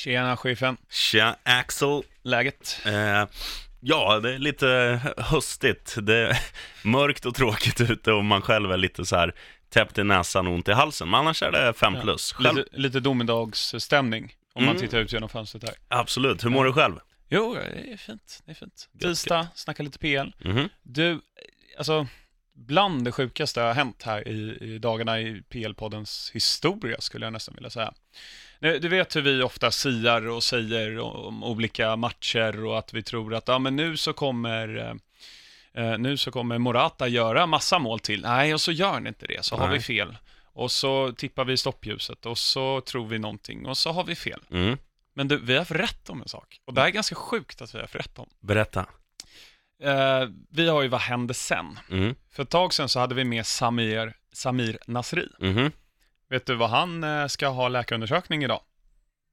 Tjena 0.00 0.36
chefen, 0.36 0.76
Tja, 0.90 1.36
Axel. 1.42 2.02
läget? 2.22 2.80
Eh, 2.86 3.26
ja, 3.80 4.20
det 4.20 4.34
är 4.34 4.38
lite 4.38 5.00
höstigt. 5.16 5.96
Det 6.02 6.16
är 6.16 6.38
mörkt 6.88 7.26
och 7.26 7.34
tråkigt 7.34 7.80
ute 7.80 8.12
och 8.12 8.24
man 8.24 8.42
själv 8.42 8.72
är 8.72 8.76
lite 8.76 9.04
så 9.06 9.16
här 9.16 9.34
täppt 9.70 9.98
i 9.98 10.04
näsan 10.04 10.46
och 10.46 10.52
ont 10.54 10.68
i 10.68 10.72
halsen. 10.72 11.10
Men 11.10 11.20
annars 11.20 11.42
är 11.42 11.52
det 11.52 11.72
fem 11.72 11.94
Ja. 11.94 12.00
plus. 12.00 12.32
Själv, 12.32 12.56
Lite, 12.56 12.68
lite 12.76 13.00
domedagsstämning 13.00 14.34
om 14.54 14.64
man 14.64 14.76
Mm. 14.76 14.80
tittar 14.82 14.98
ut 14.98 15.12
genom 15.12 15.28
fönstret 15.28 15.62
här. 15.64 15.74
Absolut. 15.88 16.44
Hur 16.44 16.50
mår 16.50 16.64
du 16.64 16.72
själv? 16.72 16.94
Jo, 17.28 17.54
det 17.54 17.92
är 17.92 17.96
fint. 17.96 18.42
Det 18.44 18.50
är 18.50 18.54
fint. 18.54 18.88
Tisdag, 19.00 19.46
snacka 19.54 19.82
lite 19.82 19.98
PL. 19.98 20.32
Mhm. 20.48 20.68
Du, 20.82 21.20
alltså, 21.78 22.06
bland 22.66 23.04
det 23.04 23.12
sjukaste 23.12 23.60
har 23.60 23.74
hänt 23.74 24.02
här 24.02 24.28
i, 24.28 24.58
i 24.60 24.78
dagarna 24.78 25.20
i 25.20 25.42
PL-poddens 25.48 26.30
historia, 26.34 27.00
skulle 27.00 27.26
jag 27.26 27.32
nästan 27.32 27.54
vilja 27.54 27.70
säga. 27.70 27.92
Du, 28.60 28.88
vet 28.88 29.16
hur 29.16 29.22
vi 29.22 29.42
ofta 29.42 29.70
siar 29.70 30.28
och 30.28 30.42
säger 30.42 30.98
om 30.98 31.44
olika 31.44 31.96
matcher 31.96 32.64
och 32.64 32.78
att 32.78 32.94
vi 32.94 33.02
tror 33.02 33.34
att 33.34 33.48
ja, 33.48 33.58
men 33.58 33.76
nu 33.76 33.96
så 33.96 34.12
kommer 34.12 34.76
eh, 34.76 35.84
eh, 35.84 35.98
nu 35.98 36.16
så 36.16 36.30
kommer 36.30 36.58
Morata 36.58 37.08
göra 37.08 37.46
massa 37.46 37.78
mål 37.78 38.00
till. 38.00 38.22
Nej, 38.22 38.54
och 38.54 38.60
så 38.60 38.72
gör 38.72 38.92
han 38.92 39.06
inte 39.06 39.26
det, 39.26 39.44
så 39.44 39.56
har 39.56 39.68
Nej. 39.68 39.78
vi 39.78 39.84
fel. 39.84 40.16
Och 40.52 40.70
så 40.70 41.12
tippar 41.12 41.44
vi 41.44 41.56
stoppljuset 41.56 42.26
och 42.26 42.38
så 42.38 42.80
tror 42.80 43.06
vi 43.06 43.18
någonting 43.18 43.66
och 43.66 43.78
så 43.78 43.92
har 43.92 44.04
vi 44.04 44.14
fel. 44.14 44.40
Mm. 44.50 44.78
Men 45.14 45.28
du, 45.28 45.38
vi 45.38 45.52
har 45.52 45.58
haft 45.58 45.70
rätt 45.70 46.10
om 46.10 46.22
en 46.22 46.28
sak. 46.28 46.60
Och 46.64 46.74
det 46.74 46.80
här 46.80 46.88
är 46.88 46.92
ganska 46.92 47.14
sjukt 47.14 47.62
att 47.62 47.74
vi 47.74 47.78
har 47.78 47.82
haft 47.82 47.94
rätt 47.94 48.18
om. 48.18 48.28
Berätta. 48.40 48.86
Eh, 49.82 50.28
vi 50.50 50.68
har 50.68 50.82
ju 50.82 50.88
Vad 50.88 51.00
hände 51.00 51.34
sen? 51.34 51.78
Mm. 51.90 52.14
För 52.32 52.42
ett 52.42 52.50
tag 52.50 52.74
sedan 52.74 52.88
så 52.88 53.00
hade 53.00 53.14
vi 53.14 53.24
med 53.24 53.46
Samir, 53.46 54.12
Samir 54.32 54.78
Nasri. 54.86 55.28
Mhm. 55.40 55.72
Vet 56.30 56.46
du 56.46 56.54
vad 56.54 56.70
han 56.70 57.04
eh, 57.04 57.26
ska 57.26 57.48
ha 57.48 57.68
läkarundersökning 57.68 58.44
idag? 58.44 58.60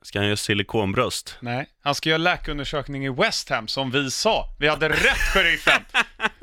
Ska 0.01 0.19
han 0.19 0.25
göra 0.25 0.37
silikonbröst? 0.37 1.37
Nej, 1.39 1.69
han 1.81 1.95
ska 1.95 2.09
göra 2.09 2.17
läkarundersökning 2.17 3.05
i 3.05 3.09
West 3.09 3.49
Ham 3.49 3.67
som 3.67 3.91
vi 3.91 4.11
sa. 4.11 4.55
Vi 4.59 4.67
hade 4.67 4.89
rätt, 4.89 5.17
sheriffen! 5.17 5.81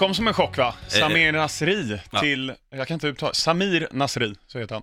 kom 0.00 0.14
som 0.14 0.28
en 0.28 0.34
chock 0.34 0.58
va? 0.58 0.74
Samir 0.88 1.32
Nasri 1.32 2.00
ja. 2.12 2.20
till, 2.20 2.52
jag 2.70 2.88
kan 2.88 2.94
inte 2.94 3.06
uttala, 3.06 3.32
Samir 3.32 3.88
Nasri, 3.92 4.34
så 4.46 4.58
heter 4.58 4.74
han. 4.74 4.82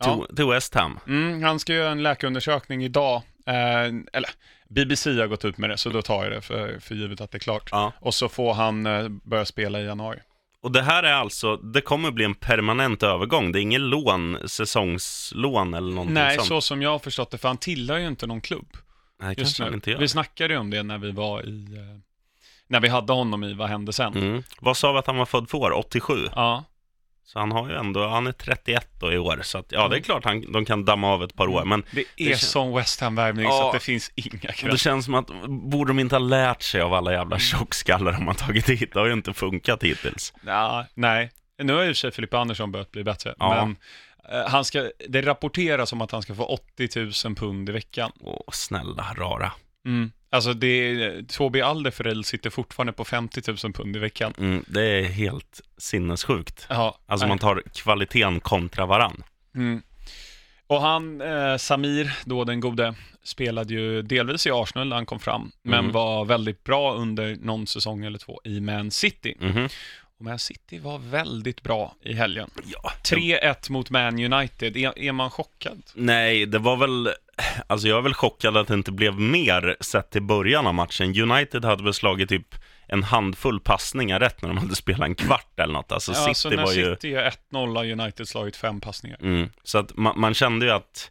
Ja. 0.00 0.26
Till, 0.36 0.46
West 0.46 0.74
Ham? 0.74 0.98
Mm, 1.06 1.42
han 1.42 1.60
ska 1.60 1.74
göra 1.74 1.90
en 1.90 2.02
läkarundersökning 2.02 2.84
idag. 2.84 3.22
Eh, 3.46 3.84
eller, 4.12 4.30
BBC 4.68 5.10
har 5.10 5.26
gått 5.26 5.44
ut 5.44 5.58
med 5.58 5.70
det, 5.70 5.76
så 5.76 5.90
då 5.90 6.02
tar 6.02 6.24
jag 6.24 6.32
det 6.32 6.40
för, 6.40 6.78
för 6.80 6.94
givet 6.94 7.20
att 7.20 7.30
det 7.30 7.36
är 7.36 7.40
klart. 7.40 7.68
Ja. 7.70 7.92
Och 8.00 8.14
så 8.14 8.28
får 8.28 8.54
han 8.54 8.86
eh, 8.86 9.08
börja 9.08 9.44
spela 9.44 9.80
i 9.80 9.84
januari. 9.84 10.18
Och 10.62 10.72
det 10.72 10.82
här 10.82 11.02
är 11.02 11.12
alltså, 11.12 11.56
det 11.56 11.80
kommer 11.80 12.10
bli 12.10 12.24
en 12.24 12.34
permanent 12.34 13.02
övergång. 13.02 13.52
Det 13.52 13.60
är 13.60 13.62
inget 13.62 13.80
lån, 13.80 14.38
säsongslån 14.48 15.74
eller 15.74 15.92
någonting 15.92 16.14
Nej, 16.14 16.36
sånt. 16.36 16.48
så 16.48 16.60
som 16.60 16.82
jag 16.82 16.90
har 16.90 16.98
förstått 16.98 17.30
det, 17.30 17.38
för 17.38 17.48
han 17.48 17.58
tillhör 17.58 17.98
ju 17.98 18.08
inte 18.08 18.26
någon 18.26 18.40
klubb 18.40 18.76
Nej, 19.22 19.34
just 19.38 19.60
nu. 19.60 19.80
Vi 19.98 20.08
snackade 20.08 20.54
ju 20.54 20.60
om 20.60 20.70
det 20.70 20.82
när 20.82 20.98
vi 20.98 21.10
var 21.10 21.42
i, 21.42 21.76
eh, 21.76 22.11
när 22.72 22.80
vi 22.80 22.88
hade 22.88 23.12
honom 23.12 23.44
i 23.44 23.54
Vad 23.54 23.68
hände 23.68 23.92
sen? 23.92 24.14
Mm. 24.16 24.42
Vad 24.60 24.76
sa 24.76 24.92
vi 24.92 24.98
att 24.98 25.06
han 25.06 25.16
var 25.16 25.26
född 25.26 25.50
för 25.50 25.58
år? 25.58 25.72
87? 25.72 26.28
Ja, 26.34 26.64
Så 27.24 27.38
han 27.38 27.52
har 27.52 27.68
ju 27.68 27.74
ändå, 27.76 28.08
han 28.08 28.26
är 28.26 28.32
31 28.32 28.88
då 29.00 29.12
i 29.12 29.18
år, 29.18 29.40
så 29.42 29.58
att, 29.58 29.66
ja 29.72 29.78
det 29.78 29.84
är 29.84 29.86
Mm. 29.96 30.02
klart 30.02 30.24
han, 30.24 30.52
de 30.52 30.64
kan 30.64 30.84
damma 30.84 31.08
av 31.12 31.22
ett 31.24 31.34
par 31.34 31.46
år, 31.48 31.64
men 31.64 31.84
det 31.90 32.00
är 32.16 32.28
Det 32.28 32.36
som 32.36 32.74
West 32.74 33.00
Ham-värvning 33.00 33.46
så 33.46 33.52
Ja. 33.52 33.66
att 33.66 33.72
det 33.72 33.80
finns 33.80 34.12
inga 34.14 34.30
det 34.42 34.52
krav. 34.52 34.76
känns 34.76 35.04
som 35.04 35.14
att, 35.14 35.26
borde 35.48 35.90
de 35.90 35.98
inte 35.98 36.14
ha 36.14 36.20
lärt 36.20 36.62
sig 36.62 36.80
av 36.80 36.94
alla 36.94 37.10
Mm. 37.10 37.20
jävla 37.20 37.38
tjockskallar 37.38 38.12
de 38.12 38.26
har 38.26 38.34
tagit 38.34 38.68
hit? 38.68 38.92
Det 38.92 38.98
har 39.00 39.06
ju 39.06 39.12
inte 39.12 39.32
funkat 39.32 39.82
hittills. 39.82 40.34
Ja, 40.46 40.86
nej, 40.94 41.30
nu 41.62 41.72
har 41.72 41.82
ju 41.82 41.94
sig 41.94 42.10
Filippa 42.10 42.38
Andersson 42.38 42.72
börjat 42.72 42.90
bli 42.90 43.04
bättre, 43.04 43.34
Ja. 43.38 43.54
men 43.54 43.76
eh, 44.42 44.48
han 44.50 44.64
ska, 44.64 44.90
det 45.08 45.22
rapporteras 45.22 45.92
om 45.92 46.00
att 46.00 46.10
han 46.10 46.22
ska 46.22 46.34
få 46.34 46.44
80 46.44 47.28
000 47.28 47.34
pund 47.34 47.68
i 47.68 47.72
veckan. 47.72 48.12
Åh, 48.20 48.40
snälla 48.52 49.06
rara. 49.16 49.52
Mm. 49.86 50.12
Alltså 50.32 50.52
det 50.54 51.22
Tobi 51.28 51.60
Alderfereld 51.62 52.26
sitter 52.26 52.50
fortfarande 52.50 52.92
på 52.92 53.04
50 53.04 53.42
000 53.64 53.72
pund 53.72 53.96
i 53.96 53.98
veckan. 53.98 54.34
Mm, 54.38 54.64
det 54.66 54.82
är 54.82 55.02
helt 55.02 55.60
sinnessjukt. 55.76 56.66
Ja, 56.68 56.98
Alltså 57.06 57.26
nej. 57.26 57.28
man 57.28 57.38
tar 57.38 57.62
kvaliteten 57.74 58.40
kontra 58.40 58.86
varann. 58.86 59.22
Mm. 59.54 59.82
Och 60.66 60.80
han, 60.80 61.20
eh, 61.20 61.56
Samir, 61.56 62.12
då 62.24 62.44
den 62.44 62.60
gode, 62.60 62.94
spelade 63.24 63.74
ju 63.74 64.02
delvis 64.02 64.46
i 64.46 64.50
Arsenal 64.50 64.88
när 64.88 64.96
han 64.96 65.06
kom 65.06 65.20
fram, 65.20 65.52
men 65.62 65.78
Mm. 65.78 65.92
var 65.92 66.24
väldigt 66.24 66.64
bra 66.64 66.94
under 66.94 67.36
någon 67.40 67.66
säsong 67.66 68.04
eller 68.04 68.18
två 68.18 68.40
i 68.44 68.60
Man 68.60 68.90
City. 68.90 69.34
Mhm. 69.40 69.68
Och 70.18 70.24
Man 70.24 70.38
City 70.38 70.78
var 70.78 70.98
väldigt 70.98 71.62
bra 71.62 71.94
i 72.02 72.14
helgen. 72.14 72.50
Ja, 72.64 72.92
3-1 73.04 73.70
mot 73.70 73.90
Man 73.90 74.32
United, 74.32 74.76
är, 74.76 74.98
är 74.98 75.12
man 75.12 75.30
chockad? 75.30 75.82
Nej, 75.94 76.46
det 76.46 76.58
var 76.58 76.76
väl, 76.76 77.10
alltså 77.66 77.88
jag 77.88 77.98
är 77.98 78.02
väl 78.02 78.14
chockad 78.14 78.56
att 78.56 78.68
det 78.68 78.74
inte 78.74 78.92
blev 78.92 79.20
mer 79.20 79.76
sett 79.80 80.10
till 80.10 80.22
början 80.22 80.66
av 80.66 80.74
matchen. 80.74 81.20
United 81.30 81.64
hade 81.64 81.84
väl 81.84 81.94
slagit 81.94 82.28
typ 82.28 82.54
en 82.86 83.02
handfull 83.02 83.60
passningar 83.60 84.20
rätt 84.20 84.42
när 84.42 84.48
de 84.48 84.58
hade 84.58 84.74
spelat 84.74 85.06
en 85.06 85.14
kvart 85.14 85.60
eller 85.60 85.74
något. 85.74 85.92
Alltså 85.92 86.12
Ja, 86.12 86.16
City 86.16 86.28
alltså 86.28 86.48
när 86.50 86.62
var 86.62 86.72
ju... 86.72 86.94
City 86.94 87.14
är 87.14 87.30
1-0 87.52 87.76
har 87.76 87.90
United 88.02 88.28
slagit 88.28 88.56
fem 88.56 88.80
passningar. 88.80 89.18
Mm, 89.22 89.48
så 89.64 89.78
att 89.78 89.96
man, 89.96 90.20
man 90.20 90.34
kände 90.34 90.66
ju 90.66 90.72
att, 90.72 91.10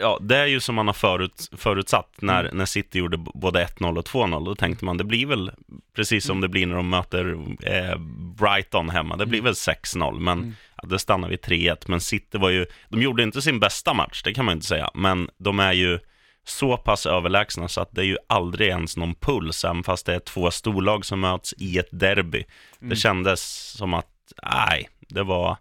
ja, 0.00 0.18
det 0.22 0.36
är 0.36 0.46
ju 0.46 0.60
som 0.60 0.74
man 0.74 0.86
har 0.86 0.94
förut, 0.94 1.50
förutsatt 1.56 2.10
när, 2.20 2.44
Mm. 2.44 2.56
när 2.56 2.64
City 2.66 2.98
gjorde 2.98 3.16
både 3.16 3.64
1-0 3.66 3.98
och 3.98 4.04
2-0. 4.06 4.44
Då 4.44 4.54
tänkte 4.54 4.84
man, 4.84 4.96
det 4.96 5.04
blir 5.04 5.26
väl 5.26 5.50
precis 5.96 6.24
som 6.24 6.32
Mm. 6.36 6.40
det 6.42 6.48
blir 6.48 6.66
när 6.66 6.76
de 6.76 6.88
möter 6.90 7.36
eh, 7.62 7.98
Brighton 8.38 8.90
hemma. 8.90 9.16
Det 9.16 9.26
blir 9.26 9.42
väl 9.42 9.54
6-0, 9.54 10.18
men 10.20 10.38
Mm. 10.38 10.54
Ja, 10.82 10.88
det 10.88 10.98
stannar 10.98 11.28
vid 11.28 11.40
3-1. 11.40 11.76
Men 11.86 12.00
City 12.00 12.38
var 12.38 12.50
ju, 12.50 12.66
de 12.88 13.02
gjorde 13.02 13.22
inte 13.22 13.42
sin 13.42 13.60
bästa 13.60 13.94
match, 13.94 14.22
det 14.24 14.34
kan 14.34 14.44
man 14.44 14.54
inte 14.54 14.66
säga. 14.66 14.90
Men 14.94 15.30
de 15.38 15.60
är 15.60 15.72
ju 15.72 15.98
så 16.44 16.76
pass 16.76 17.06
överlägsna 17.06 17.68
så 17.68 17.80
att 17.80 17.88
det 17.92 18.00
är 18.00 18.04
ju 18.04 18.16
aldrig 18.26 18.68
ens 18.68 18.96
någon 18.96 19.14
puls, 19.14 19.64
även 19.64 19.82
fast 19.84 20.06
det 20.06 20.14
är 20.14 20.18
två 20.18 20.50
storlag 20.50 21.04
som 21.04 21.20
möts 21.20 21.54
i 21.58 21.78
ett 21.78 21.88
derby. 21.90 22.44
Mm. 22.80 22.90
Det 22.90 22.96
kändes 22.96 23.70
som 23.76 23.94
att, 23.94 24.06
nej, 24.42 24.88
det 25.08 25.22
var, 25.22 25.56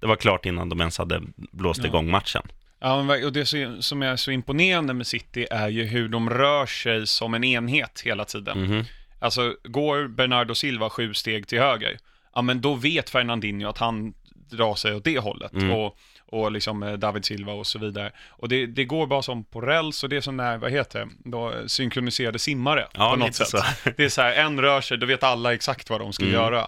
det 0.00 0.06
var 0.06 0.16
klart 0.16 0.46
innan 0.46 0.68
de 0.68 0.80
ens 0.80 0.98
hade 0.98 1.22
blåst 1.36 1.80
Ja. 1.82 1.86
igång 1.86 2.10
matchen. 2.10 2.42
Ja, 2.80 3.24
och 3.24 3.32
det 3.32 3.46
som 3.80 4.02
är 4.02 4.16
så 4.16 4.30
imponerande 4.30 4.94
med 4.94 5.06
City 5.06 5.46
är 5.50 5.68
ju 5.68 5.84
hur 5.84 6.08
de 6.08 6.30
rör 6.30 6.66
sig 6.66 7.06
som 7.06 7.34
en 7.34 7.44
enhet 7.44 8.02
hela 8.04 8.24
tiden. 8.24 8.62
Mhm. 8.64 8.84
Alltså, 9.18 9.56
går 9.64 10.08
Bernardo 10.08 10.54
Silva 10.54 10.90
sju 10.90 11.14
steg 11.14 11.48
till 11.48 11.58
höger, 11.60 11.98
ja 12.34 12.42
men 12.42 12.60
då 12.60 12.74
vet 12.74 13.10
Fernandinho 13.10 13.68
att 13.68 13.78
han 13.78 14.14
drar 14.56 14.74
sig 14.74 14.94
åt 14.94 15.04
det 15.04 15.18
hållet. 15.18 15.52
Mm. 15.52 15.70
Och, 15.70 15.98
och 16.26 16.52
liksom 16.52 16.82
eh, 16.82 16.92
David 16.92 17.24
Silva 17.24 17.52
och 17.52 17.66
så 17.66 17.78
vidare. 17.78 18.12
Och 18.28 18.48
det, 18.48 18.66
det 18.66 18.84
går 18.84 19.06
bara 19.06 19.22
som 19.22 19.44
på 19.44 19.60
räls 19.60 20.02
och 20.02 20.08
det 20.08 20.16
är 20.16 20.20
som 20.20 20.36
när, 20.36 20.58
vad 20.58 20.70
heter 20.70 20.98
det, 21.00 21.30
då, 21.30 21.52
synkroniserade 21.66 22.38
simmare 22.38 22.86
Ja, 22.94 23.10
på 23.10 23.16
något 23.16 23.34
sätt. 23.34 23.48
så. 23.48 23.62
Det 23.96 24.04
är 24.04 24.08
så 24.08 24.22
här, 24.22 24.32
en 24.32 24.60
rör 24.60 24.80
sig, 24.80 24.98
då 24.98 25.06
vet 25.06 25.22
alla 25.22 25.54
exakt 25.54 25.90
vad 25.90 26.00
de 26.00 26.12
ska 26.12 26.24
Mm. 26.24 26.34
göra. 26.34 26.66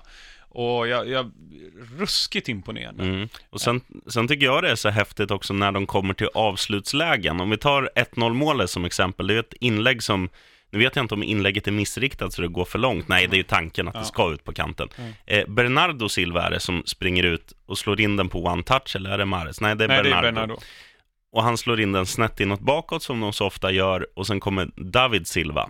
Och 0.49 0.89
jag, 0.89 1.09
jag, 1.09 1.33
ruskigt 1.99 2.49
imponerande. 2.49 3.05
Mm. 3.05 3.29
Och 3.51 3.61
sen, 3.61 3.81
sen 4.07 4.29
tycker 4.29 4.47
jag 4.47 4.63
det 4.63 4.71
är 4.71 4.75
så 4.77 4.89
häftigt 4.89 5.31
också 5.31 5.53
när 5.55 5.73
de 5.73 5.87
kommer 5.87 6.15
till 6.15 6.29
avslutslägen. 6.35 7.41
Om 7.41 7.51
vi 7.51 7.57
tar 7.57 7.91
1-0 7.97 8.33
målet 8.33 8.71
som 8.71 8.85
exempel, 8.85 9.27
det 9.27 9.35
är 9.35 9.39
ett 9.41 9.55
inlägg 9.61 10.03
som 10.03 10.29
nu 10.73 10.79
vet 10.79 10.97
jag 10.97 11.05
inte 11.05 11.15
om 11.15 11.23
inlägget 11.23 11.67
är 11.69 11.73
missriktat 11.73 12.33
så 12.33 12.43
det 12.43 12.49
går 12.49 12.65
för 12.65 12.79
långt. 12.79 13.09
Nej, 13.09 13.27
det 13.27 13.35
är 13.35 13.39
ju 13.39 13.43
tanken 13.43 13.89
att 13.89 13.95
Ja. 13.95 14.01
det 14.01 14.07
ska 14.07 14.33
ut 14.33 14.45
på 14.45 14.53
kanten. 14.53 14.89
Mm. 14.99 15.13
Eh, 15.27 15.47
Bernardo 15.49 16.09
Silva 16.09 16.43
är 16.43 16.51
det 16.51 16.61
som 16.61 16.83
springer 16.87 17.23
ut 17.23 17.53
och 17.67 17.79
slår 17.79 18.01
in 18.01 18.17
den 18.17 18.29
på 18.29 18.45
one 18.45 18.63
touch, 18.63 18.97
eller 18.97 19.11
är 19.11 19.19
det 19.19 19.25
Mares? 19.25 19.61
Nej, 19.61 19.77
det 19.77 19.85
är, 19.85 19.89
Nej, 19.89 19.97
det 19.97 20.03
Bernardo. 20.03 20.27
är 20.29 20.33
Bernardo. 20.33 20.57
Och 21.33 21.43
han 21.43 21.59
slår 21.59 21.81
in 21.81 21.93
den 21.93 22.07
snett 22.07 22.41
inåt 22.41 22.61
bakåt 22.61 23.03
som 23.03 23.21
de 23.21 23.33
så 23.33 23.47
ofta 23.47 23.71
gör 23.71 24.07
och 24.17 24.27
sen 24.27 24.41
kommer 24.41 24.71
David 24.77 25.27
Silva. 25.27 25.69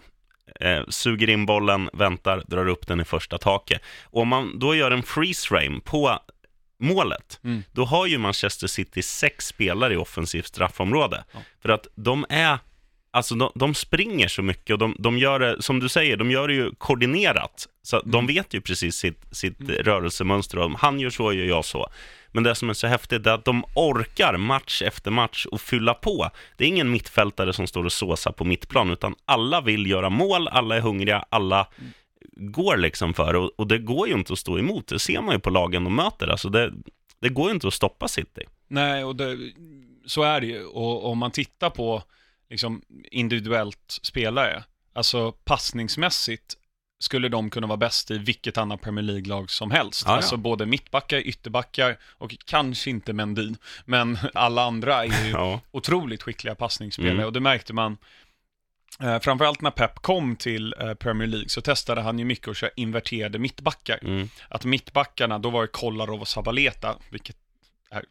Eh, 0.61 0.83
suger 0.89 1.29
in 1.31 1.47
bollen, 1.47 1.91
väntar, 1.93 2.43
drar 2.47 2.69
upp 2.69 2.87
den 2.87 3.01
i 3.01 3.05
första 3.05 3.39
taket. 3.39 3.83
Och 4.05 4.23
om 4.23 4.29
man 4.29 4.59
då 4.59 4.75
gör 4.75 4.91
en 4.91 5.03
freeze 5.03 5.49
frame 5.49 5.81
på 5.85 6.19
målet, 6.81 7.41
Mm. 7.45 7.63
då 7.73 7.85
har 7.85 8.07
ju 8.07 8.19
Manchester 8.19 8.67
City 8.67 9.03
sex 9.03 9.47
spelare 9.47 9.95
i 9.95 9.97
offensivt 9.97 10.47
straffområde. 10.47 11.25
Ja. 11.33 11.39
För 11.63 11.69
att 11.69 11.87
de 11.95 12.27
är, 12.29 12.59
alltså 13.17 13.35
de, 13.35 13.53
de 13.55 13.75
springer 13.75 14.29
så 14.29 14.43
mycket 14.43 14.71
och 14.73 14.79
de, 14.79 14.97
de 14.99 15.19
gör 15.19 15.39
det, 15.39 15.63
som 15.63 15.81
du 15.81 15.89
säger, 15.89 16.17
de 16.17 16.31
gör 16.31 16.49
det 16.49 16.55
ju 16.55 16.71
koordinerat. 16.79 17.69
Så 17.83 18.01
de 18.01 18.15
Mm. 18.15 18.27
vet 18.27 18.55
ju 18.55 18.61
precis 18.61 18.97
sitt, 18.97 19.25
sitt 19.33 19.61
rörelsemönster 19.61 20.59
och 20.59 20.65
om 20.65 20.75
han 20.75 21.01
gör 21.01 21.11
så, 21.11 21.33
gör 21.33 21.45
jag 21.45 21.65
så. 21.65 21.87
Men 22.33 22.43
det 22.45 22.55
som 22.55 22.71
är 22.71 22.75
så 22.75 22.87
häftigt 22.87 23.27
är 23.27 23.31
att 23.31 23.45
de 23.45 23.65
orkar 23.75 24.37
match 24.37 24.83
efter 24.83 25.11
match 25.11 25.47
och 25.47 25.61
fylla 25.61 25.95
på. 25.95 26.31
Det 26.57 26.65
är 26.65 26.69
ingen 26.69 26.91
mittfältare 26.91 27.53
som 27.53 27.67
står 27.67 27.85
och 27.85 27.93
såsar 27.93 28.33
på 28.33 28.45
mittplan, 28.45 28.91
utan 28.91 29.15
alla 29.25 29.61
vill 29.61 29.87
göra 29.91 30.11
mål, 30.11 30.49
alla 30.49 30.77
är 30.77 30.81
hungriga, 30.81 31.25
alla 31.31 31.67
går 32.37 32.77
liksom 32.77 33.15
för 33.15 33.33
det. 33.33 33.39
Och, 33.39 33.51
och 33.57 33.67
det 33.67 33.79
går 33.79 34.09
ju 34.09 34.15
inte 34.15 34.33
att 34.33 34.39
stå 34.39 34.59
emot. 34.59 34.87
Det 34.89 34.99
ser 34.99 35.21
man 35.21 35.35
ju 35.35 35.41
på 35.41 35.51
lagen 35.51 35.85
de 35.85 35.95
möter. 35.97 36.29
Alltså 36.29 36.49
det, 36.49 36.73
det 37.21 37.29
går 37.29 37.49
ju 37.49 37.55
inte 37.55 37.69
att 37.69 37.75
stoppa 37.75 38.09
City. 38.09 38.43
Nej, 38.69 39.05
och 39.05 39.17
det, 39.17 39.37
så 40.07 40.23
är 40.23 40.41
det 40.41 40.47
ju. 40.47 40.65
Och 40.65 41.11
om 41.11 41.19
man 41.19 41.31
tittar 41.31 41.71
på 41.71 42.03
liksom, 42.51 42.83
individuellt 43.11 43.99
spelare, 44.03 44.65
alltså 44.93 45.33
passningsmässigt 45.33 46.55
skulle 46.99 47.29
de 47.29 47.51
kunna 47.51 47.67
vara 47.67 47.77
bäst 47.77 48.11
i 48.11 48.19
vilket 48.19 48.59
annat 48.59 48.81
Premier 48.81 49.03
League-lag 49.03 49.51
som 49.51 49.71
helst. 49.71 50.03
Ja, 50.07 50.13
ja. 50.13 50.17
Alltså 50.17 50.37
både 50.37 50.67
mittbackar, 50.67 51.19
ytterbackar 51.19 51.97
och 52.05 52.37
kanske 52.45 52.91
inte 52.91 53.13
Mendy, 53.13 53.55
men 53.85 54.19
alla 54.35 54.63
andra 54.65 55.05
är 55.05 55.25
ju 55.25 55.31
Ja. 55.33 55.61
otroligt 55.71 56.23
skickliga 56.23 56.55
passningsspelare 56.55 57.13
Mm. 57.15 57.27
och 57.27 57.33
det 57.33 57.41
märkte 57.41 57.73
man 57.73 57.97
eh, 59.01 59.19
framförallt 59.21 59.61
när 59.61 59.71
Pep 59.71 59.95
kom 59.99 60.37
till 60.37 60.75
eh, 60.81 60.95
Premier 60.95 61.29
League 61.29 61.49
så 61.49 61.61
testade 61.61 62.01
han 62.01 62.19
ju 62.19 62.25
mycket 62.25 62.49
att 62.49 62.57
köra 62.57 62.71
inverterade 62.77 63.39
mittbackar. 63.39 63.99
Mm. 64.03 64.29
Att 64.49 64.65
mittbackarna, 64.65 65.39
då 65.39 65.51
var 65.51 65.63
det 65.63 65.69
Kolarov 65.69 66.21
och 66.21 66.29
Sabaleta, 66.29 66.97
vilket 67.11 67.37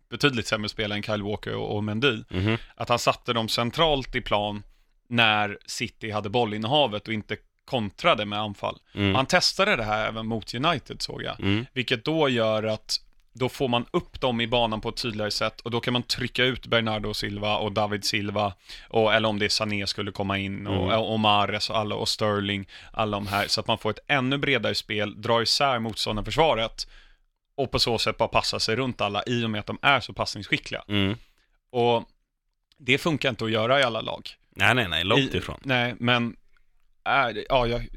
betydligt 0.09 0.47
sämre 0.47 0.69
spelare 0.69 0.97
än 0.97 1.03
Kyle 1.03 1.23
Walker 1.23 1.55
och, 1.55 1.75
och 1.75 1.83
Mendy. 1.83 2.23
Mhm. 2.29 2.57
Att 2.75 2.89
han 2.89 2.99
satte 2.99 3.33
dem 3.33 3.49
centralt 3.49 4.15
i 4.15 4.21
plan 4.21 4.63
när 5.07 5.57
City 5.65 6.11
hade 6.11 6.29
bollinnehavet 6.29 7.07
och 7.07 7.13
inte 7.13 7.37
kontrade 7.65 8.25
med 8.25 8.39
anfall. 8.39 8.77
Mm. 8.93 9.15
Han 9.15 9.25
testade 9.25 9.75
det 9.75 9.83
här 9.83 10.07
även 10.07 10.27
mot 10.27 10.53
United 10.53 11.01
såg 11.01 11.23
jag. 11.23 11.39
Mm. 11.39 11.65
Vilket 11.73 12.05
då 12.05 12.29
gör 12.29 12.63
att 12.63 12.99
då 13.33 13.49
får 13.49 13.67
man 13.67 13.85
upp 13.91 14.21
dem 14.21 14.41
i 14.41 14.47
banan 14.47 14.81
på 14.81 14.89
ett 14.89 15.01
tydligare 15.01 15.31
sätt 15.31 15.61
och 15.61 15.71
då 15.71 15.79
kan 15.79 15.93
man 15.93 16.03
trycka 16.03 16.43
ut 16.43 16.67
Bernardo 16.67 17.13
Silva 17.13 17.57
och 17.57 17.71
David 17.71 18.05
Silva 18.05 18.53
och, 18.89 19.13
eller 19.13 19.29
om 19.29 19.39
det 19.39 19.45
är 19.45 19.49
Sané 19.49 19.87
skulle 19.87 20.11
komma 20.11 20.37
in 20.37 20.67
och, 20.67 20.93
Mm. 20.93 20.99
och 20.99 21.19
Mahrez 21.19 21.69
och 21.69 21.77
alla 21.77 21.95
och 21.95 22.09
Sterling, 22.09 22.67
alla 22.91 23.17
de 23.17 23.27
här 23.27 23.47
så 23.47 23.59
att 23.59 23.67
man 23.67 23.77
får 23.77 23.89
ett 23.89 23.99
ännu 24.07 24.37
bredare 24.37 24.75
spel, 24.75 25.21
drar 25.21 25.41
isär 25.41 25.79
motståndarförsvaret 25.79 26.87
och 27.57 27.71
på 27.71 27.79
så 27.79 27.97
sätt 27.97 28.17
bara 28.17 28.27
passa 28.29 28.59
sig 28.59 28.75
runt 28.75 29.01
alla 29.01 29.23
i 29.27 29.45
och 29.45 29.49
med 29.49 29.59
att 29.59 29.65
de 29.67 29.79
är 29.81 29.99
så 29.99 30.13
passningsskickliga. 30.13 30.83
Mm. 30.87 31.17
Och 31.71 32.03
det 32.77 32.97
funkar 32.97 33.29
inte 33.29 33.45
att 33.45 33.51
göra 33.51 33.79
i 33.79 33.83
alla 33.83 34.01
lag. 34.01 34.29
Nej, 34.49 34.75
nej, 34.75 34.87
nej, 34.87 35.03
långt 35.03 35.33
I- 35.33 35.37
ifrån. 35.37 35.59
Nej, 35.63 35.95
men 35.99 36.35
det, 37.03 37.45
ja, 37.49 37.67
jag, 37.67 37.87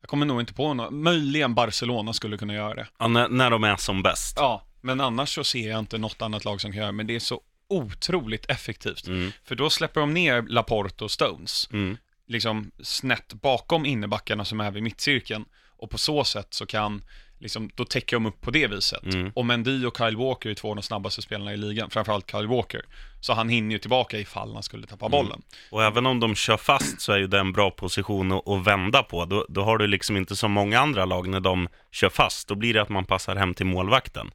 jag 0.00 0.08
kommer 0.08 0.26
nog 0.26 0.40
inte 0.40 0.54
på 0.54 0.74
något. 0.74 0.92
Möjligen 0.92 1.54
Barcelona 1.54 2.12
skulle 2.12 2.36
kunna 2.38 2.54
göra 2.54 2.74
det. 2.74 2.86
Ja, 2.98 3.08
när, 3.08 3.28
när 3.28 3.50
de 3.50 3.64
är 3.64 3.76
som 3.76 4.02
bäst. 4.02 4.36
Ja, 4.36 4.66
men 4.80 5.00
annars 5.00 5.34
så 5.34 5.44
ser 5.44 5.70
jag 5.70 5.78
inte 5.78 5.98
något 5.98 6.22
annat 6.22 6.44
lag 6.44 6.60
som 6.60 6.70
kan 6.72 6.78
göra 6.78 6.86
det. 6.86 6.92
Men 6.92 7.06
det 7.06 7.14
är 7.14 7.20
så 7.20 7.40
otroligt 7.68 8.50
effektivt. 8.50 9.06
Mm. 9.06 9.32
För 9.44 9.54
då 9.54 9.70
släpper 9.70 10.00
de 10.00 10.14
ner 10.14 10.42
Laporte 10.42 11.04
och 11.04 11.10
Stones, 11.10 11.68
Mm. 11.72 11.96
liksom 12.26 12.70
snett 12.82 13.32
bakom 13.32 13.86
innebackarna 13.86 14.44
som 14.44 14.60
är 14.60 14.70
vid 14.70 14.82
mittcirkeln. 14.82 15.44
Och 15.76 15.90
på 15.90 15.98
så 15.98 16.24
sätt 16.24 16.54
så 16.54 16.66
kan, 16.66 17.04
liksom, 17.40 17.70
då 17.74 17.84
täcker 17.84 18.16
de 18.16 18.26
upp 18.26 18.40
på 18.40 18.50
det 18.50 18.66
viset. 18.66 19.04
Mm. 19.14 19.32
Och 19.34 19.46
Mendy 19.46 19.84
och 19.86 19.96
Kyle 19.96 20.16
Walker 20.16 20.50
är 20.50 20.54
två 20.54 20.70
av 20.70 20.76
de 20.76 20.82
snabbaste 20.82 21.22
spelarna 21.22 21.52
i 21.52 21.56
ligan, 21.56 21.90
framförallt 21.90 22.30
Kyle 22.30 22.46
Walker. 22.46 22.82
Så 23.20 23.32
han 23.32 23.48
hinner 23.48 23.72
ju 23.72 23.78
tillbaka 23.78 24.18
ifall 24.18 24.54
han 24.54 24.62
skulle 24.62 24.86
tappa 24.86 25.08
bollen. 25.08 25.42
Och 25.70 25.84
även 25.84 26.06
om 26.06 26.20
de 26.20 26.34
kör 26.34 26.56
fast 26.56 27.00
så 27.00 27.12
är 27.12 27.18
ju 27.18 27.26
det 27.26 27.38
en 27.38 27.52
bra 27.52 27.70
position 27.70 28.32
att, 28.32 28.48
att 28.48 28.66
vända 28.66 29.02
på. 29.02 29.24
Då, 29.24 29.46
då 29.48 29.62
har 29.62 29.78
du 29.78 29.86
liksom 29.86 30.16
inte 30.16 30.36
som 30.36 30.52
många 30.52 30.80
andra 30.80 31.04
lag 31.04 31.28
när 31.28 31.40
de 31.40 31.68
kör 31.92 32.08
fast. 32.08 32.48
Då 32.48 32.54
blir 32.54 32.74
det 32.74 32.82
att 32.82 32.88
man 32.88 33.04
passar 33.04 33.36
hem 33.36 33.54
till 33.54 33.66
målvakten. 33.66 34.30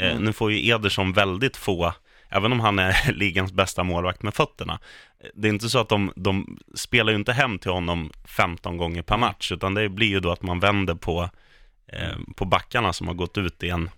Eh, 0.00 0.10
Mm. 0.10 0.24
nu 0.24 0.32
får 0.32 0.52
ju 0.52 0.68
Ederson 0.74 1.12
väldigt 1.12 1.56
få, 1.56 1.92
även 2.28 2.52
om 2.52 2.60
han 2.60 2.78
är 2.78 3.12
ligans 3.12 3.52
bästa 3.52 3.82
målvakt 3.84 4.22
med 4.22 4.34
fötterna. 4.34 4.78
eh, 5.20 5.28
Det 5.34 5.48
är 5.48 5.52
inte 5.52 5.68
så 5.68 5.78
att 5.78 5.88
de, 5.88 6.12
de 6.16 6.58
spelar 6.74 7.12
ju 7.12 7.18
inte 7.18 7.32
hem 7.32 7.58
till 7.58 7.70
honom 7.70 8.12
15 8.24 8.76
gånger 8.76 9.02
per 9.02 9.14
Mm. 9.14 9.28
match, 9.28 9.52
utan 9.52 9.74
det 9.74 9.88
blir 9.88 10.08
ju 10.08 10.20
då 10.20 10.30
att 10.32 10.42
man 10.42 10.60
vänder 10.60 10.94
på, 10.94 11.30
på 12.36 12.44
backarna 12.44 12.92
som 12.92 13.06
har 13.06 13.14
gått 13.14 13.38
ut 13.38 13.62
i 13.62 13.68
en 13.68 13.90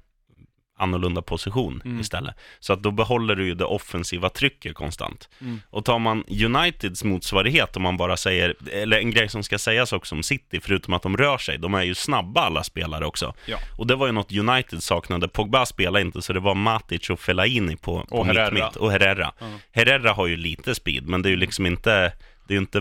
annorlunda 0.80 1.22
position 1.22 1.82
Mm. 1.84 2.00
istället. 2.00 2.34
Så 2.60 2.72
att 2.72 2.82
då 2.82 2.90
behåller 2.90 3.36
du 3.36 3.46
ju 3.46 3.54
det 3.54 3.64
offensiva 3.64 4.28
trycket 4.28 4.74
konstant. 4.74 5.28
Mm. 5.40 5.60
Och 5.70 5.84
tar 5.84 5.98
man 5.98 6.24
Uniteds 6.44 7.04
motsvarighet, 7.04 7.76
om 7.76 7.82
man 7.82 7.96
bara 7.96 8.16
säger, 8.16 8.54
eller 8.72 8.98
en 8.98 9.10
grej 9.10 9.28
som 9.28 9.42
ska 9.42 9.58
sägas 9.58 9.92
också 9.92 10.14
om 10.14 10.22
City, 10.22 10.60
förutom 10.60 10.94
att 10.94 11.02
de 11.02 11.16
rör 11.16 11.38
sig, 11.38 11.58
de 11.58 11.74
är 11.74 11.82
ju 11.82 11.94
snabba 11.94 12.40
alla 12.40 12.62
spelare 12.64 13.06
också. 13.06 13.34
Ja. 13.46 13.58
Och 13.78 13.86
det 13.86 13.94
var 13.94 14.06
ju 14.06 14.12
något 14.12 14.32
United 14.32 14.82
saknade. 14.82 15.28
Pogba 15.28 15.66
spelade 15.66 16.00
inte, 16.00 16.22
så 16.22 16.32
det 16.32 16.40
var 16.40 16.54
Matic 16.54 17.10
och 17.10 17.20
Fellaini 17.20 17.76
på, 17.76 18.00
på 18.00 18.16
Och 18.18 18.26
Herrera. 18.26 18.50
mitt, 18.50 18.64
mitt. 18.64 18.76
Och 18.76 18.92
Herrera. 18.92 19.32
Ja. 19.40 19.46
Herrera 19.72 20.12
har 20.12 20.26
ju 20.26 20.36
lite 20.36 20.74
speed, 20.74 21.08
men 21.08 21.22
det 21.22 21.28
är 21.28 21.30
ju 21.30 21.36
liksom 21.36 21.66
inte, 21.66 22.12
det 22.46 22.52
är 22.52 22.56
ju 22.56 22.58
inte 22.58 22.80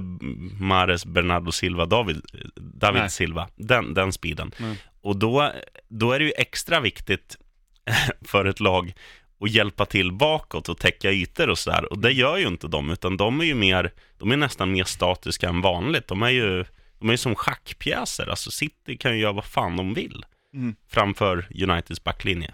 Mares, 0.59 1.05
Bernardo 1.05 1.51
Silva, 1.51 1.85
David, 1.85 2.21
David 2.55 3.01
Nej. 3.01 3.09
Silva, 3.09 3.47
den, 3.55 3.93
den 3.93 4.11
speeden. 4.13 4.51
Nej. 4.57 4.75
Och 5.07 5.15
då, 5.15 5.51
då 5.87 6.11
är 6.11 6.19
det 6.19 6.25
ju 6.25 6.33
extra 6.37 6.79
viktigt 6.79 7.37
för 8.21 8.45
ett 8.45 8.59
lag 8.59 8.93
att 9.39 9.51
hjälpa 9.51 9.85
till 9.85 10.11
bakåt 10.11 10.69
och 10.69 10.77
täcka 10.77 11.11
ytor 11.11 11.49
och 11.49 11.57
sådär. 11.57 11.91
Och 11.91 11.99
det 11.99 12.11
gör 12.11 12.37
ju 12.37 12.47
inte 12.47 12.67
de, 12.67 12.89
utan 12.89 13.17
de 13.17 13.41
är 13.41 13.45
ju 13.45 13.55
mer, 13.55 13.93
de 14.17 14.31
är 14.31 14.37
nästan 14.37 14.71
mer 14.71 14.83
statiska 14.83 15.49
än 15.49 15.61
vanligt. 15.61 16.07
De 16.07 16.23
är 16.23 16.29
ju, 16.29 16.65
de 16.99 17.09
är 17.09 17.13
ju 17.13 17.17
som 17.17 17.35
schackpjäser. 17.35 18.27
Alltså 18.29 18.51
City 18.51 18.97
kan 18.97 19.13
ju 19.13 19.21
göra 19.21 19.31
vad 19.31 19.45
fan 19.45 19.77
de 19.77 19.93
vill 19.93 20.25
Mm. 20.53 20.75
framför 20.89 21.47
Uniteds 21.63 22.03
backlinje. 22.03 22.53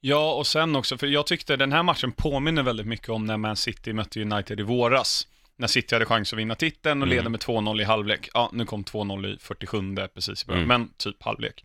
Ja, 0.00 0.32
och 0.34 0.46
sen 0.46 0.76
också, 0.76 0.98
för 0.98 1.06
jag 1.06 1.26
tyckte 1.26 1.56
den 1.56 1.72
här 1.72 1.82
matchen 1.82 2.12
påminner 2.12 2.62
väldigt 2.62 2.86
mycket 2.86 3.08
om 3.08 3.24
när 3.24 3.36
Man 3.36 3.56
City 3.56 3.92
mötte 3.92 4.22
United 4.22 4.60
i 4.60 4.62
våras. 4.62 5.26
När 5.56 5.66
City 5.66 5.94
hade 5.94 6.04
chans 6.04 6.32
att 6.32 6.38
vinna 6.38 6.54
titeln 6.54 7.02
och 7.02 7.06
Mm. 7.08 7.16
leder 7.16 7.30
med 7.30 7.40
2-0 7.40 7.80
i 7.80 7.84
halvlek. 7.84 8.28
Ja, 8.34 8.50
nu 8.52 8.66
kom 8.66 8.84
2-0 8.84 9.26
i 9.34 9.38
47 9.40 9.96
precis 10.14 10.42
i 10.42 10.46
början, 10.46 10.64
Mm. 10.64 10.80
men 10.80 10.92
typ 10.96 11.22
halvlek. 11.22 11.64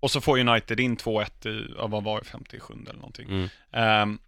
Och 0.00 0.10
så 0.10 0.20
får 0.20 0.38
United 0.38 0.80
in 0.80 0.96
2-1 0.96 1.46
i, 1.46 1.74
ja, 1.78 1.86
vad 1.86 2.04
var 2.04 2.18
det, 2.20 2.24
57 2.26 2.74
eller 2.82 2.92
någonting. 2.94 3.28
Mm. 3.28 3.48
Ehm, 3.72 4.18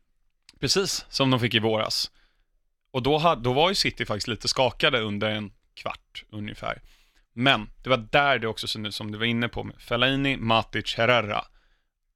precis 0.61 1.07
som 1.09 1.31
de 1.31 1.41
fick 1.41 1.55
i 1.55 1.59
våras. 1.59 2.11
Och 2.91 3.03
då, 3.03 3.19
hade, 3.19 3.43
då 3.43 3.53
var 3.53 3.69
ju 3.69 3.75
City 3.75 4.05
faktiskt 4.07 4.29
lite 4.29 4.49
skakade 4.49 5.01
under 5.01 5.31
en 5.31 5.53
kvart 5.75 6.25
ungefär. 6.31 6.83
Men 7.33 7.71
det 7.83 7.91
var 7.91 7.97
där 8.11 8.39
det 8.39 8.49
också, 8.49 8.67
som 8.91 9.13
du 9.13 9.19
var 9.19 9.25
inne 9.27 9.49
på, 9.49 9.65
med 9.65 9.77
Fellaini, 9.79 10.37
Matic, 10.37 10.95
Herrera. 10.97 11.45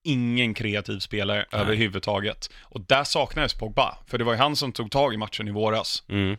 Ingen 0.05 0.55
kreativ 0.55 0.99
spelare 0.99 1.47
Nej. 1.53 1.61
överhuvudtaget. 1.61 2.51
Och 2.63 2.81
där 2.81 3.05
saknades 3.05 3.55
Pogba, 3.55 3.99
för 4.07 4.19
det 4.19 4.25
var 4.25 4.33
ju 4.33 4.39
han 4.39 4.57
som 4.57 4.73
tog 4.73 4.91
tag 4.91 5.15
i 5.15 5.17
matchen 5.17 5.49
i 5.49 5.51
våras. 5.51 6.03
Mm. 6.09 6.37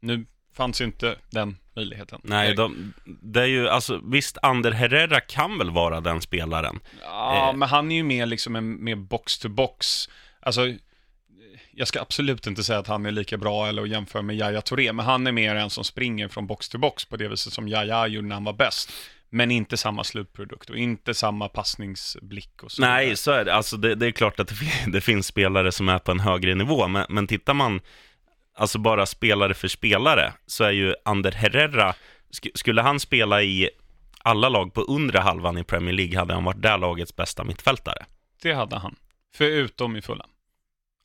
Nu 0.00 0.26
fanns 0.56 0.80
ju 0.80 0.84
inte 0.84 1.16
den 1.30 1.56
möjligheten. 1.76 2.20
Nej, 2.24 2.54
de, 2.54 2.92
det 3.04 3.40
är 3.40 3.46
ju, 3.46 3.68
alltså 3.68 4.00
visst, 4.04 4.38
Ander 4.42 4.70
Herrera 4.72 5.20
kan 5.20 5.58
väl 5.58 5.70
vara 5.70 6.00
den 6.00 6.20
spelaren. 6.20 6.80
Ja, 7.02 7.48
Eh. 7.50 7.56
men 7.56 7.68
han 7.68 7.90
är 7.92 7.96
ju 7.96 8.02
mer 8.02 8.26
liksom 8.26 8.56
en 8.56 8.84
mer 8.84 8.96
box-to-box. 8.96 10.08
Alltså, 10.40 10.74
jag 11.70 11.88
ska 11.88 12.00
absolut 12.00 12.46
inte 12.46 12.64
säga 12.64 12.78
att 12.78 12.86
han 12.86 13.06
är 13.06 13.10
lika 13.10 13.36
bra 13.36 13.66
eller 13.66 13.82
att 13.82 13.88
jämföra 13.88 14.22
med 14.22 14.36
Yahya 14.36 14.60
Touré, 14.60 14.92
men 14.92 15.06
han 15.06 15.26
är 15.26 15.32
mer 15.32 15.54
en 15.54 15.70
som 15.70 15.84
springer 15.84 16.28
från 16.28 16.46
box-to-box 16.46 17.08
på 17.08 17.16
det 17.16 17.28
viset 17.28 17.52
som 17.52 17.68
Yahya 17.68 18.06
gjorde 18.06 18.28
när 18.28 18.34
han 18.36 18.44
var 18.44 18.52
bäst. 18.52 18.92
Men 19.30 19.50
inte 19.50 19.76
samma 19.76 20.04
slutprodukt 20.04 20.70
och 20.70 20.76
inte 20.76 21.14
samma 21.14 21.48
passningsblick 21.48 22.62
och 22.62 22.72
så. 22.72 22.82
Nej, 22.82 23.16
så 23.16 23.30
är 23.30 23.44
det. 23.44 23.54
Alltså 23.54 23.76
det, 23.76 23.94
det 23.94 24.06
är 24.06 24.10
klart 24.10 24.40
att 24.40 24.48
det, 24.48 24.54
det 24.92 25.00
finns 25.00 25.26
spelare 25.26 25.72
som 25.72 25.88
är 25.88 25.98
på 25.98 26.10
en 26.10 26.20
högre 26.20 26.54
nivå, 26.54 26.88
men, 26.88 27.06
men 27.08 27.26
tittar 27.26 27.54
man 27.54 27.80
alltså 28.56 28.78
bara 28.78 29.06
spelare 29.06 29.54
för 29.54 29.68
spelare, 29.68 30.32
så 30.46 30.64
är 30.64 30.70
ju 30.70 30.94
Ander 31.04 31.32
Herrera, 31.32 31.94
sk- 32.32 32.50
skulle 32.54 32.82
han 32.82 33.00
spela 33.00 33.42
i 33.42 33.70
alla 34.22 34.48
lag 34.48 34.74
på 34.74 34.80
undre 34.80 35.18
halvan 35.18 35.58
i 35.58 35.64
Premier 35.64 35.94
League 35.94 36.18
hade 36.18 36.34
han 36.34 36.44
varit 36.44 36.62
där 36.62 36.78
lagets 36.78 37.16
bästa 37.16 37.44
mittfältare. 37.44 38.04
Det 38.42 38.52
hade 38.52 38.76
han. 38.78 38.94
Förutom 39.36 39.96
i 39.96 40.02
Fulham. 40.02 40.30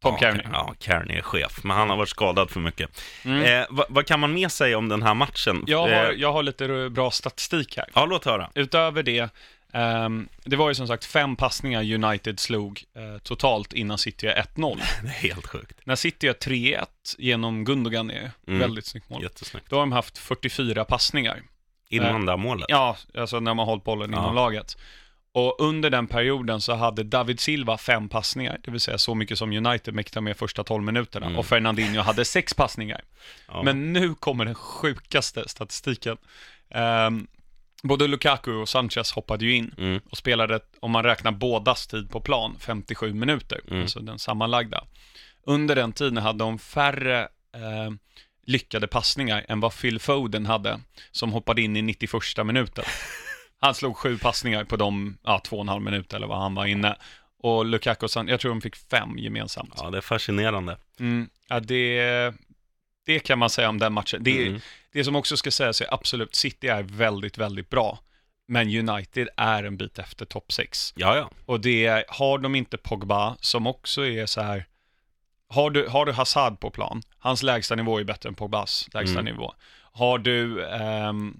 Tom 0.03 0.13
ja, 0.13 0.19
Kearney. 0.19 0.45
Ja, 0.53 0.75
Kearney 0.79 1.17
är 1.17 1.21
chef, 1.21 1.63
men 1.63 1.77
han 1.77 1.89
har 1.89 1.97
varit 1.97 2.09
skadad 2.09 2.49
för 2.49 2.59
mycket. 2.59 3.01
Mm. 3.25 3.41
Eh, 3.61 3.65
vad, 3.69 3.85
vad 3.89 4.05
kan 4.05 4.19
man 4.19 4.33
med 4.33 4.51
säga 4.51 4.77
om 4.77 4.89
den 4.89 5.01
här 5.03 5.13
matchen? 5.13 5.63
Jag, 5.67 5.79
har, 5.81 5.89
Eh, 5.89 6.09
jag 6.11 6.33
har 6.33 6.43
lite 6.43 6.89
bra 6.89 7.11
statistik 7.11 7.77
här. 7.77 7.85
ja, 7.93 8.05
låt 8.05 8.25
höra. 8.25 8.49
Utöver 8.55 9.03
det, 9.03 9.29
ehm, 9.73 10.29
det 10.45 10.55
var 10.55 10.69
ju 10.69 10.75
som 10.75 10.87
sagt 10.87 11.05
fem 11.05 11.35
passningar 11.35 11.93
United 11.93 12.39
slog 12.39 12.83
eh, 12.95 13.17
totalt 13.21 13.73
innan 13.73 13.97
City 13.97 14.25
gör 14.25 14.33
1-0. 14.55 14.79
Det 15.01 15.07
är 15.07 15.11
helt 15.11 15.47
sjukt. 15.47 15.79
När 15.83 15.95
City 15.95 16.27
gör 16.27 16.33
3-1 16.33 16.85
genom 17.17 17.65
Gundogan 17.65 18.11
är 18.11 18.31
Mm. 18.47 18.59
väldigt 18.59 18.85
snyggt 18.85 19.09
mål. 19.09 19.23
Jättesnyggt. 19.23 19.69
Då 19.69 19.75
har 19.75 19.81
de 19.81 19.91
haft 19.91 20.17
44 20.17 20.85
passningar. 20.85 21.41
Innan 21.89 22.25
det 22.25 22.31
här 22.31 22.37
målet. 22.37 22.65
Ja, 22.69 22.97
alltså 23.17 23.39
när 23.39 23.53
man 23.53 23.65
hållit 23.65 23.83
bollen 23.83 24.11
Ja. 24.13 24.19
inom 24.19 24.35
laget. 24.35 24.77
Och 25.33 25.55
under 25.59 25.89
den 25.89 26.07
perioden 26.07 26.61
så 26.61 26.73
hade 26.75 27.03
David 27.03 27.39
Silva 27.39 27.77
fem 27.77 28.09
passningar, 28.09 28.59
det 28.63 28.71
vill 28.71 28.79
säga 28.79 28.97
så 28.97 29.15
mycket 29.15 29.37
som 29.37 29.51
United 29.51 29.93
mäktade 29.93 30.23
med 30.23 30.37
första 30.37 30.63
12 30.63 30.83
minuterna. 30.83 31.25
Mm. 31.25 31.37
Och 31.37 31.45
Fernandinho 31.45 32.01
hade 32.01 32.25
sex 32.25 32.53
passningar. 32.53 33.01
Ja. 33.47 33.63
Men 33.63 33.93
nu 33.93 34.15
kommer 34.15 34.45
den 34.45 34.55
sjukaste 34.55 35.49
statistiken. 35.49 36.17
Ehm, 36.69 37.27
både 37.83 38.07
Lukaku 38.07 38.51
och 38.53 38.69
Sanchez 38.69 39.11
hoppade 39.11 39.45
ju 39.45 39.55
in 39.55 39.73
Mm. 39.77 40.01
och 40.11 40.17
spelade, 40.17 40.59
om 40.79 40.91
man 40.91 41.03
räknar 41.03 41.31
bådas 41.31 41.87
tid 41.87 42.09
på 42.09 42.21
plan, 42.21 42.55
57 42.59 43.13
minuter, 43.13 43.59
Mm. 43.67 43.81
alltså 43.81 43.99
den 43.99 44.19
sammanlagda. 44.19 44.83
Under 45.45 45.75
den 45.75 45.91
tiden 45.93 46.17
hade 46.17 46.39
de 46.43 46.59
färre 46.59 47.21
eh, 47.53 47.91
lyckade 48.45 48.87
passningar 48.87 49.45
än 49.47 49.59
vad 49.59 49.73
Phil 49.81 49.99
Foden 49.99 50.45
hade, 50.45 50.79
som 51.11 51.31
hoppade 51.31 51.61
in 51.61 51.77
i 51.77 51.81
91 51.81 52.43
minuten. 52.45 52.83
Han 53.59 53.75
slog 53.75 53.97
sju 53.97 54.17
passningar 54.17 54.63
på 54.63 54.75
de, 54.75 55.17
ja, 55.23 55.39
två 55.39 55.55
och 55.55 55.61
en 55.61 55.69
halv 55.69 55.81
minut 55.81 56.13
eller 56.13 56.27
vad 56.27 56.37
han 56.41 56.55
var 56.55 56.65
inne. 56.65 56.95
Och 57.43 57.65
Lukaku 57.65 58.05
och 58.05 58.11
Sanchez, 58.11 58.31
jag 58.31 58.39
tror 58.39 58.51
de 58.51 58.61
fick 58.61 58.75
fem 58.75 59.17
gemensamt. 59.17 59.73
ja, 59.77 59.89
det 59.89 59.97
är 59.97 60.01
fascinerande. 60.01 60.77
Mm, 60.99 61.29
ja, 61.49 61.59
det, 61.59 62.33
det 63.05 63.19
kan 63.19 63.39
man 63.39 63.49
säga 63.49 63.69
om 63.69 63.79
den 63.79 63.93
matchen. 63.93 64.23
Det, 64.23 64.47
Mm. 64.47 64.61
det 64.91 65.03
som 65.03 65.15
också 65.15 65.37
ska 65.37 65.51
sägas 65.51 65.81
är 65.81 65.93
absolut, 65.93 66.35
City 66.35 66.67
är 66.67 66.83
väldigt, 66.83 67.37
väldigt 67.37 67.69
bra. 67.69 67.99
Men 68.47 68.89
United 68.89 69.29
är 69.37 69.63
en 69.63 69.77
bit 69.77 69.99
efter 69.99 70.25
topp 70.25 70.51
6. 70.51 70.93
Ja, 70.95 71.15
ja. 71.17 71.29
Och 71.45 71.59
det 71.59 72.05
har 72.09 72.37
de 72.37 72.55
inte 72.55 72.77
Pogba, 72.77 73.35
som 73.39 73.67
också 73.67 74.05
är 74.05 74.25
så 74.25 74.41
här, 74.41 74.65
har 75.47 75.69
du, 75.69 75.87
har 75.87 76.05
du 76.05 76.11
Hazard 76.11 76.59
på 76.59 76.69
plan, 76.69 77.01
hans 77.19 77.43
lägsta 77.43 77.75
nivå 77.75 77.99
är 77.99 78.03
bättre 78.03 78.29
än 78.29 78.35
Pogbas 78.35 78.87
lägsta 78.93 79.19
Mm. 79.19 79.25
nivå. 79.33 79.53
Har 79.93 80.17
du, 80.17 80.65
ehm, 80.65 81.37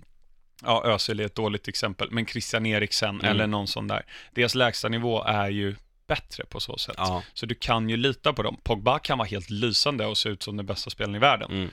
ja 0.63 0.83
Özil 0.85 1.19
är 1.19 1.25
ett 1.25 1.35
dåligt 1.35 1.67
exempel, 1.67 2.07
men 2.11 2.25
Christian 2.25 2.65
Eriksen 2.65 3.09
Mm. 3.09 3.25
eller 3.25 3.47
någon 3.47 3.67
sån 3.67 3.87
där, 3.87 4.05
deras 4.31 4.55
lägsta 4.55 4.87
nivå 4.89 5.23
är 5.23 5.49
ju 5.49 5.75
bättre 6.15 6.45
på 6.45 6.59
så 6.59 6.77
sätt. 6.77 6.95
ja. 6.97 7.23
Så 7.33 7.45
du 7.45 7.55
kan 7.55 7.89
ju 7.89 7.97
lita 7.97 8.33
på 8.33 8.43
dem. 8.43 8.57
Pogba 8.63 8.99
kan 8.99 9.17
vara 9.17 9.27
helt 9.27 9.49
lysande 9.49 10.05
och 10.05 10.17
se 10.17 10.29
ut 10.29 10.43
som 10.43 10.57
den 10.57 10.65
bästa 10.65 10.89
spelaren 10.89 11.15
i 11.15 11.19
världen, 11.19 11.51
Mm. 11.51 11.69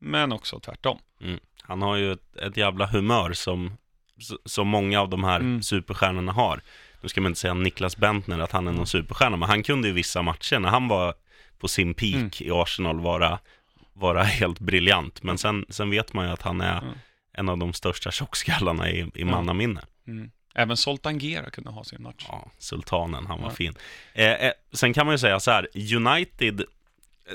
men 0.00 0.32
också 0.32 0.60
tvärtom. 0.60 0.98
Mm. 1.20 1.40
Han 1.62 1.82
har 1.82 1.96
ju 1.96 2.12
ett, 2.12 2.36
ett 2.36 2.56
jävla 2.56 2.86
humör 2.86 3.32
som, 3.32 3.76
som 4.44 4.68
många 4.68 5.00
av 5.00 5.08
de 5.08 5.24
här 5.24 5.40
Mm. 5.40 5.62
superstjärnorna 5.62 6.32
har. 6.32 6.60
Nu 7.00 7.08
ska 7.08 7.20
man 7.20 7.30
inte 7.30 7.40
säga 7.40 7.54
Niklas 7.54 7.96
Bentner 7.96 8.38
att 8.38 8.52
han 8.52 8.68
är 8.68 8.72
någon 8.72 8.86
superstjärna, 8.86 9.36
men 9.36 9.48
han 9.48 9.62
kunde 9.62 9.88
ju 9.88 9.94
vissa 9.94 10.22
matcher 10.22 10.58
när 10.58 10.68
han 10.68 10.88
var 10.88 11.14
på 11.58 11.68
sin 11.68 11.94
peak 11.94 12.14
Mm. 12.14 12.30
i 12.40 12.50
Arsenal 12.50 13.00
vara, 13.00 13.38
vara 13.92 14.22
helt 14.22 14.58
briljant. 14.60 15.22
Men 15.22 15.38
sen, 15.38 15.64
sen 15.68 15.90
vet 15.90 16.12
man 16.12 16.26
ju 16.26 16.32
att 16.32 16.42
han 16.42 16.60
är 16.60 16.78
Mm. 16.82 16.94
en 17.34 17.48
av 17.48 17.58
de 17.58 17.72
största 17.72 18.10
tjockskallarna 18.10 18.90
i, 18.90 19.10
i 19.14 19.24
mannaminne. 19.24 19.80
Mm. 20.06 20.30
Även 20.54 20.76
Zoltan 20.76 21.18
Gera 21.18 21.50
kunde 21.50 21.70
ha 21.70 21.84
sin 21.84 22.02
match. 22.02 22.24
Ja, 22.28 22.50
sultanen, 22.58 23.26
han 23.26 23.40
var 23.40 23.48
Ja. 23.48 23.54
fin. 23.54 23.74
Eh, 24.14 24.32
eh, 24.32 24.52
sen 24.72 24.92
kan 24.92 25.06
man 25.06 25.14
ju 25.14 25.18
säga 25.18 25.40
så 25.40 25.50
här, 25.50 25.68
United, 25.96 26.62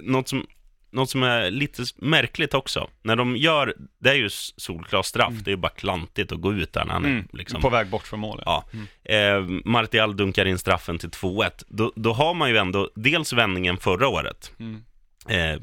något 0.02 0.28
som, 0.28 0.48
något 0.92 1.10
som 1.10 1.24
är 1.24 1.52
lite 1.52 1.84
märkligt 1.96 2.54
också, 2.54 2.90
när 3.02 3.16
de 3.16 3.38
gör, 3.38 3.74
det 4.00 4.10
är 4.10 4.14
ju 4.16 4.30
solklar 4.58 5.02
straff, 5.04 5.34
det 5.34 5.50
är 5.50 5.54
ju 5.54 5.58
bara 5.58 5.72
klantigt 5.72 6.32
att 6.32 6.42
gå 6.42 6.54
ut 6.54 6.74
där 6.74 6.86
när 6.86 6.94
han 6.94 7.06
Mm. 7.06 7.28
är 7.34 7.38
liksom... 7.38 7.62
På 7.62 7.70
väg 7.70 7.90
bort 7.90 8.08
från 8.08 8.20
målet. 8.20 8.44
Ja. 8.46 8.64
Eh, 9.04 9.42
Martial 9.66 10.18
dunkar 10.18 10.46
in 10.46 10.58
straffen 10.60 10.98
till 11.00 11.10
2-1. 11.10 11.64
Då, 11.68 11.94
då 11.96 12.14
har 12.14 12.34
man 12.34 12.50
ju 12.50 12.58
ändå 12.58 12.90
dels 12.96 13.34
vändningen 13.34 13.78
förra 13.78 14.08
året, 14.08 14.52
Mm. 14.60 14.84
eh, 15.30 15.60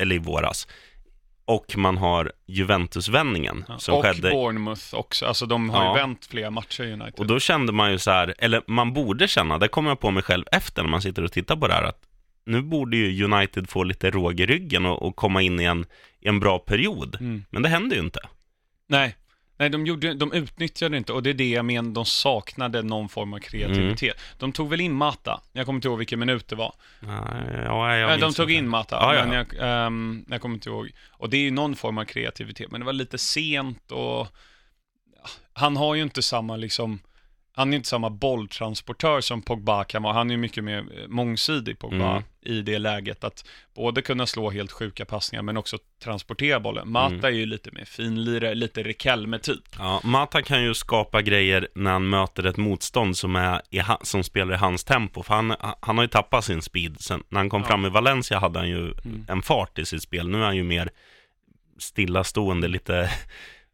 eller 0.00 0.14
i 0.14 0.18
våras, 0.18 0.68
och 1.48 1.76
man 1.76 1.96
har 1.96 2.32
Juventus-vändningen 2.46 3.64
Ja. 3.68 3.78
som 3.78 3.94
och 3.94 4.02
skedde 4.04 4.30
Bournemouth 4.30 4.94
också, 4.94 5.26
alltså 5.26 5.46
de 5.46 5.70
har 5.70 5.84
Ja. 5.84 5.94
ju 5.96 6.00
vänt 6.00 6.26
flera 6.30 6.50
matcher 6.50 6.84
i 6.84 6.92
United. 6.92 7.14
Och 7.20 7.26
då 7.26 7.40
kände 7.40 7.72
man 7.72 7.90
ju 7.92 7.98
så 7.98 8.10
här, 8.10 8.34
eller 8.38 8.62
man 8.66 8.92
borde 8.92 9.28
känna, 9.28 9.58
det 9.58 9.68
kommer 9.68 9.90
jag 9.90 10.00
på 10.00 10.10
mig 10.10 10.22
själv 10.22 10.44
efter 10.52 10.82
när 10.82 10.90
man 10.90 11.02
sitter 11.02 11.24
och 11.24 11.32
tittar 11.32 11.56
på 11.56 11.68
det 11.68 11.74
här, 11.74 11.82
att 11.82 12.00
nu 12.46 12.62
borde 12.62 12.96
ju 12.96 13.24
United 13.24 13.68
få 13.70 13.82
lite 13.84 14.10
råg 14.10 14.40
i 14.40 14.46
ryggen 14.46 14.86
och, 14.86 15.02
och 15.02 15.16
komma 15.16 15.42
in 15.42 15.60
i 15.60 15.64
en, 15.64 15.86
i 16.20 16.28
en 16.28 16.40
bra 16.40 16.58
period. 16.58 17.16
Mm. 17.20 17.44
Men 17.50 17.62
det 17.62 17.68
hände 17.68 17.94
ju 17.94 18.00
inte. 18.00 18.20
Nej, 18.88 19.16
Nej 19.58 19.70
de, 19.70 19.86
gjorde, 19.86 20.14
de 20.14 20.32
utnyttjade 20.32 20.96
inte, 20.96 21.12
och 21.12 21.22
det 21.22 21.30
är 21.30 21.34
det 21.34 21.50
jag 21.50 21.64
menar, 21.64 21.90
de 21.90 22.04
saknade 22.04 22.82
någon 22.82 23.08
form 23.08 23.34
av 23.34 23.38
kreativitet. 23.38 24.16
Mm. 24.16 24.36
De 24.38 24.52
tog 24.52 24.70
väl 24.70 24.80
in 24.80 24.92
Mata, 24.92 25.40
jag 25.52 25.66
kommer 25.66 25.76
inte 25.76 25.88
ihåg 25.88 25.98
vilken 25.98 26.18
minut 26.18 26.48
det 26.48 26.56
var. 26.56 26.74
Nej, 27.00 27.64
Ja, 27.64 27.96
jag 27.96 28.20
de 28.20 28.32
tog 28.32 28.50
in 28.50 28.68
Mata, 28.68 28.96
Ja, 28.96 29.14
ja. 29.14 29.26
men 29.26 29.32
jag, 29.36 29.46
ehm, 29.86 30.24
jag 30.28 30.40
kommer 30.40 30.54
inte 30.54 30.68
ihåg. 30.68 30.90
Och 31.10 31.30
det 31.30 31.36
är 31.36 31.40
ju 31.40 31.50
någon 31.50 31.76
form 31.76 31.98
av 31.98 32.04
kreativitet, 32.04 32.70
men 32.70 32.80
det 32.80 32.86
var 32.86 32.92
lite 32.92 33.18
sent 33.18 33.92
och 33.92 34.26
han 35.52 35.76
har 35.76 35.94
ju 35.94 36.02
inte 36.02 36.22
samma 36.22 36.56
liksom, 36.56 37.00
han 37.58 37.72
är 37.72 37.76
inte 37.76 37.88
samma 37.88 38.10
bolltransportör 38.10 39.20
som 39.20 39.42
Pogba 39.42 39.84
kan 39.84 40.02
vara. 40.02 40.12
Han 40.14 40.30
är 40.30 40.34
ju 40.34 40.38
mycket 40.38 40.64
mer 40.64 40.78
eh, 40.78 41.08
mångsidig, 41.08 41.78
Pogba, 41.78 42.10
Mm. 42.10 42.22
i 42.42 42.62
det 42.62 42.78
läget. 42.78 43.24
Att 43.24 43.44
både 43.74 44.02
kunna 44.02 44.26
slå 44.26 44.50
helt 44.50 44.72
sjuka 44.72 45.04
passningar, 45.04 45.42
men 45.42 45.56
också 45.56 45.78
transportera 46.04 46.60
bollen. 46.60 46.90
Mata 46.90 47.14
Mm. 47.14 47.24
är 47.24 47.30
ju 47.30 47.46
lite 47.46 47.70
mer 47.72 47.84
finlirare, 47.84 48.54
lite 48.54 48.82
Rekelme 48.82 49.38
typ. 49.38 49.62
Ja, 49.78 50.00
Mata 50.04 50.42
kan 50.42 50.62
ju 50.62 50.74
skapa 50.74 51.22
grejer 51.22 51.68
när 51.74 51.90
han 51.90 52.08
möter 52.08 52.46
ett 52.46 52.56
motstånd 52.56 53.16
som, 53.16 53.36
är 53.36 53.62
i, 53.70 53.80
som 54.02 54.24
spelar 54.24 54.54
i 54.54 54.56
hans 54.58 54.84
tempo. 54.84 55.22
För 55.22 55.34
han, 55.34 55.54
han 55.80 55.96
har 55.98 56.04
ju 56.04 56.08
tappat 56.08 56.44
sin 56.44 56.62
speed. 56.62 57.00
Sen, 57.00 57.22
när 57.28 57.38
han 57.40 57.50
kom 57.50 57.60
Ja. 57.62 57.68
fram 57.68 57.86
i 57.86 57.88
Valencia 57.88 58.38
hade 58.38 58.58
han 58.58 58.68
ju 58.68 58.78
Mm. 58.78 59.26
en 59.28 59.42
fart 59.42 59.78
i 59.78 59.84
sitt 59.84 60.02
spel. 60.02 60.28
Nu 60.28 60.38
är 60.40 60.44
han 60.44 60.56
ju 60.56 60.64
mer 60.64 60.90
stillastående, 61.78 62.68
lite... 62.68 63.10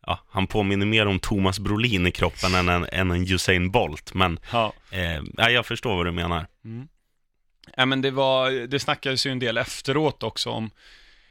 Ja, 0.06 0.18
han 0.28 0.46
påminner 0.46 0.86
mer 0.86 1.06
om 1.06 1.18
Thomas 1.18 1.58
Brolin 1.58 2.06
i 2.06 2.10
kroppen 2.10 2.54
än 2.54 2.68
en, 2.68 2.86
än 2.92 3.10
en 3.10 3.32
Usain 3.32 3.70
Bolt. 3.70 4.14
Men 4.14 4.38
Ja. 4.52 4.72
eh, 4.90 5.22
ja, 5.36 5.50
jag 5.50 5.66
förstår 5.66 5.96
vad 5.96 6.06
du 6.06 6.12
menar. 6.12 6.46
Mm. 6.64 6.88
Ja, 7.76 7.86
men 7.86 8.00
det, 8.02 8.10
var, 8.10 8.50
det 8.66 8.78
snackades 8.80 9.26
ju 9.26 9.30
en 9.30 9.38
del 9.38 9.56
efteråt 9.58 10.22
också 10.22 10.50
om, 10.50 10.70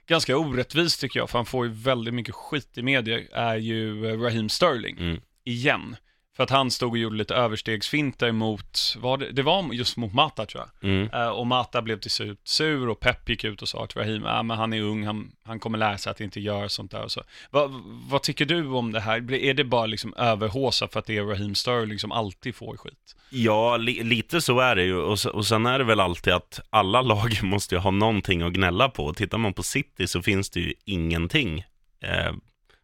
ganska 0.07 0.37
orättvist 0.37 1.01
tycker 1.01 1.19
jag, 1.19 1.29
för 1.29 1.37
han 1.39 1.45
får 1.45 1.65
ju 1.65 1.71
väldigt 1.73 2.13
mycket 2.13 2.35
skit 2.35 2.77
i 2.77 2.81
media, 2.81 3.19
är 3.33 3.55
ju 3.55 4.05
eh, 4.11 4.19
Raheem 4.21 4.49
Sterling, 4.49 4.97
Mm. 4.97 5.21
igen. 5.43 5.95
För 6.35 6.43
att 6.43 6.49
han 6.49 6.71
stod 6.71 6.91
och 6.91 6.97
gjorde 6.97 7.15
lite 7.15 7.35
överstegsfinter 7.35 8.31
mot, 8.31 8.95
var 8.97 9.17
det, 9.17 9.31
det 9.31 9.43
var 9.43 9.73
just 9.73 9.97
mot 9.97 10.13
Mata 10.13 10.45
tror 10.45 10.63
jag. 10.63 10.89
Mm. 10.89 11.09
Eh, 11.13 11.27
och 11.27 11.47
Mata 11.47 11.81
blev 11.81 11.99
till 11.99 12.11
slut 12.11 12.39
sur 12.43 12.89
och 12.89 12.99
Pep 12.99 13.29
gick 13.29 13.43
ut 13.43 13.61
och 13.61 13.69
sa 13.69 13.87
till 13.87 13.97
Raheem, 13.97 14.25
ah, 14.25 14.43
men 14.43 14.57
han 14.57 14.73
är 14.73 14.81
ung, 14.81 15.05
han, 15.05 15.31
han 15.43 15.59
kommer 15.59 15.77
lära 15.77 15.97
sig 15.97 16.11
att 16.11 16.21
inte 16.21 16.39
göra 16.39 16.69
sånt 16.69 16.91
där 16.91 17.03
och 17.03 17.11
så. 17.11 17.23
Va, 17.51 17.69
vad 18.09 18.23
tycker 18.23 18.45
du 18.45 18.67
om 18.67 18.91
det 18.91 18.99
här? 18.99 19.33
Är 19.33 19.53
det 19.53 19.63
bara 19.63 19.85
liksom 19.85 20.13
överhåsa 20.13 20.87
för 20.87 20.99
att 20.99 21.05
det 21.05 21.17
är 21.17 21.23
Raheem 21.23 21.55
Sterling 21.55 21.99
som 21.99 22.11
alltid 22.11 22.55
får 22.55 22.77
skit? 22.77 23.15
Ja, 23.29 23.77
li, 23.77 24.03
lite 24.03 24.41
så 24.41 24.59
är 24.59 24.75
det 24.75 24.83
ju. 24.83 24.97
Och, 24.97 25.19
så, 25.19 25.29
och 25.29 25.45
sen 25.45 25.65
är 25.65 25.79
det 25.79 25.85
väl 25.85 25.99
alltid 25.99 26.33
att 26.33 26.59
alla 26.69 27.01
lag 27.01 27.39
måste 27.43 27.75
ju 27.75 27.79
ha 27.79 27.91
någonting 27.91 28.41
att 28.41 28.53
gnälla 28.53 28.89
på. 28.89 29.13
Tittar 29.13 29.37
man 29.37 29.53
på 29.53 29.63
City 29.63 30.07
så 30.07 30.21
finns 30.21 30.49
det 30.49 30.59
ju 30.59 30.73
ingenting. 30.85 31.59
Eh, 32.01 32.33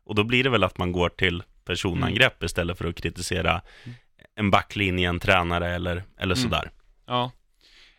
och 0.06 0.16
då 0.16 0.24
blir 0.24 0.44
det 0.44 0.50
väl 0.50 0.64
att 0.64 0.78
man 0.78 0.92
går 0.92 1.10
till 1.10 1.44
personangrepp 1.66 2.44
istället 2.44 2.78
för 2.78 2.86
att 2.86 2.96
kritisera 2.96 3.62
en 4.36 4.52
backlinje, 4.52 5.10
en 5.10 5.20
tränare 5.20 5.76
eller, 5.76 6.04
eller 6.18 6.36
Mm. 6.36 6.50
sådär. 6.50 6.72
Ja. 7.08 7.32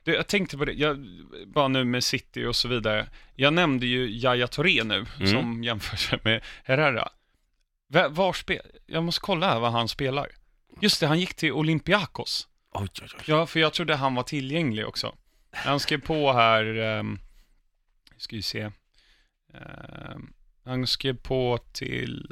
Du, 0.02 0.14
jag 0.14 0.26
tänkte 0.26 0.58
på 0.58 0.64
det, 0.64 0.72
jag, 0.72 1.06
bara 1.46 1.68
nu 1.68 1.84
med 1.84 2.04
City 2.04 2.44
och 2.44 2.56
så 2.56 2.68
vidare. 2.68 3.06
Jag 3.34 3.52
nämnde 3.52 3.86
ju 3.86 4.10
Yahya 4.10 4.46
Touré 4.46 4.84
nu, 4.84 5.06
Mm. 5.16 5.26
som 5.26 5.64
jämför 5.64 6.20
med 6.24 6.42
Herrera. 6.64 7.08
Va- 7.88 8.08
Var 8.08 8.32
spel... 8.32 8.60
Jag 8.86 9.02
måste 9.04 9.20
kolla 9.20 9.48
här 9.50 9.60
vad 9.60 9.72
han 9.72 9.88
spelar. 9.88 10.28
Just 10.80 11.00
det, 11.00 11.06
han 11.06 11.20
gick 11.20 11.34
till 11.34 11.52
Olympiakos. 11.52 12.48
Oj, 12.72 12.88
oj, 13.02 13.08
oj. 13.16 13.22
Ja, 13.26 13.46
för 13.46 13.60
jag 13.60 13.72
trodde 13.72 13.96
han 13.96 14.14
var 14.14 14.22
tillgänglig 14.22 14.86
också. 14.86 15.14
Han 15.52 15.80
skrev 15.80 16.00
på 16.00 16.32
här, 16.32 16.64
um, 16.98 17.18
ska 18.16 18.36
vi 18.36 18.42
se. 18.42 18.70
Ehm, 19.54 20.32
han 20.70 20.86
skrev 20.86 21.16
på 21.16 21.58
till 21.72 22.26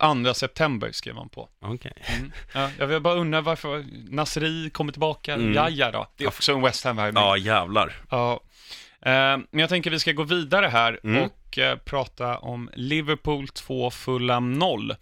uh, 0.00 0.24
2 0.24 0.34
september 0.34 0.92
skrev 0.92 1.16
han 1.16 1.28
på. 1.28 1.48
Okej. 1.60 1.92
Mm. 2.18 2.32
Ja, 2.54 2.70
jag 2.78 2.86
vill 2.86 3.00
bara 3.00 3.14
undra 3.14 3.40
varför 3.40 3.84
Nasri 4.10 4.70
kommer 4.70 4.92
tillbaka. 4.92 5.34
Mm. 5.34 5.54
Jaja 5.54 5.90
då. 5.90 6.06
Det 6.16 6.24
är 6.24 6.28
också 6.28 6.52
en 6.52 6.62
West 6.62 6.84
Ham-värvning. 6.84 7.22
Ja, 7.22 7.36
jävlar. 7.36 7.92
Ja. 8.10 8.40
Eh, 9.00 9.10
men 9.10 9.60
jag 9.60 9.68
tänker 9.68 9.90
vi 9.90 9.98
ska 9.98 10.12
gå 10.12 10.22
vidare 10.22 10.66
här 10.66 11.00
Mm. 11.04 11.22
och 11.22 11.58
eh, 11.58 11.78
prata 11.78 12.38
om 12.38 12.70
Liverpool 12.74 13.48
2, 13.48 13.90
Fulham 13.90 14.52
0. 14.52 14.94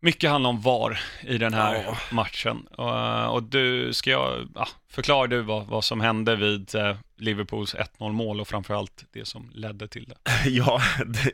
Mycket 0.00 0.30
handlar 0.30 0.50
om 0.50 0.60
VAR 0.60 0.98
i 1.26 1.38
den 1.38 1.54
här 1.54 1.74
Ja. 1.86 1.96
matchen. 2.10 2.66
Och, 2.66 3.34
och 3.34 3.42
du, 3.42 3.92
ska 3.92 4.10
jag, 4.10 4.48
ja, 4.54 4.68
förklara 4.90 5.26
du 5.26 5.42
vad, 5.42 5.66
vad 5.66 5.84
som 5.84 6.00
hände 6.00 6.36
vid 6.36 6.74
eh, 6.74 6.96
Liverpools 7.16 7.74
1-0 7.74 8.12
mål 8.12 8.40
och 8.40 8.48
framförallt 8.48 9.04
det 9.12 9.28
som 9.28 9.50
ledde 9.54 9.88
till 9.88 10.04
det. 10.04 10.14
Ja, 10.50 10.80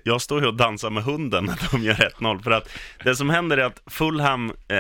jag 0.05 0.21
står 0.23 0.41
ju 0.41 0.47
och 0.47 0.55
dansar 0.55 0.91
med 0.91 1.03
hunden 1.05 1.45
när 1.45 1.71
de 1.71 1.83
gör 1.83 1.95
1-0. 1.95 2.43
För 2.43 2.51
att 2.51 2.69
det 3.05 3.17
som 3.17 3.31
händer 3.31 3.57
är 3.59 3.65
att 3.65 3.83
Fulham, 3.87 4.53
eh, 4.69 4.77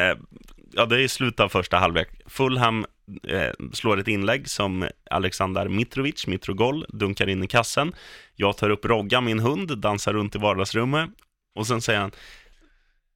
ja 0.72 0.86
det 0.86 0.94
är 0.96 1.00
i 1.00 1.08
slutet 1.08 1.40
av 1.40 1.48
första 1.48 1.76
halvlek, 1.76 2.08
Fulham 2.26 2.86
eh, 3.28 3.50
slår 3.72 4.00
ett 4.00 4.08
inlägg 4.08 4.48
som 4.48 4.88
Alexander 5.10 5.68
Mitrovic, 5.68 6.26
Mitrogol, 6.26 6.86
dunkar 6.88 7.28
in 7.28 7.42
i 7.44 7.46
kassen. 7.46 7.92
Jag 8.36 8.56
tar 8.56 8.70
upp 8.70 8.84
Rogga, 8.84 9.20
min 9.20 9.40
hund, 9.40 9.78
dansar 9.78 10.12
runt 10.12 10.34
i 10.34 10.38
vardagsrummet 10.38 11.10
och 11.54 11.66
sen 11.66 11.80
säger 11.82 12.00
han, 12.00 12.10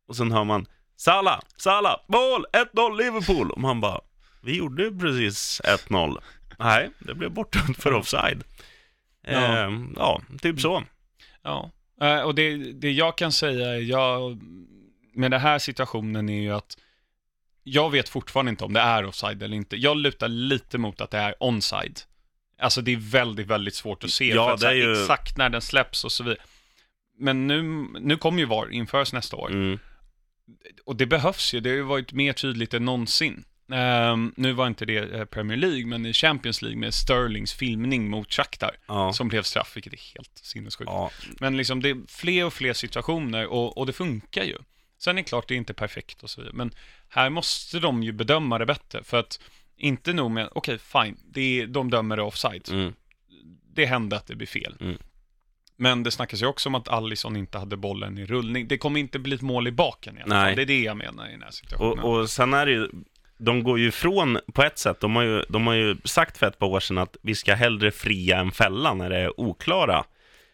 och 0.08 0.16
sen 0.16 0.32
hör 0.32 0.44
man 0.44 0.66
Sala, 0.96 1.40
Sala, 1.56 2.00
mål, 2.08 2.46
1-0 2.52 2.96
Liverpool. 2.96 3.50
Och 3.50 3.60
man 3.60 3.80
bara, 3.80 4.00
vi 4.42 4.56
gjorde 4.56 4.82
ju 4.82 4.98
precis 4.98 5.60
1-0. 5.64 6.18
Nej, 6.58 6.90
det 6.98 7.14
blev 7.14 7.30
bortdömt 7.30 7.76
för 7.82 7.92
offside. 7.94 8.44
Ja. 9.26 9.32
Eh, 9.66 9.70
ja, 9.96 10.22
typ 10.42 10.60
så. 10.60 10.82
Ja, 11.42 11.70
Eh, 12.00 12.20
och 12.20 12.34
det, 12.34 12.56
det 12.72 12.90
jag 12.90 13.18
kan 13.18 13.32
säga 13.32 13.78
jag, 13.78 14.38
med 15.14 15.30
den 15.30 15.40
här 15.40 15.58
situationen 15.58 16.28
är 16.28 16.40
ju 16.42 16.52
att 16.54 16.78
jag 17.62 17.90
vet 17.90 18.08
fortfarande 18.08 18.50
inte 18.50 18.64
om 18.64 18.72
det 18.72 18.80
är 18.80 19.04
offside 19.04 19.42
eller 19.42 19.56
inte. 19.56 19.76
Jag 19.76 19.96
lutar 19.96 20.28
lite 20.28 20.78
mot 20.78 21.00
att 21.00 21.10
det 21.10 21.18
är 21.18 21.34
onside. 21.40 22.00
Alltså 22.58 22.80
det 22.82 22.92
är 22.92 22.96
väldigt, 22.96 23.46
väldigt 23.46 23.74
svårt 23.74 24.04
att 24.04 24.10
se. 24.10 24.28
Ja, 24.28 24.46
för 24.46 24.54
att, 24.54 24.60
det 24.60 24.66
är 24.66 24.70
så 24.70 24.86
här, 24.86 24.94
ju- 24.94 25.02
Exakt 25.02 25.36
när 25.36 25.48
den 25.50 25.60
släpps 25.60 26.04
och 26.04 26.12
så 26.12 26.24
vidare. 26.24 26.38
Men 27.18 27.46
nu, 27.46 27.62
nu 28.00 28.16
kommer 28.16 28.38
ju 28.38 28.44
VAR 28.44 28.70
införas 28.72 29.12
nästa 29.12 29.36
år. 29.36 29.50
Mm. 29.50 29.78
Och 30.84 30.96
det 30.96 31.06
behövs 31.06 31.54
ju, 31.54 31.60
det 31.60 31.68
har 31.70 31.76
ju 31.76 31.82
varit 31.82 32.12
mer 32.12 32.32
tydligt 32.32 32.74
än 32.74 32.84
någonsin. 32.84 33.44
Ehm, 33.72 34.32
nu 34.36 34.52
var 34.52 34.66
inte 34.66 34.84
det 34.84 34.96
eh, 35.14 35.24
Premier 35.24 35.56
League, 35.58 35.86
men 35.86 36.06
i 36.06 36.12
Champions 36.12 36.62
League 36.62 36.78
med 36.78 36.94
Sterlings 36.94 37.52
filmning 37.54 38.10
mot 38.10 38.32
Shakhtar, 38.32 38.76
Ja. 38.86 39.12
som 39.12 39.28
blev 39.28 39.42
straff, 39.42 39.76
vilket 39.76 39.92
är 39.92 40.14
helt 40.14 40.38
sinnessjukt. 40.42 40.90
Ja, 40.90 41.10
Men 41.40 41.56
liksom 41.56 41.82
det 41.82 41.90
är 41.90 41.96
fler 42.08 42.44
och 42.44 42.52
fler 42.52 42.72
situationer 42.72 43.46
och, 43.46 43.78
och 43.78 43.86
det 43.86 43.92
funkar 43.92 44.44
ju. 44.44 44.56
Sen 44.98 45.18
är 45.18 45.22
det 45.22 45.28
klart, 45.28 45.48
det 45.48 45.54
är 45.54 45.58
inte 45.58 45.74
perfekt 45.74 46.22
och 46.22 46.30
så 46.30 46.40
vidare. 46.40 46.56
Men 46.56 46.74
här 47.08 47.30
måste 47.30 47.78
de 47.80 48.02
ju 48.02 48.12
bedöma 48.12 48.58
det 48.58 48.66
bättre. 48.66 49.04
För 49.04 49.16
att 49.16 49.40
inte 49.76 50.12
nog 50.12 50.30
med, 50.30 50.48
okej 50.52 50.78
fine, 50.78 51.16
det 51.24 51.60
är, 51.60 51.66
de 51.66 51.90
dömer 51.90 52.16
det 52.16 52.22
offside. 52.22 52.68
mm. 52.72 52.92
Det 53.74 53.86
hände 53.86 54.16
att 54.16 54.26
det 54.26 54.34
blir 54.36 54.46
fel. 54.46 54.76
Mm. 54.80 54.98
Men 55.78 56.02
det 56.02 56.10
snackas 56.10 56.42
ju 56.42 56.46
också 56.46 56.68
om 56.68 56.74
att 56.74 56.88
Allison 56.88 57.36
inte 57.36 57.58
hade 57.58 57.76
bollen 57.76 58.18
i 58.18 58.26
rullning. 58.26 58.68
Det 58.68 58.78
kommer 58.78 59.00
inte 59.00 59.18
bli 59.18 59.34
ett 59.34 59.42
mål 59.42 59.68
i 59.68 59.72
baken 59.72 60.18
i 60.18 60.22
alla 60.22 60.34
fall. 60.34 60.44
Nej. 60.44 60.56
Det 60.56 60.62
är 60.62 60.66
det 60.66 60.82
jag 60.82 60.96
menar 60.96 61.28
i 61.28 61.30
den 61.30 61.42
här 61.42 61.50
situationen. 61.50 61.98
Och, 62.04 62.18
och 62.18 62.30
sen 62.30 62.54
är 62.54 62.66
det 62.66 62.72
ju, 62.72 62.88
de 63.38 63.62
går 63.62 63.78
ju 63.78 63.88
ifrån, 63.88 64.38
på 64.54 64.62
ett 64.62 64.78
sätt, 64.78 65.00
de 65.00 65.16
har 65.16 65.22
ju, 65.22 65.42
de 65.48 65.66
har 65.66 65.74
ju 65.74 65.96
sagt 66.04 66.38
för 66.38 66.46
ett 66.46 66.58
par 66.58 66.66
år 66.66 66.80
sedan 66.80 66.98
att 66.98 67.16
vi 67.22 67.34
ska 67.34 67.54
hellre 67.54 67.90
fria 67.90 68.38
än 68.38 68.50
fälla 68.52 68.94
när 68.94 69.10
det 69.10 69.18
är 69.18 69.40
oklara 69.40 70.04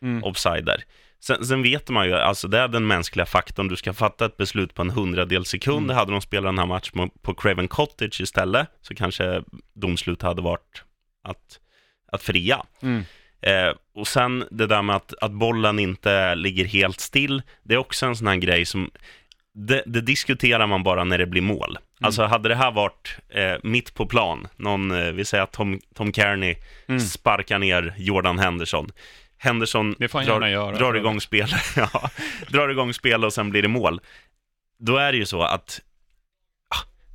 Mm. 0.02 0.24
offsider. 0.24 0.84
Sen, 1.20 1.46
sen 1.46 1.62
vet 1.62 1.88
man 1.88 2.06
ju, 2.06 2.14
alltså 2.14 2.48
det 2.48 2.58
är 2.58 2.68
den 2.68 2.86
mänskliga 2.86 3.26
faktorn, 3.26 3.68
du 3.68 3.76
ska 3.76 3.92
fatta 3.92 4.26
ett 4.26 4.36
beslut 4.36 4.74
på 4.74 4.82
en 4.82 4.90
hundradels 4.90 5.48
sekund. 5.48 5.84
Mm. 5.84 5.96
Hade 5.96 6.12
de 6.12 6.20
spelat 6.20 6.48
den 6.48 6.58
här 6.58 6.66
matchen 6.66 7.10
på 7.22 7.34
Craven 7.34 7.68
Cottage 7.68 8.20
istället, 8.20 8.68
så 8.82 8.94
kanske 8.94 9.42
domslut 9.74 10.22
hade 10.22 10.42
varit 10.42 10.82
att, 11.22 11.60
att 12.12 12.22
fria. 12.22 12.66
Mm. 12.82 13.02
Eh, 13.46 13.72
och 13.94 14.08
sen 14.08 14.44
det 14.50 14.66
där 14.66 14.82
med 14.82 14.96
att, 14.96 15.14
att 15.20 15.32
bollen 15.32 15.78
inte 15.78 16.34
ligger 16.34 16.64
helt 16.64 17.00
still, 17.00 17.42
det 17.62 17.74
är 17.74 17.78
också 17.78 18.06
en 18.06 18.16
sån 18.16 18.26
här 18.26 18.36
grej 18.36 18.64
som, 18.64 18.90
det, 19.54 19.82
det 19.86 20.00
diskuterar 20.00 20.66
man 20.66 20.82
bara 20.82 21.04
när 21.04 21.18
det 21.18 21.26
blir 21.26 21.42
mål. 21.42 21.70
Mm. 21.70 22.06
Alltså 22.06 22.24
hade 22.24 22.48
det 22.48 22.54
här 22.54 22.70
varit 22.70 23.16
eh, 23.28 23.54
mitt 23.62 23.94
på 23.94 24.06
plan, 24.06 24.48
någon, 24.56 24.90
eh, 24.90 25.12
vi 25.12 25.24
säger 25.24 25.44
att 25.44 25.52
Tom, 25.52 25.80
Tom 25.94 26.12
Kearney 26.12 26.56
Mm. 26.88 27.00
sparkar 27.00 27.58
ner 27.58 27.94
Jordan 27.96 28.38
Henderson. 28.38 28.88
Henderson 29.38 29.94
drar, 29.98 30.46
göra, 30.48 30.76
drar 30.76 30.94
igång 30.94 31.20
spel, 31.20 31.48
ja, 31.76 32.10
drar 32.48 32.68
igång 32.68 32.94
spel 32.94 33.24
och 33.24 33.32
sen 33.32 33.50
blir 33.50 33.62
det 33.62 33.68
mål. 33.68 34.00
Då 34.78 34.96
är 34.96 35.12
det 35.12 35.18
ju 35.18 35.26
så 35.26 35.42
att 35.42 35.80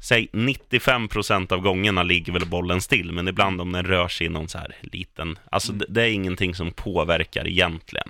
Säg 0.09 0.27
95% 0.33 1.53
av 1.53 1.59
gångerna 1.61 2.03
ligger 2.03 2.33
väl 2.33 2.45
bollen 2.45 2.81
still, 2.81 3.11
men 3.11 3.27
ibland 3.27 3.61
om 3.61 3.71
den 3.71 3.85
rör 3.85 4.07
sig 4.07 4.27
i 4.27 4.29
någon 4.29 4.49
så 4.49 4.57
här 4.57 4.75
liten, 4.81 5.39
alltså 5.51 5.71
Mm. 5.71 5.79
det, 5.79 5.85
det 5.89 6.01
är 6.03 6.09
ingenting 6.11 6.55
som 6.55 6.71
påverkar 6.71 7.47
egentligen. 7.47 8.09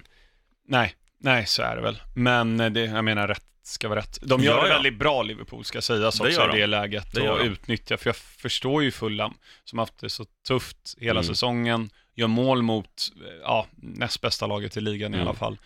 Nej, 0.67 0.93
nej 1.19 1.45
så 1.45 1.61
är 1.61 1.75
det 1.75 1.81
väl. 1.81 1.97
Men 2.15 2.59
eh, 2.59 2.69
det, 2.69 2.81
jag 2.85 3.05
menar 3.05 3.27
rätt 3.27 3.43
ska 3.63 3.87
vara 3.89 3.99
rätt. 3.99 4.19
De 4.21 4.41
gör 4.43 4.57
Ja, 4.57 4.63
det 4.63 4.69
väldigt 4.69 4.97
bra 4.99 5.23
Liverpool 5.23 5.65
ska 5.65 5.81
sägas 5.81 6.17
Det 6.19 6.23
också 6.27 6.39
gör 6.41 6.49
i 6.49 6.51
de. 6.51 6.59
det 6.59 6.67
läget 6.67 7.13
Det 7.13 7.29
och 7.29 7.39
utnyttja. 7.41 7.97
För 7.97 8.07
jag 8.09 8.15
förstår 8.15 8.83
ju 8.83 8.91
Fulham 8.91 9.33
som 9.63 9.79
haft 9.79 9.97
det 9.99 10.09
så 10.09 10.25
tufft 10.47 10.95
hela 10.99 11.19
Mm. 11.19 11.23
säsongen. 11.23 11.89
Gör 12.15 12.27
mål 12.27 12.61
mot 12.61 13.11
eh, 13.15 13.33
ja, 13.43 13.67
näst 13.75 14.21
bästa 14.21 14.47
laget 14.47 14.77
i 14.77 14.81
ligan 14.81 15.13
i 15.13 15.17
Mm. 15.17 15.27
alla 15.27 15.37
fall. 15.37 15.57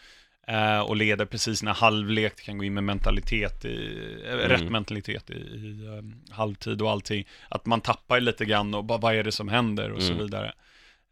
Eh, 0.47 0.79
och 0.79 0.95
leder 0.95 1.25
precis 1.25 1.63
när 1.63 1.73
halvlek 1.73 2.45
kan 2.45 2.57
gå 2.57 2.63
in 2.63 2.73
med 2.73 2.83
mentalitet 2.83 3.65
i, 3.65 3.97
eh, 4.27 4.35
rätt 4.35 4.61
Mm. 4.61 4.73
mentalitet 4.73 5.29
i, 5.29 5.33
i 5.33 5.85
eh, 5.87 6.35
halvtid 6.35 6.81
och 6.81 6.91
allting. 6.91 7.27
Att 7.49 7.65
man 7.65 7.81
tappar 7.81 8.19
lite 8.19 8.45
grann 8.45 8.73
och 8.73 8.83
bara 8.85 8.97
vad 8.97 9.15
är 9.15 9.23
det 9.23 9.31
som 9.31 9.47
händer 9.49 9.91
och 9.91 10.01
så 10.01 10.11
Mm. 10.13 10.23
vidare. 10.23 10.53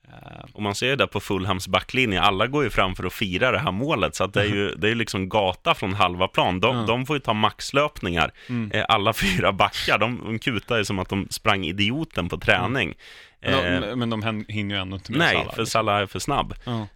Eh, 0.08 0.46
Och 0.54 0.62
man 0.62 0.76
ser 0.76 0.88
ju 0.88 0.96
där 0.96 1.08
på 1.08 1.20
Fulhams 1.20 1.68
backlinje, 1.68 2.22
alla 2.22 2.48
går 2.48 2.64
ju 2.64 2.70
fram 2.70 2.96
för 2.96 3.04
att 3.04 3.14
fira 3.14 3.52
det 3.52 3.60
här 3.60 3.72
målet, 3.72 4.16
så 4.16 4.24
att 4.24 4.34
det 4.34 4.42
är 4.42 4.46
ju 4.46 4.76
det 4.78 4.90
är 4.90 4.96
liksom 4.96 5.30
gata 5.30 5.74
från 5.74 5.94
halva 5.94 6.28
plan. 6.28 6.60
De, 6.60 6.76
Ja. 6.76 6.84
de 6.86 7.06
får 7.06 7.16
ju 7.16 7.20
ta 7.20 7.34
maxlöpningar, 7.34 8.32
mm. 8.50 8.86
alla 8.88 9.14
fyra 9.24 9.52
backar. 9.52 9.98
De, 9.98 10.22
de 10.26 10.40
kutar 10.40 10.78
ju 10.78 10.86
som 10.86 11.00
att 11.00 11.10
de 11.10 11.28
sprang 11.30 11.64
idioten 11.66 12.30
på 12.30 12.38
träning. 12.38 12.94
Men 13.42 13.54
Eh, 13.54 13.82
de, 13.82 13.96
men 14.00 14.10
de 14.10 14.46
hinner 14.48 14.76
ju 14.76 14.82
ändå 14.82 14.96
inte 14.96 15.12
med 15.12 15.20
nej, 15.20 15.34
Salah, 15.36 15.54
för 15.54 15.62
liksom. 15.62 15.66
Salah 15.66 15.96
är 16.02 16.06
för 16.06 16.20
snabb. 16.20 16.54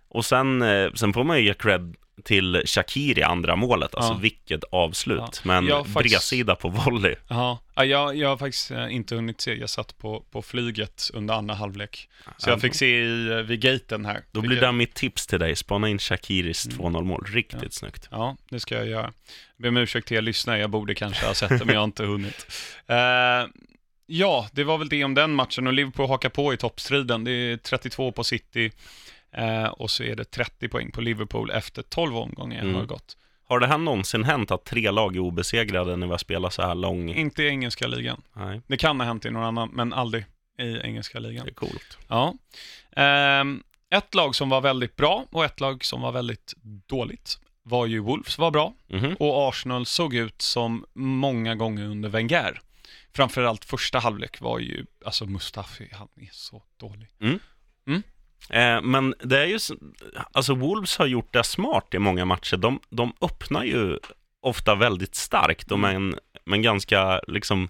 Och 0.09 0.25
sen, 0.25 0.63
sen 0.95 1.13
får 1.13 1.23
man 1.23 1.37
ju 1.37 1.45
ge 1.45 1.53
cred 1.53 1.95
till 2.25 2.61
Shakiri, 2.65 3.23
andra 3.23 3.55
målet. 3.55 3.95
Alltså 3.95 4.13
Ja. 4.13 4.17
vilket 4.17 4.63
avslut. 4.63 5.17
Ja. 5.19 5.31
Men 5.43 5.67
Jag 5.67 5.85
bredsida 5.85 6.55
på 6.55 6.69
volley. 6.69 7.15
Ja, 7.27 7.59
ja, 7.75 7.85
jag, 7.85 8.15
jag 8.17 8.29
har 8.29 8.37
faktiskt 8.37 8.71
eh, 8.71 8.95
inte 8.95 9.15
hunnit 9.15 9.41
se. 9.41 9.53
Jag 9.53 9.69
satt 9.69 9.97
på, 9.97 10.25
på 10.31 10.41
flyget 10.41 11.09
under 11.13 11.33
andra 11.33 11.55
halvlek. 11.55 12.09
Så 12.37 12.49
jag 12.49 12.61
fick 12.61 12.75
se 12.75 12.99
i, 13.03 13.27
eh, 13.31 13.35
vid 13.37 13.59
gaten 13.61 14.05
här. 14.05 14.21
Då 14.31 14.41
blir 14.41 14.61
det 14.61 14.71
mitt 14.71 14.93
tips 14.93 15.27
till 15.27 15.39
dig. 15.39 15.55
Spana 15.55 15.89
in 15.89 15.99
Shakiris 15.99 16.65
Mm. 16.65 16.77
2-0 16.77 17.03
mål. 17.03 17.25
Riktigt 17.33 17.61
Ja. 17.63 17.69
snyggt. 17.71 18.07
Ja, 18.11 18.37
det 18.49 18.59
ska 18.59 18.75
jag 18.75 18.87
göra. 18.87 19.11
Ber 19.57 19.69
om 19.69 19.77
ursäkt 19.77 20.07
till 20.07 20.17
er 20.17 20.21
lyssnare, 20.21 20.59
jag 20.59 20.69
borde 20.69 20.95
kanske 20.95 21.25
ha 21.25 21.33
sett 21.33 21.49
det, 21.49 21.65
men 21.65 21.73
jag 21.73 21.79
har 21.81 21.85
inte 21.85 22.03
hunnit. 22.03 22.47
Eh, 22.87 23.47
ja, 24.07 24.49
det 24.51 24.63
var 24.63 24.77
väl 24.77 24.89
det 24.89 25.03
om 25.03 25.13
den 25.13 25.31
matchen 25.33 25.67
och 25.67 25.73
Liverpool 25.73 26.07
hakar 26.07 26.29
på 26.29 26.53
i 26.53 26.57
toppstriden. 26.57 27.23
Det 27.23 27.31
är 27.31 27.57
32 27.57 28.11
på 28.11 28.23
City 28.23 28.71
eh, 29.37 29.65
och 29.65 29.91
så 29.91 30.03
är 30.03 30.15
det 30.15 30.25
30 30.31 30.67
poäng 30.69 30.91
på 30.91 31.01
Liverpool 31.01 31.51
efter 31.51 31.81
12 31.81 32.17
omgångar 32.17 32.61
Mm. 32.61 32.75
har 32.75 32.85
gått. 32.85 33.17
Har 33.47 33.59
det 33.59 33.67
här 33.67 33.77
någonsin 33.77 34.23
hänt 34.23 34.51
att 34.51 34.63
tre 34.65 34.91
lag 34.91 35.15
är 35.15 35.19
obesegrade 35.19 35.95
när 35.95 36.07
vi 36.07 36.11
har 36.11 36.17
spelat 36.17 36.53
så 36.53 36.61
här 36.61 36.75
lång? 36.75 37.09
Inte 37.09 37.43
i 37.43 37.47
engelska 37.47 37.87
ligan. 37.87 38.21
Nej, 38.33 38.61
Det 38.67 38.77
kan 38.77 38.99
ha 38.99 39.07
hänt 39.07 39.25
i 39.25 39.29
någon 39.31 39.43
annan, 39.43 39.69
men 39.73 39.93
aldrig 39.93 40.25
i 40.59 40.77
engelska 40.79 41.19
ligan. 41.19 41.45
det 41.45 41.51
är 41.51 41.53
coolt. 41.53 41.97
Ja. 42.07 42.33
Ehm, 42.95 43.63
ett 43.89 44.15
lag 44.15 44.35
som 44.35 44.49
var 44.49 44.61
väldigt 44.61 44.95
bra 44.95 45.25
och 45.31 45.45
ett 45.45 45.59
lag 45.59 45.85
som 45.85 46.01
var 46.01 46.11
väldigt 46.11 46.53
dåligt 46.87 47.39
var 47.63 47.85
ju 47.85 47.99
Wolves 47.99 48.37
var 48.37 48.51
bra 48.51 48.73
Mhm. 48.87 49.15
och 49.19 49.49
Arsenal 49.49 49.85
såg 49.85 50.13
ut 50.15 50.41
som 50.41 50.85
många 50.93 51.55
gånger 51.55 51.83
under 51.85 52.09
Wenger. 52.09 52.61
Framförallt 53.13 53.65
första 53.65 53.99
halvlek 53.99 54.41
var 54.41 54.59
ju, 54.59 54.85
alltså 55.05 55.25
Mustafi, 55.25 55.89
han 55.93 56.07
är 56.21 56.29
så 56.31 56.63
dålig. 56.77 57.07
Eh, 58.49 58.81
men 58.81 59.13
det 59.23 59.39
är 59.39 59.45
ju, 59.45 59.59
alltså 60.31 60.55
Wolves 60.55 60.97
har 60.97 61.05
gjort 61.05 61.33
det 61.33 61.43
smart 61.43 61.93
i 61.93 61.99
många 61.99 62.25
matcher. 62.25 62.57
De, 62.57 62.79
de 62.89 63.13
öppnar 63.21 63.63
ju 63.63 63.97
ofta 64.41 64.75
väldigt 64.75 65.15
starkt 65.15 65.71
och 65.71 65.79
med 65.79 65.95
en, 65.95 66.15
med 66.45 66.57
en 66.57 66.61
ganska 66.61 67.21
liksom 67.27 67.69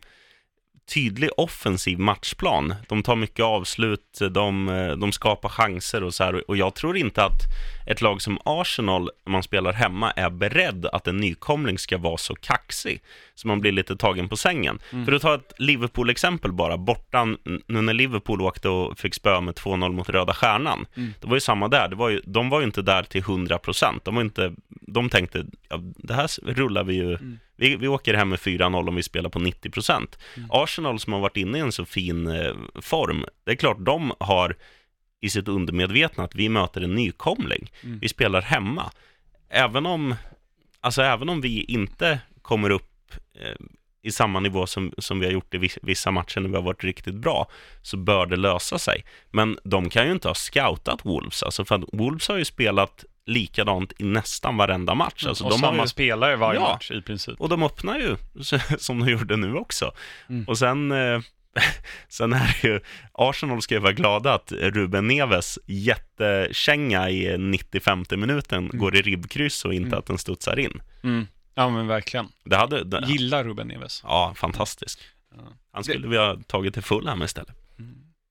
tydlig 0.93 1.29
offensiv 1.37 1.99
matchplan. 1.99 2.75
De 2.87 3.03
tar 3.03 3.15
mycket 3.15 3.45
avslut, 3.45 4.19
de, 4.31 4.69
eh, 4.69 4.91
de 4.91 5.11
skapar 5.11 5.49
chanser 5.49 6.03
och 6.03 6.13
så 6.13 6.23
här. 6.23 6.49
Och 6.49 6.57
jag 6.57 6.75
tror 6.75 6.97
inte 6.97 7.23
att 7.23 7.41
ett 7.85 8.01
lag 8.01 8.21
som 8.21 8.39
Arsenal, 8.45 9.09
när 9.25 9.31
man 9.31 9.43
spelar 9.43 9.73
hemma, 9.73 10.11
är 10.11 10.29
beredd 10.29 10.85
att 10.85 11.07
en 11.07 11.17
nykomling 11.17 11.77
ska 11.77 11.97
vara 11.97 12.17
så 12.17 12.35
kaxig. 12.35 13.01
Så 13.35 13.47
man 13.47 13.61
blir 13.61 13.71
lite 13.71 13.95
tagen 13.95 14.29
på 14.29 14.37
sängen. 14.37 14.79
Mm. 14.91 15.05
För 15.05 15.11
att 15.13 15.21
ta 15.21 15.35
ett 15.35 15.53
Liverpool-exempel 15.57 16.51
bara, 16.51 16.77
bortan, 16.77 17.37
nu 17.67 17.81
när 17.81 17.93
Liverpool 17.93 18.41
åkte 18.41 18.69
och 18.69 18.99
fick 18.99 19.13
spö 19.15 19.41
med 19.41 19.53
2-0 19.55 19.91
mot 19.93 20.09
Röda 20.09 20.33
Stjärnan, 20.33 20.85
Mm. 20.97 21.13
det 21.21 21.27
var 21.27 21.35
ju 21.35 21.39
samma 21.41 21.67
där, 21.67 21.87
det 21.89 21.95
var 21.95 22.09
ju, 22.09 22.21
de 22.25 22.49
var 22.49 22.59
ju 22.59 22.65
inte 22.65 22.81
där 22.81 23.03
till 23.03 23.21
100%, 23.23 23.99
de 24.03 24.15
var 24.15 24.21
inte, 24.21 24.53
de 24.69 25.09
tänkte, 25.09 25.45
ja, 25.69 25.77
det 25.81 26.13
här 26.13 26.53
rullar 26.53 26.83
vi 26.83 26.93
ju, 26.93 27.09
Mm. 27.15 27.39
vi, 27.55 27.75
vi 27.75 27.87
åker 27.87 28.13
hem 28.13 28.29
med 28.29 28.39
4-0 28.39 28.87
om 28.89 28.95
vi 28.95 29.03
spelar 29.03 29.29
på 29.29 29.39
90%. 29.39 30.17
Mm. 30.37 30.49
Arsenal 30.51 30.99
som 30.99 31.13
har 31.13 31.19
varit 31.19 31.37
inne 31.37 31.57
i 31.57 31.61
en 31.61 31.71
så 31.71 31.85
fin 31.85 32.27
eh, 32.27 32.53
form, 32.81 33.25
det 33.45 33.51
är 33.51 33.55
klart 33.55 33.77
de 33.79 34.13
har 34.19 34.55
i 35.25 35.29
sitt 35.29 35.47
undermedvetna 35.47 36.23
att 36.23 36.35
vi 36.35 36.49
möter 36.49 36.81
en 36.81 36.95
nykomling. 36.95 37.71
Mm. 37.83 37.99
Vi 37.99 38.09
spelar 38.09 38.41
hemma. 38.41 38.91
Även 39.49 39.85
om, 39.85 40.15
alltså 40.81 41.01
även 41.01 41.29
om 41.29 41.41
vi 41.41 41.63
inte 41.63 42.19
kommer 42.41 42.69
upp 42.69 43.13
eh, 43.39 43.55
i 44.03 44.11
samma 44.11 44.39
nivå 44.39 44.67
som, 44.67 44.93
som 44.97 45.19
vi 45.19 45.25
har 45.25 45.33
gjort 45.33 45.53
i 45.53 45.57
vis- 45.57 45.77
vissa 45.81 46.11
matcher 46.11 46.39
när 46.39 46.49
vi 46.49 46.55
har 46.55 46.61
varit 46.63 46.83
riktigt 46.83 47.15
bra, 47.15 47.47
så 47.81 47.97
bör 47.97 48.25
det 48.25 48.35
lösa 48.35 48.79
sig. 48.79 49.05
Men 49.31 49.57
de 49.63 49.89
kan 49.89 50.05
ju 50.05 50.11
inte 50.11 50.27
ha 50.27 50.35
scoutat 50.35 51.05
Wolves, 51.05 51.43
alltså 51.43 51.65
för 51.65 51.75
att 51.75 51.81
Wolves 51.93 52.27
har 52.27 52.37
ju 52.37 52.45
spelat 52.45 53.05
likadant 53.25 53.93
i 53.99 54.03
nästan 54.03 54.57
varenda 54.57 54.95
match. 54.95 55.25
Alltså 55.25 55.43
och 55.43 55.49
de 55.51 55.63
har 55.63 55.81
ju 55.81 55.87
spelare 55.87 56.35
varje 56.35 56.59
Ja. 56.59 56.69
match 56.73 56.91
i 56.91 57.01
princip. 57.01 57.41
och 57.41 57.49
de 57.49 57.63
öppnar 57.63 57.99
ju 57.99 58.15
som 58.77 58.99
de 58.99 59.11
gjorde 59.11 59.35
nu 59.37 59.55
också. 59.55 59.91
Mm. 60.29 60.45
Och 60.47 60.57
sen, 60.57 60.91
eh, 60.91 61.19
sen 62.09 62.33
är 62.33 62.57
det 62.61 62.67
ju, 62.67 62.79
Arsenal 63.13 63.61
ska 63.61 63.73
ju 63.75 63.79
vara 63.81 63.93
glada 63.93 64.33
att 64.33 64.51
Ruben 64.51 65.07
Neves 65.07 65.59
jättekänga 65.65 67.09
i 67.09 67.37
95 67.37 68.03
minuten 68.17 68.69
går 68.73 68.95
i 68.95 69.01
ribbkryss 69.01 69.65
och 69.65 69.73
inte 69.73 69.87
Mm. 69.87 69.99
att 69.99 70.05
den 70.05 70.17
studsar 70.17 70.59
in. 70.59 70.81
Mm. 71.03 71.27
Ja, 71.55 71.69
men 71.69 71.87
verkligen. 71.87 72.27
Det 72.45 72.55
hade, 72.55 72.83
det, 72.83 73.03
Gillar 73.07 73.43
Ruben 73.43 73.67
Neves. 73.67 74.01
ja, 74.03 74.33
fantastiskt. 74.37 74.99
Ja. 75.37 75.43
Han 75.71 75.83
skulle 75.83 76.07
vi 76.07 76.17
ha 76.17 76.37
tagit 76.47 76.73
till 76.73 76.83
Fulham 76.83 77.23
istället. 77.23 77.55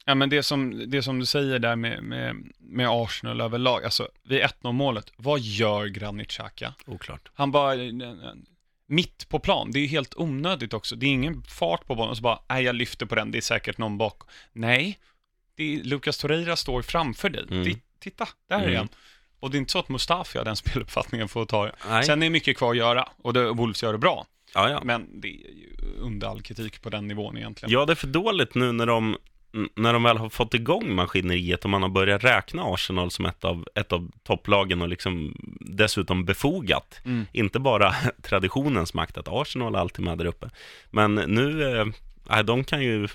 Ja, 0.06 0.14
men 0.14 0.30
det 0.30 0.42
som, 0.42 0.90
det 0.90 1.02
som 1.02 1.18
du 1.18 1.26
säger 1.26 1.58
där 1.58 1.76
med, 1.76 2.02
med, 2.02 2.36
med 2.58 2.88
Arsenal 2.90 3.40
överlag, 3.40 3.84
alltså 3.84 4.08
vid 4.28 4.42
1-0 4.42 4.72
målet, 4.72 5.12
vad 5.16 5.40
gör 5.40 5.86
Granit 5.86 6.28
Xhaka? 6.28 6.74
Oklart. 6.86 7.30
Han 7.34 7.50
bara, 7.50 7.74
mitt 8.86 9.28
på 9.28 9.38
plan, 9.38 9.70
det 9.72 9.78
är 9.80 9.86
helt 9.86 10.14
onödigt 10.16 10.72
också. 10.74 10.96
Det 10.96 11.06
är 11.06 11.10
ingen 11.10 11.42
fart 11.42 11.86
på 11.86 11.94
bollen, 11.94 12.10
och 12.10 12.16
så 12.16 12.22
bara, 12.22 12.38
nej 12.48 12.64
jag 12.64 12.74
lyfter 12.74 13.06
på 13.06 13.14
den, 13.14 13.30
det 13.30 13.38
är 13.38 13.42
säkert 13.42 13.78
någon 13.78 13.98
bak. 13.98 14.22
Nej, 14.52 14.98
det 15.56 15.74
är, 15.74 15.82
Lucas 15.84 16.18
Torreira 16.18 16.56
står 16.56 16.82
framför 16.82 17.30
dig. 17.30 17.44
Mm. 17.50 17.64
Det, 17.64 17.78
titta, 17.98 18.28
där 18.48 18.58
Mm. 18.58 18.72
är 18.72 18.76
han. 18.76 18.88
Och 19.40 19.50
det 19.50 19.56
är 19.56 19.58
inte 19.58 19.72
så 19.72 19.78
att 19.78 19.88
Mustafi 19.88 20.38
har 20.38 20.44
den 20.44 20.56
speluppfattningen 20.64 21.28
för 21.28 21.42
att 21.42 21.48
ta 21.48 21.64
det. 21.66 22.02
Sen 22.04 22.22
är 22.22 22.26
det 22.26 22.30
mycket 22.30 22.56
kvar 22.56 22.70
att 22.70 22.76
göra, 22.76 23.08
och 23.22 23.32
det, 23.32 23.50
Wolves 23.52 23.82
gör 23.82 23.92
det 23.92 23.98
bra. 23.98 24.26
Ja, 24.54 24.70
ja. 24.70 24.80
Men 24.84 25.20
det 25.20 25.28
är 25.28 25.50
ju 25.50 25.76
under 25.98 26.26
all 26.28 26.42
kritik 26.42 26.82
på 26.82 26.90
den 26.90 27.08
nivån 27.08 27.36
egentligen. 27.36 27.72
Ja, 27.72 27.84
det 27.84 27.92
är 27.92 27.94
för 27.94 28.06
dåligt 28.06 28.54
nu 28.54 28.72
när 28.72 28.86
de, 28.86 29.16
när 29.74 29.92
de 29.92 30.02
väl 30.02 30.18
har 30.18 30.28
fått 30.28 30.54
igång 30.54 30.94
maskineriet 30.94 31.64
och 31.64 31.70
man 31.70 31.82
har 31.82 31.88
börjat 31.88 32.24
räkna 32.24 32.62
Arsenal 32.64 33.10
som 33.10 33.26
ett 33.26 33.44
av, 33.44 33.66
ett 33.74 33.92
av 33.92 34.10
topplagen 34.22 34.82
och 34.82 34.88
liksom 34.88 35.36
dessutom 35.60 36.24
befogat. 36.24 37.00
Mm. 37.04 37.26
Inte 37.32 37.60
bara 37.60 37.94
traditionens 38.22 38.94
makt 38.94 39.18
att 39.18 39.28
Arsenal 39.28 39.76
alltid 39.76 40.04
med 40.04 40.18
där 40.18 40.24
uppe. 40.24 40.50
Men 40.90 41.14
nu, 41.14 41.52
nej, 42.28 42.44
de 42.44 42.64
kan 42.64 42.82
ju, 42.82 43.08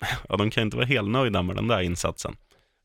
ja, 0.28 0.36
de 0.36 0.50
kan 0.50 0.62
inte 0.62 0.76
vara 0.76 0.86
helt 0.86 1.08
nöjda 1.08 1.42
med 1.42 1.56
den 1.56 1.68
där 1.68 1.80
insatsen. 1.80 2.36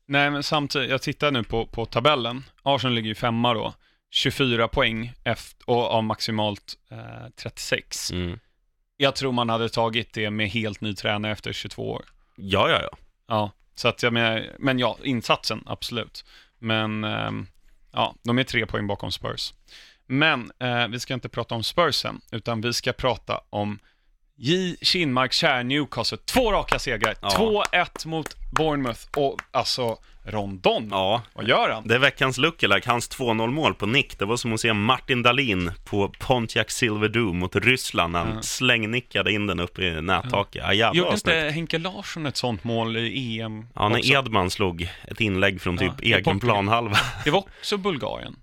Nej, 0.06 0.30
men 0.30 0.42
samtidigt, 0.42 0.90
jag 0.90 1.02
tittar 1.02 1.30
nu 1.30 1.44
på, 1.44 1.66
på 1.66 1.86
tabellen. 1.86 2.44
Arsenal 2.62 2.94
ligger 2.94 3.08
ju 3.08 3.14
femma 3.14 3.54
då. 3.54 3.74
24 4.10 4.68
poäng 4.68 5.12
efter, 5.24 5.70
och 5.70 5.90
av 5.90 6.04
maximalt 6.04 6.74
eh, 6.90 7.30
36. 7.36 8.12
Mm. 8.12 8.38
Jag 8.96 9.16
tror 9.16 9.32
man 9.32 9.48
hade 9.48 9.68
tagit 9.68 10.14
det 10.14 10.30
med 10.30 10.48
helt 10.48 10.80
ny 10.80 10.94
tränare 10.94 11.32
efter 11.32 11.52
22 11.52 11.90
år. 11.90 12.04
Ja, 12.36 12.70
ja, 12.70 12.82
ja. 12.82 12.98
Ja, 13.26 13.50
så 13.74 13.88
att 13.88 14.02
jag 14.02 14.12
menar, 14.12 14.56
men 14.58 14.78
ja, 14.78 14.98
insatsen, 15.02 15.62
absolut. 15.66 16.24
Men, 16.58 17.04
ehm, 17.04 17.46
ja, 17.92 18.14
de 18.22 18.38
är 18.38 18.44
tre 18.44 18.66
poäng 18.66 18.86
bakom 18.86 19.12
Spurs. 19.12 19.54
Men 20.06 20.52
eh, 20.58 20.88
vi 20.88 21.00
ska 21.00 21.14
inte 21.14 21.28
prata 21.28 21.54
om 21.54 21.64
spursen, 21.64 22.20
utan 22.32 22.60
vi 22.60 22.72
ska 22.72 22.92
prata 22.92 23.40
om 23.50 23.78
J. 24.36 24.76
Kinmark 24.82 25.32
Kär 25.32 25.62
Newcastle. 25.64 26.18
Två 26.24 26.52
raka 26.52 26.78
segrar. 26.78 27.14
Ja. 27.22 27.64
2-1 27.72 28.06
mot 28.06 28.36
Bournemouth 28.52 29.00
och 29.16 29.40
alltså 29.50 29.96
Rondon. 30.26 30.88
Ja, 30.90 31.22
Vad 31.34 31.48
gör 31.48 31.70
han? 31.70 31.88
det 31.88 31.94
är 31.94 31.98
veckans 31.98 32.38
lookalike, 32.38 32.90
hans 32.90 33.10
2-0 33.10 33.50
mål 33.50 33.74
på 33.74 33.86
nick. 33.86 34.18
Det 34.18 34.24
var 34.24 34.36
som 34.36 34.52
att 34.52 34.60
se 34.60 34.72
Martin 34.72 35.22
Dahlin 35.22 35.72
på 35.84 36.08
Pontiac 36.18 36.70
Silverdo 36.70 37.32
mot 37.32 37.56
Ryssland 37.56 38.12
när 38.12 38.18
han 38.24 38.34
Ja. 38.34 38.42
slängnickade 38.42 39.32
in 39.32 39.46
den 39.46 39.60
upp 39.60 39.78
i 39.78 39.90
nättaket. 40.00 40.62
Ja, 40.66 40.72
jävlar 40.74 41.02
Gjorde 41.02 41.14
inte 41.14 41.50
Henke 41.54 41.78
Larsson 41.78 42.26
ett 42.26 42.36
sånt 42.36 42.64
mål 42.64 42.96
i 42.96 43.40
EM 43.40 43.66
Ja, 43.74 43.88
när 43.88 43.98
också? 43.98 44.12
Edman 44.12 44.50
slog 44.50 44.88
ett 45.08 45.20
inlägg 45.20 45.60
från 45.60 45.78
typ 45.78 45.92
Ja, 46.02 46.16
egen 46.18 46.40
planhalva. 46.40 46.96
Det 47.24 47.30
var 47.30 47.38
också 47.38 47.76
Bulgarien. 47.76 48.36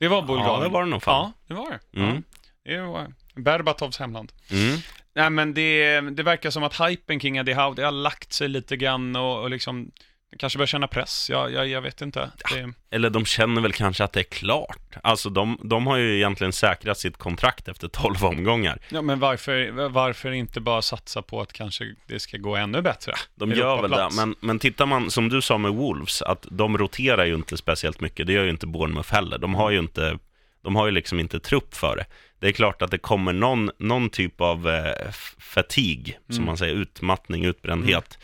Det 0.00 0.08
var 0.08 0.22
Bulgarien. 0.22 0.54
Ja, 0.54 0.60
det 0.62 0.68
var 0.68 0.84
det 0.84 0.90
nog 0.90 1.02
fan. 1.02 1.32
Ja, 1.46 1.54
det 1.54 1.54
var 1.54 1.70
det. 1.92 2.00
Mm. 2.00 2.22
Ja, 2.62 2.72
det 2.76 2.82
var 2.86 3.12
Berbatovs 3.34 3.98
hemland. 3.98 4.32
Mm. 4.50 4.78
Nej, 5.20 5.30
men 5.30 5.54
det, 5.54 6.00
det 6.00 6.22
verkar 6.22 6.50
som 6.50 6.62
att 6.62 6.80
hypen 6.80 7.18
kring 7.18 7.36
Eddie 7.36 7.54
Howe, 7.54 7.74
det 7.76 7.84
har 7.84 7.92
lagt 7.92 8.32
sig 8.32 8.48
lite 8.48 8.76
grann 8.76 9.16
och, 9.16 9.42
och 9.42 9.50
liksom 9.50 9.90
kanske 10.38 10.58
börjar 10.58 10.66
känna 10.66 10.88
press. 10.88 11.30
Jag, 11.30 11.52
jag, 11.52 11.68
jag 11.68 11.82
vet 11.82 12.02
inte. 12.02 12.30
Det, 12.50 12.72
Eller 12.96 13.10
de 13.10 13.24
känner 13.24 13.62
väl 13.62 13.72
kanske 13.72 14.04
att 14.04 14.12
det 14.12 14.20
är 14.20 14.24
klart. 14.24 14.96
Alltså 15.02 15.30
de, 15.30 15.58
de 15.64 15.86
har 15.86 15.96
ju 15.96 16.16
egentligen 16.16 16.52
säkrat 16.52 16.98
sitt 16.98 17.16
kontrakt 17.16 17.68
efter 17.68 17.88
12 17.88 18.24
omgångar. 18.24 18.78
ja, 18.88 19.02
men 19.02 19.20
varför, 19.20 19.88
varför 19.88 20.30
inte 20.30 20.60
bara 20.60 20.82
satsa 20.82 21.22
på 21.22 21.40
att 21.40 21.52
kanske 21.52 21.84
det 22.06 22.20
ska 22.20 22.36
gå 22.36 22.56
ännu 22.56 22.82
bättre? 22.82 23.12
De 23.34 23.52
gör 23.52 23.82
väl 23.82 23.90
det, 23.90 24.08
men, 24.16 24.34
men 24.40 24.58
tittar 24.58 24.86
man, 24.86 25.10
som 25.10 25.28
du 25.28 25.42
sa 25.42 25.58
med 25.58 25.72
Wolves, 25.72 26.22
att 26.22 26.46
de 26.50 26.78
roterar 26.78 27.24
ju 27.24 27.34
inte 27.34 27.56
speciellt 27.56 28.00
mycket. 28.00 28.26
Det 28.26 28.32
gör 28.32 28.44
ju 28.44 28.50
inte 28.50 28.66
Bournemouth 28.66 29.12
heller. 29.12 29.38
De 29.38 29.54
har 29.54 29.70
ju 29.70 29.78
inte, 29.78 30.18
de 30.62 30.76
har 30.76 30.86
ju 30.86 30.92
liksom 30.92 31.20
inte 31.20 31.40
trupp 31.40 31.74
för 31.74 31.96
det. 31.96 32.06
Det 32.40 32.48
är 32.48 32.52
klart 32.52 32.82
att 32.82 32.90
det 32.90 32.98
kommer 32.98 33.32
någon, 33.32 33.70
någon 33.78 34.10
typ 34.10 34.40
av 34.40 34.68
eh, 34.68 34.92
f- 35.08 35.34
fatigue, 35.38 36.14
som 36.26 36.34
Mm. 36.36 36.46
man 36.46 36.56
säger, 36.56 36.74
utmattning, 36.74 37.44
utbrändhet. 37.44 38.18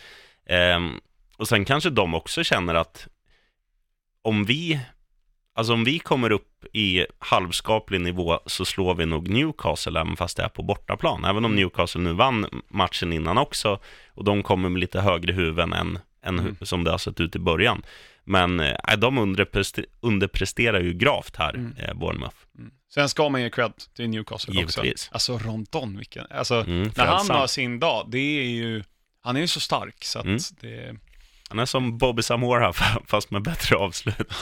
Ehm, 0.46 1.00
och 1.37 1.48
sen 1.48 1.64
kanske 1.64 1.90
de 1.90 2.14
också 2.14 2.44
känner 2.44 2.74
att 2.74 3.09
om 4.22 4.44
vi, 4.44 4.81
alltså 5.55 5.72
om 5.72 5.85
vi 5.85 5.98
kommer 5.98 6.31
upp 6.33 6.64
i 6.72 7.07
halvskaplig 7.18 8.00
nivå 8.00 8.40
så 8.46 8.64
slår 8.64 8.94
vi 8.94 9.07
nog 9.07 9.29
Newcastle 9.29 10.00
även 10.00 10.16
fast 10.16 10.37
det 10.37 10.42
är 10.42 10.48
på 10.48 10.62
bortaplan. 10.62 11.24
Även 11.24 11.44
om 11.44 11.52
Mm. 11.52 11.57
Newcastle 11.57 12.00
nu 12.00 12.12
vann 12.12 12.62
matchen 12.68 13.12
innan 13.12 13.38
också 13.38 13.79
och 14.09 14.24
de 14.24 14.42
kommer 14.42 14.68
med 14.68 14.81
lite 14.81 15.00
högre 15.00 15.33
huvuden 15.33 15.72
än, 15.72 15.98
än 16.22 16.38
Mm. 16.38 16.57
som 16.62 16.85
det 16.85 16.90
har 16.90 16.98
sett 16.98 17.20
ut 17.20 17.37
i 17.37 17.38
början. 17.38 17.83
Men 18.24 18.61
eh, 18.61 18.96
de 18.98 19.18
underprester, 19.18 19.87
underpresterar 20.00 20.81
ju 20.81 20.92
gravt 20.92 21.37
här, 21.37 21.55
Mm. 21.55 21.74
eh, 21.79 21.94
Bournemouth. 21.94 22.37
Mm. 22.59 22.70
Sen 22.96 23.09
ska 23.09 23.28
man 23.28 23.42
ge 23.42 23.50
cred 23.50 23.72
till 23.96 24.09
Newcastle 24.09 24.54
Givetvis. 24.54 24.92
också. 24.92 25.09
Alltså 25.12 25.38
Rondon, 25.38 25.96
vilken... 25.98 26.26
Alltså, 26.30 26.54
Mm, 26.54 26.90
när 26.96 27.06
han 27.06 27.30
har 27.30 27.46
sin 27.46 27.78
dag, 27.80 28.06
det 28.11 28.18
är 28.18 28.44
ju... 28.48 28.82
Han 29.22 29.37
är 29.37 29.40
ju 29.40 29.48
så 29.48 29.61
stark 29.61 30.04
så 30.04 30.18
att 30.18 30.24
Mm. 30.24 30.38
det... 30.61 30.96
Han 31.48 31.59
är 31.59 31.66
som 31.66 31.98
Bobby 31.98 32.22
Samora 32.22 32.72
fast 33.06 33.30
med 33.30 33.42
bättre 33.42 33.76
avslut. 33.76 34.32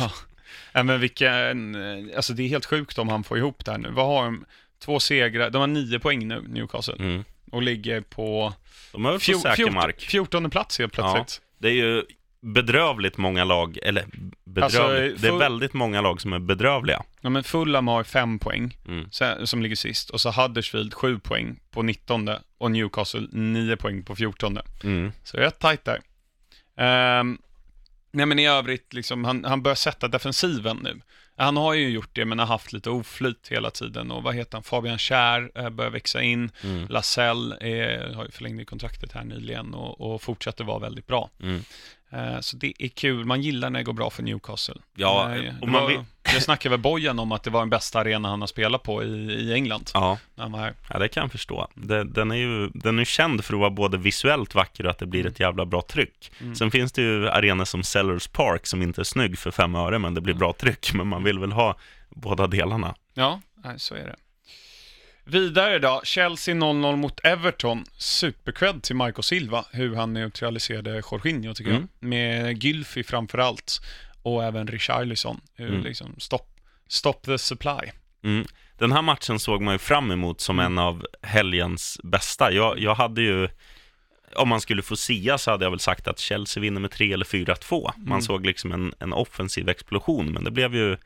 Ja, 0.73 0.83
men 0.83 1.01
vilken... 1.01 1.77
Alltså 2.17 2.33
det 2.33 2.43
är 2.43 2.49
helt 2.49 2.67
sjukt 2.67 2.99
om 2.99 3.09
han 3.09 3.25
får 3.25 3.39
ihop 3.39 3.65
det 3.65 3.71
här 3.71 3.79
nu. 3.79 3.91
Vad 3.91 4.07
har 4.07 4.25
de? 4.25 4.45
Två 4.85 5.01
segrar. 5.01 5.51
De 5.51 5.59
har 5.59 5.67
nio 5.67 5.99
poäng 5.99 6.29
nu, 6.29 6.45
Newcastle. 6.49 6.95
Mm. 6.99 7.25
Och 7.53 7.63
ligger 7.63 8.01
på 8.01 8.53
De 8.93 9.05
är 9.07 9.11
väl 9.11 9.19
på 9.19 9.25
fjor, 9.25 9.39
säker 9.39 9.71
mark. 9.71 10.01
fjortonde 10.01 10.49
plats 10.49 10.79
helt 10.79 10.93
plötsligt. 10.93 11.41
Det 11.59 11.69
är 11.69 11.73
ju 11.73 12.03
bedrövligt 12.45 13.17
många 13.17 13.45
lag, 13.45 13.79
eller 13.83 14.05
bedrövligt, 14.45 14.65
Alltså, 14.65 15.23
det 15.23 15.29
är 15.35 15.39
väldigt 15.39 15.73
många 15.75 16.01
lag 16.01 16.21
som 16.21 16.33
är 16.33 16.39
bedrövliga. 16.39 17.03
Ja, 17.21 17.31
men 17.31 17.45
Fulham 17.45 17.89
har 17.89 18.05
fem 18.05 18.39
poäng, 18.39 18.77
Mm. 18.89 19.09
sen- 19.11 19.47
som 19.47 19.63
ligger 19.63 19.77
sist. 19.77 20.11
Och 20.11 20.21
så 20.21 20.31
Huddersfield 20.31 20.95
sju 20.95 21.19
poäng 21.19 21.61
på 21.71 21.83
19 21.83 22.31
och 22.59 22.71
Newcastle 22.71 23.27
nio 23.33 23.77
poäng 23.77 24.03
på 24.05 24.17
14 24.17 24.59
Mm. 24.85 25.13
Så 25.25 25.37
rätt 25.37 25.59
tajt 25.59 25.85
där. 25.85 26.01
Ehm, 26.77 27.39
nej 28.13 28.27
men 28.27 28.39
i 28.39 28.47
övrigt, 28.49 28.93
liksom, 28.95 29.25
han, 29.25 29.45
han 29.45 29.63
börjar 29.63 29.75
sätta 29.77 30.09
defensiven 30.09 30.77
nu. 30.83 31.01
Han 31.37 31.57
har 31.57 31.75
ju 31.75 31.89
gjort 31.89 32.11
det, 32.13 32.25
men 32.25 32.39
har 32.39 32.47
haft 32.47 32.73
lite 32.73 32.91
oflyt 32.91 33.49
hela 33.51 33.71
tiden. 33.71 34.11
Och 34.11 34.23
vad 34.23 34.35
heter 34.35 34.57
han? 34.57 34.63
Fabian 34.63 34.99
Kjär 34.99 35.51
eh, 35.55 35.71
börjar 35.71 35.91
växa 35.91 36.23
in. 36.23 36.51
Mm. 36.65 36.87
Lasell 36.89 37.53
är, 37.61 38.15
har 38.15 38.25
ju 38.25 38.31
förlängt 38.31 38.61
i 38.61 38.65
kontraktet 38.65 39.13
här 39.13 39.25
nyligen 39.25 39.75
och, 39.75 40.01
och 40.15 40.23
fortsätter 40.23 40.65
vara 40.65 40.79
väldigt 40.79 41.07
bra. 41.07 41.31
Mm. 41.43 41.63
Eh, 42.15 42.41
så 42.41 42.57
det 42.57 42.73
är 42.79 42.89
kul. 42.89 43.25
Man 43.25 43.43
gillar 43.43 43.71
när 43.71 43.79
det 43.81 43.85
går 43.85 43.93
bra 43.93 44.11
för 44.11 44.23
Newcastle. 44.23 44.75
Ja, 44.95 45.35
Eh, 45.37 45.55
och 45.61 45.69
man 45.69 45.87
vill- 45.87 46.05
Jag 46.33 46.43
snackade 46.43 46.71
med 46.71 46.81
Bojan 46.81 47.19
om 47.19 47.33
att 47.33 47.43
det 47.43 47.51
var 47.51 47.61
den 47.61 47.71
bästa 47.71 47.99
arena 48.01 48.29
han 48.29 48.41
har 48.41 48.47
spelat 48.47 48.83
på 48.83 49.03
i, 49.05 49.07
i 49.33 49.53
England. 49.55 49.91
Ja, 49.95 50.19
När 50.35 50.43
han 50.45 50.53
var 50.53 50.59
här. 50.61 50.75
ja, 50.91 50.99
det 50.99 51.09
kan 51.09 51.21
jag 51.23 51.33
förstå. 51.33 51.69
Det, 51.75 52.05
den, 52.05 52.31
är 52.31 52.35
ju, 52.37 52.69
den 52.75 52.99
är 52.99 53.05
känd 53.05 53.45
för 53.45 53.55
att 53.55 53.61
vara 53.61 53.71
både 53.71 53.97
visuellt 53.99 54.55
vacker 54.55 54.85
och 54.85 54.91
att 54.91 54.99
det 54.99 55.07
blir 55.07 55.27
ett 55.27 55.41
jävla 55.41 55.67
bra 55.67 55.83
tryck. 55.83 56.33
Mm. 56.41 56.55
Sen 56.55 56.71
finns 56.71 56.93
det 56.93 57.03
ju 57.03 57.29
arenor 57.29 57.65
som 57.65 57.83
Sellers 57.83 58.27
Park 58.29 58.67
som 58.67 58.83
inte 58.83 59.01
är 59.01 59.05
snygg 59.05 59.39
för 59.39 59.51
fem 59.51 59.75
öre, 59.75 59.99
men 59.99 60.15
det 60.15 60.21
blir 60.21 60.35
bra 60.35 60.53
tryck. 60.53 60.95
Men 60.95 61.07
man 61.07 61.25
vill 61.25 61.39
väl 61.39 61.53
ha 61.53 61.77
båda 62.11 62.47
delarna. 62.47 62.95
Ja, 63.15 63.41
så 63.77 63.95
är 63.95 64.05
det. 64.07 64.17
Vidare 65.27 65.79
då, 65.79 66.01
Chelsea 66.05 66.55
0-0 66.55 66.97
mot 66.97 67.21
Everton. 67.25 67.85
Supercred 67.99 68.83
till 68.83 68.97
Marco 68.97 69.23
Silva, 69.23 69.65
hur 69.73 69.95
han 69.97 70.13
neutraliserade 70.13 71.03
Jorginho 71.13 71.55
tycker 71.55 71.71
Mm. 71.71 71.89
jag. 72.01 72.09
Med 72.09 72.65
Gylfi 72.65 73.03
framför 73.05 73.39
allt. 73.39 73.81
Och 74.23 74.45
även 74.45 74.67
Richarlison. 74.67 75.41
Hur 75.55 75.69
Mm. 75.69 75.83
liksom, 75.85 76.15
stop, 76.19 76.45
stop 76.89 77.13
the 77.25 77.39
supply. 77.39 77.91
Mm. 78.25 78.47
Den 78.79 78.93
här 78.93 79.03
matchen 79.03 79.39
såg 79.39 79.63
man 79.63 79.75
ju 79.75 79.79
fram 79.79 80.11
emot 80.11 80.41
som 80.41 80.59
Mm. 80.59 80.73
en 80.73 80.79
av 80.79 81.07
helgens 81.23 82.01
bästa. 82.05 82.53
Jag, 82.53 82.79
jag 82.79 82.95
hade 82.95 83.23
ju, 83.23 83.49
om 84.37 84.49
man 84.49 84.61
skulle 84.61 84.83
få 84.83 84.97
sia 84.97 85.39
så 85.39 85.51
hade 85.51 85.65
jag 85.65 85.71
väl 85.71 85.81
sagt 85.81 86.09
att 86.09 86.19
Chelsea 86.19 86.61
vinner 86.61 86.81
med 86.81 86.91
3 86.91 87.13
eller 87.13 87.25
4-2. 87.25 87.93
Man 87.97 88.07
Mm. 88.07 88.23
såg 88.23 88.47
liksom 88.47 88.73
en, 88.73 88.95
en 88.99 89.13
offensiv 89.13 89.69
explosion, 89.69 90.33
men 90.33 90.45
det 90.45 90.51
blev 90.51 90.75
ju, 90.75 90.91
det 90.91 90.99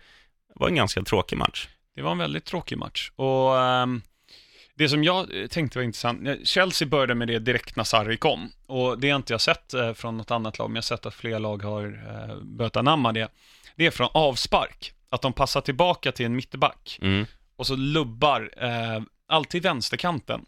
var 0.54 0.68
en 0.68 0.74
ganska 0.74 1.02
tråkig 1.02 1.37
match. 1.38 1.68
Det 1.98 2.02
var 2.04 2.12
en 2.12 2.18
väldigt 2.18 2.44
tråkig 2.44 2.78
match. 2.78 3.11
Och 3.16 3.61
ehm, 3.61 4.02
det 4.74 4.88
som 4.88 5.04
jag 5.04 5.40
eh, 5.40 5.46
tänkte 5.46 5.78
var 5.78 5.84
intressant, 5.84 6.28
eh, 6.28 6.34
Chelsea 6.44 6.88
började 6.88 7.14
med 7.14 7.28
det 7.28 7.38
direkt 7.38 7.76
när 7.76 7.84
Sarri 7.84 8.16
kom. 8.16 8.52
Och 8.66 8.98
det 8.98 9.11
har 9.11 9.16
inte 9.16 9.32
jag 9.32 9.40
sett 9.40 9.74
eh, 9.74 9.92
från 9.92 10.16
något 10.16 10.30
annat 10.30 10.58
lag, 10.58 10.70
men 10.70 10.74
jag 10.74 10.82
har 10.82 10.96
sett 10.96 11.06
att 11.06 11.14
fler 11.14 11.38
lag 11.38 11.62
har 11.62 11.84
eh, 11.87 12.37
börjat 12.42 12.76
anamma 12.76 13.12
det. 13.12 13.28
Det 13.76 13.87
är 13.87 13.90
från 13.90 14.08
avspark, 14.14 14.92
att 15.11 15.22
de 15.22 15.32
passar 15.32 15.61
tillbaka 15.61 16.12
till 16.12 16.26
en 16.26 16.37
mittback. 16.37 16.98
Mm. 17.02 17.26
och 17.56 17.66
så 17.66 17.76
lubbar 17.76 18.50
eh, 18.56 19.02
alltid 19.28 19.62
vänsterkanten 19.62 20.44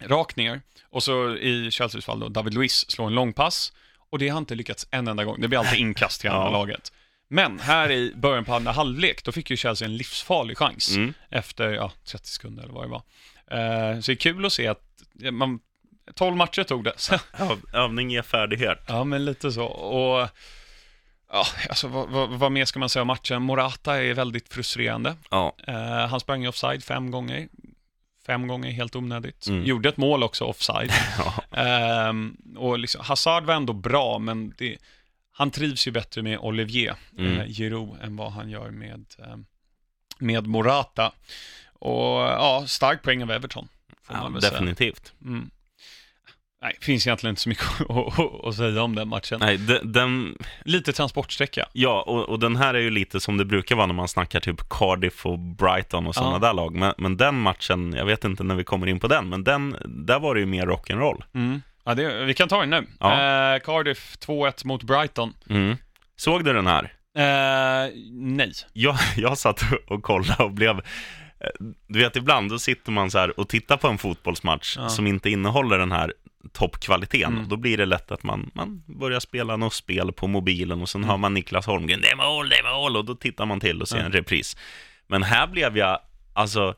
rakt 0.00 0.36
ner. 0.36 0.60
Och 0.90 1.02
så 1.02 1.36
i 1.36 1.70
Chelseas 1.70 2.04
fall 2.04 2.20
då, 2.20 2.28
David 2.28 2.54
Luiz 2.54 2.90
slår 2.90 3.06
en 3.06 3.14
långpass. 3.14 3.72
Och 4.10 4.18
det 4.18 4.28
har 4.28 4.38
inte 4.38 4.54
lyckats 4.54 4.86
en 4.90 5.08
enda 5.08 5.24
gång. 5.24 5.40
Det 5.40 5.48
blir 5.48 5.58
alltid 5.58 5.78
inkast 5.80 6.20
till 6.20 6.30
andra 6.30 6.44
Ja. 6.46 6.50
laget. 6.50 6.92
Men 7.34 7.58
här 7.60 7.90
i 7.90 8.12
början 8.16 8.44
på 8.44 8.54
andra 8.54 8.72
halvlek, 8.72 9.24
då 9.24 9.32
fick 9.32 9.50
ju 9.50 9.56
Chelsea 9.56 9.86
en 9.88 9.96
livsfarlig 9.96 10.58
chans 10.58 10.96
Mm. 10.96 11.14
efter 11.30 11.72
ja, 11.72 11.92
30 12.04 12.28
sekunder 12.28 12.62
eller 12.62 12.74
vad 12.74 12.84
det 12.84 12.88
var. 12.90 13.02
Eh, 13.50 14.00
så 14.00 14.10
det 14.10 14.12
är 14.12 14.16
kul 14.16 14.44
att 14.46 14.52
se 14.52 14.66
att 14.68 14.82
man, 15.30 15.60
12 16.14 16.36
matcher 16.36 16.62
tog 16.64 16.84
det. 16.84 16.92
Öv, 17.38 17.58
övning 17.72 18.10
ger 18.10 18.22
färdighet. 18.22 18.78
ja, 18.88 19.04
men 19.04 19.24
lite 19.24 19.52
så. 19.52 19.64
Och 19.66 20.28
ja, 21.32 21.46
alltså, 21.68 21.88
vad, 21.88 22.08
vad, 22.08 22.28
vad 22.30 22.52
mer 22.52 22.64
ska 22.64 22.78
man 22.78 22.88
säga 22.88 23.00
om 23.02 23.06
matchen? 23.06 23.42
Morata 23.42 24.02
är 24.02 24.14
väldigt 24.14 24.52
frustrerande. 24.52 25.16
Ja. 25.30 25.56
Eh, 25.66 26.06
han 26.06 26.20
sprang 26.20 26.44
i 26.44 26.48
offside 26.48 26.84
fem 26.84 27.10
gånger. 27.10 27.48
Fem 28.26 28.46
gånger 28.48 28.70
helt 28.70 28.96
onödigt. 28.96 29.46
Mm. 29.46 29.64
Gjorde 29.64 29.88
ett 29.88 29.96
mål 29.96 30.22
också 30.22 30.44
offside. 30.44 30.92
ja. 31.18 31.58
Ehm, 31.60 32.36
och 32.56 32.78
liksom, 32.78 33.04
Hazard 33.04 33.44
var 33.44 33.54
ändå 33.54 33.72
bra, 33.72 34.18
men 34.18 34.54
det, 34.58 34.76
han 35.36 35.50
trivs 35.50 35.86
ju 35.86 35.90
bättre 35.92 36.22
med 36.22 36.38
Olivier 36.38 36.96
Mm. 37.18 37.40
eh, 37.40 37.46
Giroud 37.46 38.00
än 38.02 38.16
vad 38.16 38.32
han 38.32 38.50
gör 38.50 38.70
med, 38.70 39.04
eh, 39.18 39.36
med 40.18 40.46
Morata. 40.46 41.12
Och 41.72 42.20
ja, 42.20 42.64
stark 42.68 43.02
poäng 43.02 43.22
av 43.22 43.30
Everton. 43.30 43.68
Ja 44.08 44.28
definitivt. 44.40 45.12
Mm. 45.24 45.50
Nej, 46.62 46.76
finns 46.80 47.06
egentligen 47.06 47.32
inte 47.32 47.42
så 47.42 47.48
mycket 47.48 47.64
att, 48.46 48.56
säga 48.56 48.82
om 48.82 48.94
den 48.94 49.08
matchen. 49.08 49.40
Nej, 49.40 49.58
de, 49.58 49.78
den, 49.84 50.38
Lite 50.64 50.92
transportsträcka. 50.92 51.66
ja, 51.72 52.02
och, 52.02 52.28
och 52.28 52.38
den 52.38 52.56
här 52.56 52.74
är 52.74 52.78
ju 52.78 52.90
lite 52.90 53.20
som 53.20 53.36
det 53.36 53.44
brukar 53.44 53.76
vara 53.76 53.86
när 53.86 53.94
man 53.94 54.08
snackar 54.08 54.40
typ 54.40 54.68
Cardiff 54.70 55.26
och 55.26 55.38
Brighton 55.38 56.06
och 56.06 56.14
sådana 56.14 56.32
Ja. 56.36 56.38
där 56.38 56.52
lag. 56.52 56.74
Men, 56.74 56.94
men 56.98 57.16
den 57.16 57.34
matchen, 57.40 57.92
jag 57.92 58.06
vet 58.06 58.24
inte 58.24 58.42
när 58.42 58.54
vi 58.54 58.64
kommer 58.64 58.86
in 58.86 59.00
på 59.00 59.08
den, 59.08 59.28
men 59.28 59.44
den, 59.44 59.76
där 60.06 60.18
var 60.20 60.34
det 60.34 60.40
ju 60.40 60.46
mer 60.46 60.66
rock'n'roll. 60.66 61.22
Mm. 61.34 61.62
Ja, 61.84 61.94
det, 61.94 62.24
vi 62.24 62.34
kan 62.34 62.48
ta 62.48 62.60
den 62.60 62.70
nu. 62.70 62.86
Ja. 63.00 63.12
Eh, 63.54 63.60
Cardiff 63.60 64.16
2-1 64.26 64.66
mot 64.66 64.82
Brighton. 64.82 65.34
Mm. 65.50 65.76
Såg 66.16 66.44
du 66.44 66.52
den 66.52 66.66
här? 66.66 66.92
Eh, 67.16 67.90
nej. 68.12 68.52
Jag, 68.72 68.96
jag 69.16 69.38
satt 69.38 69.60
och 69.88 70.02
kollade 70.02 70.42
och 70.44 70.50
blev... 70.52 70.78
eh, 70.78 71.48
Du 71.86 71.98
vet, 71.98 72.16
ibland 72.16 72.50
då 72.50 72.58
sitter 72.58 72.92
man 72.92 73.10
så 73.10 73.18
här 73.18 73.40
och 73.40 73.48
tittar 73.48 73.76
på 73.76 73.88
en 73.88 73.98
fotbollsmatch 73.98 74.76
Ja. 74.78 74.88
som 74.88 75.06
inte 75.06 75.30
innehåller 75.30 75.78
den 75.78 75.92
här 75.92 76.12
toppkvaliteten. 76.52 77.32
Mm. 77.36 77.48
Då 77.48 77.56
blir 77.56 77.76
det 77.76 77.86
lätt 77.86 78.10
att 78.10 78.22
man, 78.22 78.50
man 78.54 78.82
börjar 78.86 79.20
spela 79.20 79.56
något 79.56 79.74
spel 79.74 80.12
på 80.12 80.26
mobilen 80.26 80.82
och 80.82 80.88
sen 80.88 81.00
Mm. 81.00 81.10
hör 81.10 81.16
man 81.16 81.34
Niklas 81.34 81.66
Holmgren, 81.66 82.00
det 82.00 82.08
är 82.10 82.16
mål, 82.16 82.48
det 82.48 82.56
är 82.58 82.72
mål, 82.76 82.96
och 82.96 83.04
då 83.04 83.14
tittar 83.14 83.46
man 83.46 83.60
till 83.60 83.82
och 83.82 83.88
ser 83.88 83.98
Ja. 83.98 84.04
en 84.04 84.12
repris. 84.12 84.56
Men 85.06 85.22
här 85.22 85.46
blev 85.46 85.78
jag, 85.78 85.98
alltså, 86.32 86.74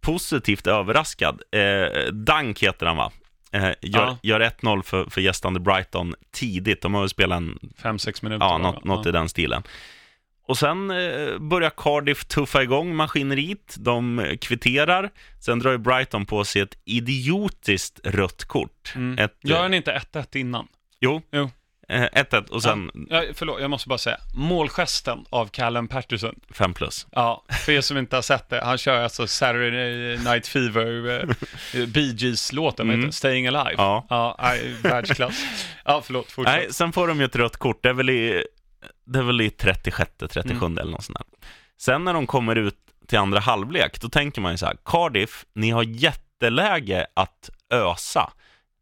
positivt 0.00 0.66
överraskad. 0.66 1.42
Eh, 1.52 2.12
Dank 2.12 2.62
heter 2.62 2.86
han 2.86 2.96
va? 2.96 3.12
Eh, 3.52 3.62
gör 3.62 3.74
Ja. 3.82 4.18
gör 4.22 4.40
1-0 4.40 4.82
för, 4.82 5.04
för 5.10 5.20
gästande 5.20 5.60
Brighton 5.60 6.14
tidigt. 6.32 6.82
De 6.82 6.94
har 6.94 7.02
ju 7.02 7.08
spelat 7.08 7.36
en 7.36 7.58
Fem, 7.82 7.98
sex 7.98 8.22
minuter. 8.22 8.46
Ja, 8.46 8.58
något, 8.58 8.84
något 8.84 9.06
i 9.06 9.10
den 9.12 9.28
stilen. 9.28 9.62
Och 10.48 10.58
sen 10.58 10.90
eh, 10.90 11.38
börjar 11.38 11.70
Cardiff 11.76 12.24
tuffa 12.24 12.62
igång 12.62 12.96
maskineriet. 12.96 13.76
De 13.78 14.18
eh, 14.18 14.36
kvitterar. 14.36 15.10
Sen 15.40 15.58
drar 15.58 15.70
ju 15.72 15.78
Brighton 15.78 16.26
på 16.26 16.44
sig 16.44 16.62
ett 16.62 16.78
idiotiskt 16.84 18.00
rött 18.04 18.44
kort. 18.44 18.92
Mm. 18.94 19.18
Ett, 19.18 19.34
Gör 19.42 19.56
eh, 19.56 19.62
han 19.62 19.74
inte 19.74 20.00
1-1 20.12 20.36
innan? 20.36 20.68
jo, 21.00 21.22
Jo. 21.30 21.50
Eh, 21.88 22.02
1-1 22.02 22.48
och 22.48 22.62
sen 22.62 22.90
Ja, 23.10 23.24
förlåt, 23.34 23.60
jag 23.60 23.70
måste 23.70 23.88
bara 23.88 23.98
säga. 23.98 24.16
Målgesten 24.34 25.24
av 25.30 25.46
Callum 25.46 25.88
Patterson. 25.88 26.34
5 26.50 26.74
plus. 26.74 27.06
Ja, 27.10 27.44
för 27.64 27.72
er 27.72 27.80
som 27.80 27.98
inte 27.98 28.16
har 28.16 28.22
sett 28.22 28.48
det. 28.48 28.64
Han 28.64 28.78
kör 28.78 29.00
alltså 29.02 29.26
Saturday 29.26 30.18
Night 30.18 30.46
Fever, 30.46 31.18
eh, 31.74 31.86
Bee 31.86 32.14
Gees-låten, 32.16 32.90
mm. 32.90 33.12
Staying 33.12 33.46
Alive. 33.46 33.74
Ja. 33.76 34.06
Ja, 34.10 34.36
nej, 34.42 34.74
världsklass. 34.82 35.44
Ja, 35.84 36.02
förlåt, 36.04 36.32
fortsätt. 36.32 36.54
Nej, 36.56 36.72
sen 36.72 36.92
får 36.92 37.08
de 37.08 37.18
ju 37.18 37.24
ett 37.24 37.36
rött 37.36 37.56
kort. 37.56 37.82
Det 37.82 37.88
är 37.88 37.92
väl 37.92 38.10
i, 38.10 38.44
det 39.06 39.18
är 39.18 39.22
väl 39.22 39.40
i 39.40 39.50
36, 39.50 40.10
37 40.30 40.56
Mm. 40.66 40.78
eller 40.78 40.90
något 40.92 41.04
sånt 41.04 41.18
där. 41.18 41.26
Sen 41.80 42.04
när 42.04 42.14
de 42.14 42.26
kommer 42.26 42.56
ut 42.56 42.76
till 43.08 43.18
andra 43.18 43.40
halvlek, 43.40 44.00
då 44.00 44.08
tänker 44.08 44.40
man 44.40 44.52
ju 44.52 44.58
så 44.58 44.66
här, 44.66 44.76
Cardiff, 44.84 45.44
ni 45.54 45.70
har 45.70 45.82
jätteläge 45.82 47.06
att 47.14 47.50
ösa. 47.70 48.30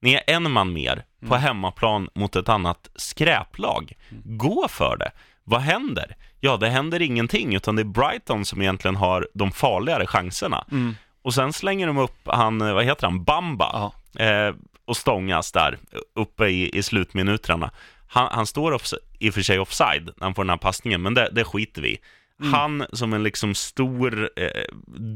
Ni 0.03 0.15
är 0.15 0.23
en 0.27 0.51
man 0.51 0.73
mer 0.73 1.05
på 1.29 1.35
Mm. 1.35 1.43
hemmaplan 1.43 2.09
mot 2.15 2.37
ett 2.37 2.49
annat 2.49 2.89
skräplag. 2.97 3.93
Gå 4.25 4.69
för 4.69 4.97
det. 4.97 5.11
Vad 5.45 5.61
händer? 5.61 6.17
Ja, 6.41 6.57
det 6.57 6.69
händer 6.69 7.03
ingenting, 7.03 7.55
utan 7.55 7.77
det 7.77 7.83
är 7.83 7.85
Brighton 7.85 8.45
som 8.45 8.63
egentligen 8.63 8.97
har 8.97 9.29
de 9.35 9.53
farligare 9.53 10.07
chanserna. 10.07 10.65
Mm. 10.71 10.97
Och 11.23 11.35
sen 11.35 11.53
slänger 11.53 11.87
de 11.87 11.99
upp 11.99 12.19
han, 12.25 12.59
vad 12.59 12.85
heter 12.85 13.07
han, 13.07 13.25
Bamba 13.25 13.93
eh, 14.19 14.55
och 14.85 14.97
stångas 14.97 15.53
där 15.53 15.79
uppe 16.15 16.47
i, 16.47 16.79
i 16.79 16.83
slutminuterna. 16.83 17.71
Han, 18.09 18.29
han 18.33 18.47
står 18.47 18.73
off, 18.73 18.85
i 19.19 19.31
och 19.31 19.35
för 19.35 19.43
sig 19.43 19.59
offside 19.59 20.05
när 20.17 20.25
han 20.25 20.35
får 20.35 20.45
den 20.45 20.51
här 20.51 20.57
passningen, 20.57 21.03
men 21.03 21.15
det, 21.15 21.29
det 21.33 21.45
skiter 21.45 21.83
vi 21.83 21.89
i. 21.89 21.99
Mm. 22.41 22.53
Han 22.55 22.85
som 22.93 23.13
en 23.13 23.23
liksom 23.23 23.55
stor 23.55 24.31
eh, 24.37 24.65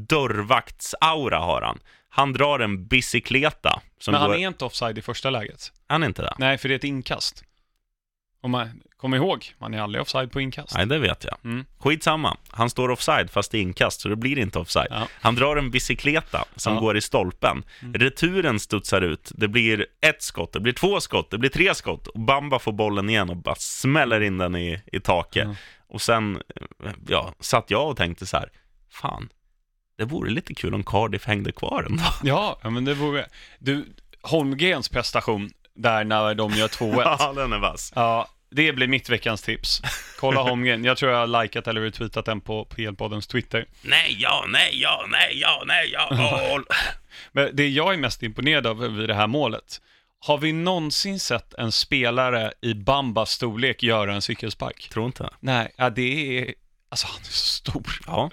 dörrvaktsaura 0.09 1.39
har 1.39 1.61
han. 1.61 1.79
Han 2.09 2.33
drar 2.33 2.59
en 2.59 2.87
bicykleta. 2.87 3.81
Som 3.99 4.11
Men 4.11 4.21
han 4.21 4.29
går... 4.29 4.37
är 4.37 4.47
inte 4.47 4.65
offside 4.65 4.97
i 4.97 5.01
första 5.01 5.29
läget. 5.29 5.71
han 5.87 6.03
är 6.03 6.07
inte 6.07 6.21
det? 6.21 6.33
Nej, 6.37 6.57
för 6.57 6.67
det 6.69 6.73
är 6.73 6.77
ett 6.77 6.83
inkast. 6.83 7.43
Om 8.41 8.51
man 8.51 8.81
kommer 8.97 9.17
ihåg, 9.17 9.53
man 9.57 9.73
är 9.73 9.81
aldrig 9.81 10.01
offside 10.01 10.31
på 10.31 10.41
inkast. 10.41 10.75
Nej, 10.75 10.85
det 10.85 10.99
vet 10.99 11.23
jag. 11.23 11.37
Mm. 11.43 11.65
Skitsamma. 11.79 12.37
Han 12.49 12.69
står 12.69 12.89
offside 12.91 13.29
fast 13.31 13.51
det 13.51 13.57
är 13.57 13.61
inkast, 13.61 14.01
så 14.01 14.09
det 14.09 14.15
blir 14.15 14.37
inte 14.39 14.59
offside. 14.59 14.87
Ja. 14.89 15.07
Han 15.21 15.35
drar 15.35 15.57
en 15.57 15.71
bicykleta 15.71 16.45
som 16.55 16.73
Ja. 16.73 16.79
går 16.79 16.97
i 16.97 17.01
stolpen. 17.01 17.63
Returen 17.93 18.59
studsar 18.59 19.01
ut. 19.01 19.31
Det 19.35 19.47
blir 19.47 19.85
ett 20.01 20.21
skott, 20.23 20.53
det 20.53 20.59
blir 20.59 20.73
två 20.73 20.99
skott, 21.01 21.31
det 21.31 21.37
blir 21.37 21.49
tre 21.49 21.75
skott. 21.75 22.07
Och 22.07 22.19
Bamba 22.19 22.59
får 22.59 22.71
bollen 22.71 23.09
igen 23.09 23.29
och 23.29 23.37
bara 23.37 23.55
smäller 23.55 24.21
in 24.21 24.37
den 24.37 24.55
i, 24.55 24.81
i 24.91 24.99
taket. 24.99 25.47
Ja. 25.47 25.55
Och 25.87 26.01
sen 26.01 26.41
ja, 27.07 27.33
satt 27.39 27.71
jag 27.71 27.89
och 27.89 27.97
tänkte 27.97 28.25
så 28.25 28.37
här, 28.37 28.49
fan, 28.91 29.29
det 29.99 30.05
vore 30.05 30.29
lite 30.29 30.53
kul 30.53 30.73
om 30.73 30.83
Cardiff 30.83 31.25
hängde 31.25 31.51
kvar 31.51 31.85
ändå. 31.89 32.03
Ja, 32.23 32.59
men 32.63 32.85
det 32.85 32.93
vore... 32.93 33.27
Du, 33.59 33.85
Holmgrens 34.21 34.89
prestation 34.89 35.49
där 35.75 36.03
när 36.03 36.35
de 36.35 36.51
gör 36.51 36.67
2-1. 36.67 37.01
Ja, 37.19 37.33
den 37.35 37.53
är 37.53 37.59
vass. 37.59 37.93
Ja, 37.95 38.27
det 38.51 38.73
blir 38.73 38.87
mitt 38.87 39.09
veckans 39.09 39.41
tips. 39.41 39.81
Kolla 40.19 40.41
Holmgren. 40.41 40.83
Jag 40.83 40.97
tror 40.97 41.11
jag 41.11 41.19
har 41.19 41.43
likat 41.43 41.67
eller 41.67 41.81
retweetat 41.81 42.25
den 42.25 42.41
på 42.41 42.65
PL-poddens 42.65 43.27
Twitter. 43.27 43.65
Nej, 43.81 44.17
ja, 44.19 44.45
nej, 44.49 44.81
ja, 44.81 45.05
nej, 45.11 45.39
ja, 45.41 45.63
nej, 45.65 45.89
ja, 45.93 46.09
mål. 46.51 46.65
Men 47.31 47.55
det 47.55 47.67
jag 47.67 47.93
är 47.93 47.97
mest 47.97 48.23
imponerad 48.23 48.67
av 48.67 48.79
vid 48.79 49.09
det 49.09 49.15
här 49.15 49.27
målet, 49.27 49.81
har 50.19 50.37
vi 50.37 50.51
någonsin 50.51 51.19
sett 51.19 51.53
en 51.53 51.71
spelare 51.71 52.51
i 52.61 52.73
Bambas 52.73 53.31
storlek 53.31 53.83
göra 53.83 54.13
en 54.13 54.21
cykelspark? 54.21 54.89
Tror 54.89 55.05
inte. 55.05 55.29
Nej, 55.39 55.71
ja, 55.77 55.89
det 55.89 56.39
är... 56.39 56.53
Alltså 56.89 57.07
han 57.07 57.21
är 57.21 57.25
så 57.25 57.31
stor. 57.31 57.99
Ja, 58.07 58.29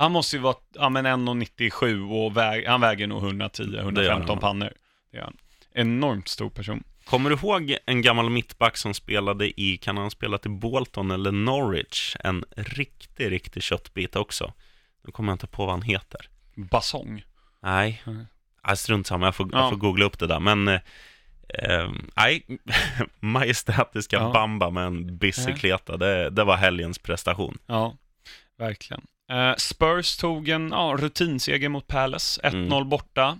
Han 0.00 0.12
måste 0.12 0.36
ju 0.36 0.42
vara 0.42 0.56
ja, 0.74 0.88
men 0.88 1.06
1,97 1.06 2.24
och 2.24 2.36
väg, 2.36 2.66
han 2.66 2.80
väger 2.80 3.06
nog 3.06 3.22
110-115 3.22 3.90
Det 3.94 4.04
gör 4.04 4.20
han. 4.26 4.38
pannor. 4.38 4.72
Det 5.12 5.18
är 5.18 5.22
han. 5.22 5.36
Enormt 5.74 6.28
stor 6.28 6.50
person. 6.50 6.84
Kommer 7.04 7.30
du 7.30 7.36
ihåg 7.36 7.76
en 7.86 8.02
gammal 8.02 8.30
mittback 8.30 8.76
som 8.76 8.94
spelade 8.94 9.60
i, 9.60 9.76
kan 9.76 9.96
han 9.96 10.10
spela 10.10 10.38
till 10.38 10.50
Bolton 10.50 11.10
eller 11.10 11.32
Norwich? 11.32 12.16
En 12.20 12.44
riktig, 12.56 13.30
riktig 13.30 13.62
köttbit 13.62 14.16
också. 14.16 14.52
Nu 15.04 15.12
kommer 15.12 15.32
jag 15.32 15.34
inte 15.34 15.46
på 15.46 15.64
vad 15.66 15.74
han 15.74 15.82
heter. 15.82 16.28
Basong. 16.54 17.24
Nej, 17.62 18.02
Nej. 18.06 18.26
Nej 18.66 18.76
strunt 18.76 19.06
samma, 19.06 19.26
jag 19.26 19.34
får, 19.34 19.48
Ja. 19.52 19.58
jag 19.58 19.70
får 19.70 19.76
googla 19.76 20.04
upp 20.04 20.18
det 20.18 20.26
där. 20.26 20.40
Men, 20.40 20.68
eh, 20.68 20.80
eh, 21.48 21.90
nej, 22.16 22.46
majestätiska 23.20 24.16
Ja. 24.16 24.30
Bamba 24.32 24.70
med 24.70 24.84
en 24.86 25.18
bicykleta, 25.18 25.96
det, 25.96 26.30
det 26.30 26.44
var 26.44 26.56
helgens 26.56 26.98
prestation. 26.98 27.58
Ja, 27.66 27.96
verkligen. 28.58 29.02
Eh, 29.30 29.54
Spurs 29.56 30.16
tog 30.16 30.48
en 30.48 30.68
ja, 30.70 30.96
rutinseger 30.98 31.68
mot 31.68 31.86
Palace. 31.86 32.40
1-0 32.44 32.76
Mm. 32.76 32.88
borta. 32.88 33.38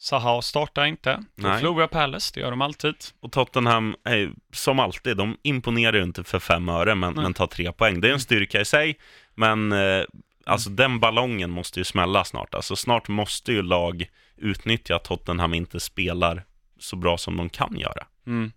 Zaha 0.00 0.42
startar 0.42 0.84
inte. 0.86 1.24
Nej. 1.34 1.58
förlorar 1.58 1.86
Palace, 1.86 2.30
det 2.34 2.40
gör 2.40 2.50
de 2.50 2.62
alltid. 2.62 2.94
Och 3.20 3.32
Tottenham, 3.32 3.96
är, 4.04 4.32
som 4.52 4.78
alltid, 4.78 5.16
de 5.16 5.36
imponerar 5.42 5.96
ju 5.96 6.02
inte 6.02 6.24
för 6.24 6.38
fem 6.38 6.68
öre, 6.68 6.94
men, 6.94 7.14
men 7.14 7.34
tar 7.34 7.46
tre 7.46 7.72
poäng. 7.72 8.00
Det 8.00 8.08
är 8.08 8.12
en 8.12 8.20
styrka 8.20 8.60
i 8.60 8.64
sig, 8.64 8.98
men 9.34 9.72
eh, 9.72 10.02
alltså 10.46 10.70
den 10.70 11.00
ballongen 11.00 11.50
måste 11.50 11.80
ju 11.80 11.84
smälla 11.84 12.24
snart. 12.24 12.54
Alltså 12.54 12.76
snart 12.76 13.08
måste 13.08 13.52
ju 13.52 13.62
lag 13.62 14.06
utnyttja 14.36 14.96
att 14.96 15.04
Tottenham 15.04 15.54
inte 15.54 15.80
spelar 15.80 16.44
så 16.78 16.96
bra 16.96 17.18
som 17.18 17.36
de 17.36 17.48
kan 17.48 17.78
göra. 17.78 18.06
Mm. 18.26 18.52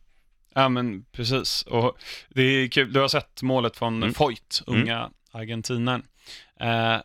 Ja, 0.54 0.70
men 0.70 1.06
precis. 1.12 1.62
Och 1.62 1.98
det 2.30 2.42
är 2.44 2.68
kul. 2.68 2.94
Du 2.94 3.00
har 3.00 3.08
sett 3.08 3.42
målet 3.42 3.78
från 3.78 3.96
Mm. 4.04 4.14
Foyt, 4.14 4.64
unga 4.68 5.10
argentinaren. 5.32 6.04
Eh, 6.62 7.02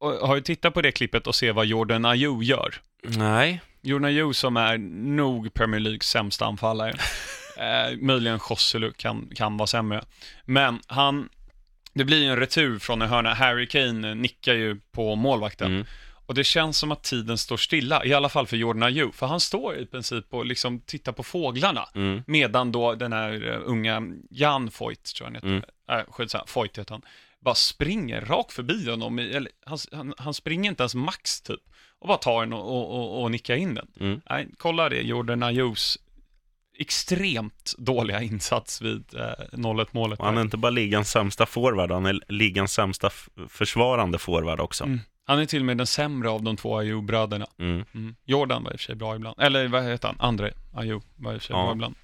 har 0.00 0.34
du 0.34 0.40
tittat 0.40 0.74
på 0.74 0.82
det 0.82 0.92
klippet 0.92 1.26
och 1.26 1.34
se 1.34 1.52
vad 1.52 1.66
Jordan 1.66 2.04
Ayew 2.04 2.44
gör? 2.46 2.74
Nej. 3.02 3.60
Jordan 3.82 4.04
Ayew 4.04 4.34
som 4.34 4.56
är 4.56 4.78
nog 5.18 5.54
Premier 5.54 5.80
Leagues 5.80 6.06
sämsta 6.08 6.46
anfallare. 6.46 6.90
eh, 7.56 7.96
möjligen 8.00 8.40
Joselu 8.50 8.92
kan, 8.92 9.30
kan 9.34 9.56
vara 9.56 9.66
sämre. 9.66 10.04
Men 10.44 10.80
han, 10.86 11.28
det 11.94 12.04
blir 12.04 12.18
ju 12.22 12.28
en 12.30 12.36
retur 12.36 12.78
från 12.78 13.02
en 13.02 13.08
hörna. 13.08 13.34
Harry 13.34 13.66
Kane 13.68 14.14
nickar 14.14 14.54
ju 14.54 14.80
på 14.92 15.14
målvakten. 15.14 15.72
Mm. 15.72 15.86
Och 16.26 16.34
det 16.34 16.44
känns 16.44 16.78
som 16.78 16.92
att 16.92 17.02
tiden 17.02 17.38
står 17.38 17.56
stilla, 17.56 18.04
i 18.04 18.14
alla 18.14 18.28
fall 18.28 18.46
för 18.46 18.56
Jordan 18.56 18.82
Ayew, 18.82 19.16
för 19.16 19.26
han 19.26 19.40
står 19.40 19.76
i 19.76 19.86
princip 19.86 20.34
och 20.34 20.46
liksom 20.46 20.80
tittar 20.80 21.12
på 21.12 21.22
fåglarna, 21.22 21.88
Mm. 21.94 22.22
medan 22.26 22.72
då 22.72 22.94
den 22.94 23.12
här 23.12 23.32
uh, 23.44 23.60
unga 23.64 24.02
Jan 24.30 24.70
Foyt, 24.70 25.14
tror 25.14 25.26
jag 25.26 25.26
han 25.26 25.34
heter, 25.34 25.68
Mm. 25.92 26.00
äh, 26.06 26.12
skitsamma, 26.12 26.44
Foyt 26.46 26.78
heter 26.78 26.92
han, 26.94 27.02
bara 27.40 27.54
springer 27.54 28.20
rakt 28.20 28.52
förbi 28.52 28.90
honom, 28.90 29.18
eller 29.18 29.48
han, 29.66 29.78
han, 29.92 30.14
han 30.18 30.34
springer 30.34 30.70
inte 30.70 30.82
ens 30.82 30.94
max 30.94 31.40
typ, 31.40 31.60
och 31.98 32.08
bara 32.08 32.18
tar 32.18 32.40
den 32.40 32.52
och, 32.52 32.68
och, 32.68 32.98
och, 32.98 33.22
och 33.22 33.30
nickar 33.30 33.56
in 33.56 33.74
den. 33.74 33.86
Mm. 34.00 34.20
Nej, 34.30 34.48
kolla 34.56 34.88
det, 34.88 35.02
Jordan 35.02 35.42
Ayews 35.42 35.98
extremt 36.78 37.74
dåliga 37.78 38.22
insats 38.22 38.82
vid 38.82 39.14
eh, 39.14 39.20
0-1 39.52 39.86
målet. 39.90 40.18
Och 40.18 40.26
han 40.26 40.36
är 40.38 40.42
inte 40.42 40.56
bara 40.56 40.70
ligans 40.70 41.10
sämsta 41.10 41.46
forward, 41.46 41.90
han 41.90 42.06
är 42.06 42.20
ligans 42.28 42.72
sämsta 42.72 43.10
försvarande 43.48 44.18
forward 44.18 44.60
också. 44.60 44.84
Mm. 44.84 45.00
Han 45.24 45.38
är 45.38 45.46
till 45.46 45.60
och 45.60 45.66
med 45.66 45.78
den 45.78 45.86
sämre 45.86 46.30
av 46.30 46.42
de 46.42 46.56
två 46.56 46.78
Ayew-bröderna. 46.78 47.46
Mm. 47.58 47.84
Mm. 47.94 48.16
Jordan 48.24 48.64
var 48.64 48.70
i 48.72 48.74
och 48.74 48.80
för 48.80 48.84
sig 48.84 48.94
bra 48.94 49.16
ibland. 49.16 49.40
Eller 49.40 49.68
vad 49.68 49.84
heter 49.84 50.08
han? 50.08 50.16
André 50.20 50.52
Ayew 50.74 51.06
var 51.16 51.32
i 51.34 51.36
och 51.36 51.40
för 51.40 51.46
sig 51.46 51.56
Ja. 51.56 51.62
bra 51.64 51.72
ibland. 51.72 51.94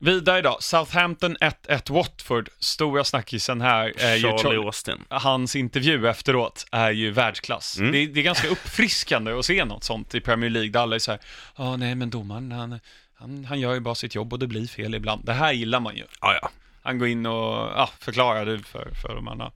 Vidare 0.00 0.42
då, 0.42 0.56
Southampton 0.60 1.36
1-1 1.36 1.92
Watford. 1.92 2.48
Stora 2.58 3.04
snackisen 3.04 3.60
här 3.60 3.92
är 3.98 4.14
ju 4.14 4.22
Charlie 4.22 4.38
Charlie, 4.42 4.56
Austin. 4.56 5.04
hans 5.08 5.56
intervju 5.56 6.08
efteråt 6.08 6.66
är 6.72 6.90
ju 6.90 7.10
världsklass. 7.10 7.78
Mm. 7.78 7.92
Det, 7.92 8.06
det 8.06 8.20
är 8.20 8.24
ganska 8.24 8.48
uppfriskande 8.48 9.32
att 9.32 9.44
se 9.44 9.64
något 9.64 9.84
sånt 9.84 10.14
i 10.14 10.20
Premier 10.20 10.50
League, 10.50 10.70
där 10.70 10.80
alla 10.80 10.94
är 10.94 10.98
så 10.98 11.10
här, 11.10 11.20
ja 11.56 11.76
nej 11.76 11.94
men 11.94 12.10
domaren, 12.10 12.52
han, 12.52 12.80
han, 13.14 13.44
han 13.44 13.60
gör 13.60 13.74
ju 13.74 13.80
bara 13.80 13.94
sitt 13.94 14.14
jobb 14.14 14.32
och 14.32 14.38
det 14.38 14.46
blir 14.46 14.66
fel 14.66 14.94
ibland. 14.94 15.24
Det 15.24 15.32
här 15.32 15.52
gillar 15.52 15.80
man 15.80 15.96
ju. 15.96 16.04
Ja, 16.20 16.38
ja. 16.42 16.50
Han 16.82 16.98
går 16.98 17.08
in 17.08 17.26
och 17.26 17.54
ja, 17.76 17.90
förklarar 17.98 18.46
det 18.46 18.58
för, 18.58 18.90
för 19.02 19.14
de 19.14 19.28
andra. 19.28 19.52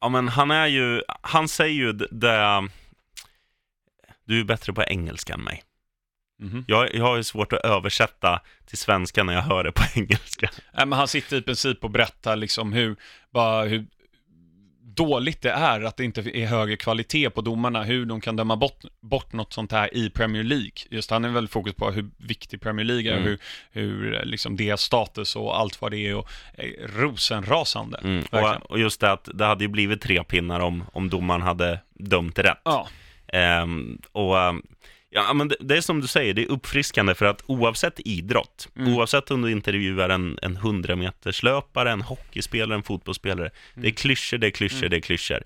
Ja, 0.00 0.08
men 0.08 0.28
han 0.28 0.50
är 0.50 0.66
ju, 0.66 1.02
han 1.20 1.48
säger 1.48 1.74
ju 1.74 1.92
det, 1.92 2.68
du 4.24 4.40
är 4.40 4.44
bättre 4.44 4.72
på 4.72 4.82
engelska 4.82 5.34
än 5.34 5.44
mig. 5.44 5.62
Mhm. 6.40 6.64
Jag, 6.68 6.94
jag 6.94 7.04
har 7.04 7.16
ju 7.16 7.24
svårt 7.24 7.52
att 7.52 7.64
översätta 7.64 8.40
till 8.66 8.78
svenska 8.78 9.24
när 9.24 9.32
jag 9.32 9.42
hör 9.42 9.64
det 9.64 9.72
på 9.72 9.82
engelska. 9.94 10.50
Nej, 10.72 10.86
men 10.86 10.98
han 10.98 11.08
sitter 11.08 11.36
i 11.36 11.42
princip 11.42 11.84
och 11.84 11.90
berättar 11.90 12.36
liksom 12.36 12.72
hur, 12.72 12.96
bara 13.30 13.64
hur 13.64 13.86
dåligt 14.82 15.42
det 15.42 15.50
är 15.50 15.80
att 15.84 15.96
det 15.96 16.04
inte 16.04 16.20
är 16.20 16.46
högre 16.46 16.76
kvalitet 16.76 17.30
på 17.30 17.40
domarna, 17.40 17.82
hur 17.82 18.06
de 18.06 18.20
kan 18.20 18.36
döma 18.36 18.56
bort, 18.56 18.84
bort 19.00 19.32
något 19.32 19.52
sånt 19.52 19.72
här 19.72 19.96
i 19.96 20.10
Premier 20.10 20.42
League. 20.42 20.70
Just 20.90 21.10
han 21.10 21.24
är 21.24 21.28
väldigt 21.28 21.52
fokus 21.52 21.74
på 21.74 21.90
hur 21.90 22.10
viktig 22.16 22.60
Premier 22.60 22.86
League 22.86 23.12
är, 23.12 23.16
Mm. 23.16 23.28
hur, 23.28 23.38
hur 23.72 24.14
eh, 24.14 24.24
liksom 24.24 24.56
deras 24.56 24.80
status 24.80 25.36
och 25.36 25.58
allt 25.58 25.80
vad 25.80 25.90
det 25.90 26.06
är 26.06 26.16
och 26.16 26.28
är 26.54 26.88
rosenrasande. 27.00 27.98
Mm. 28.04 28.24
Och, 28.30 28.70
och 28.70 28.78
just 28.78 29.00
det 29.00 29.12
att 29.12 29.28
det 29.34 29.44
hade 29.44 29.64
ju 29.64 29.68
blivit 29.68 30.00
tre 30.00 30.24
pinnar 30.24 30.60
om, 30.60 30.84
om 30.92 31.10
domaren 31.10 31.42
hade 31.42 31.80
dömt 31.94 32.38
rätt. 32.38 32.60
Ja, 32.64 32.88
Ehm, 33.32 33.98
och 34.12 34.40
ehm, 34.40 34.62
ja, 35.10 35.32
men 35.32 35.48
det, 35.48 35.56
det 35.60 35.76
är 35.76 35.80
som 35.80 36.00
du 36.00 36.06
säger, 36.06 36.34
det 36.34 36.42
är 36.42 36.46
uppfriskande 36.50 37.14
för 37.14 37.26
att 37.26 37.42
oavsett 37.46 38.00
idrott, 38.04 38.68
Mm. 38.76 38.94
oavsett 38.94 39.30
om 39.30 39.42
du 39.42 39.50
intervjuar 39.50 40.08
en, 40.08 40.38
en 40.42 40.56
100 40.56 40.96
meters 40.96 41.42
löpare, 41.42 41.90
en 41.90 42.02
hockeyspelare, 42.02 42.74
en 42.76 42.82
fotbollsspelare, 42.82 43.50
det 43.74 43.86
är 43.88 43.92
klyschor, 43.92 44.38
det 44.38 44.46
är 44.46 44.50
klyschor, 44.50 44.78
Mm. 44.78 44.90
det 44.90 44.96
är 44.96 45.00
klyschor. 45.00 45.42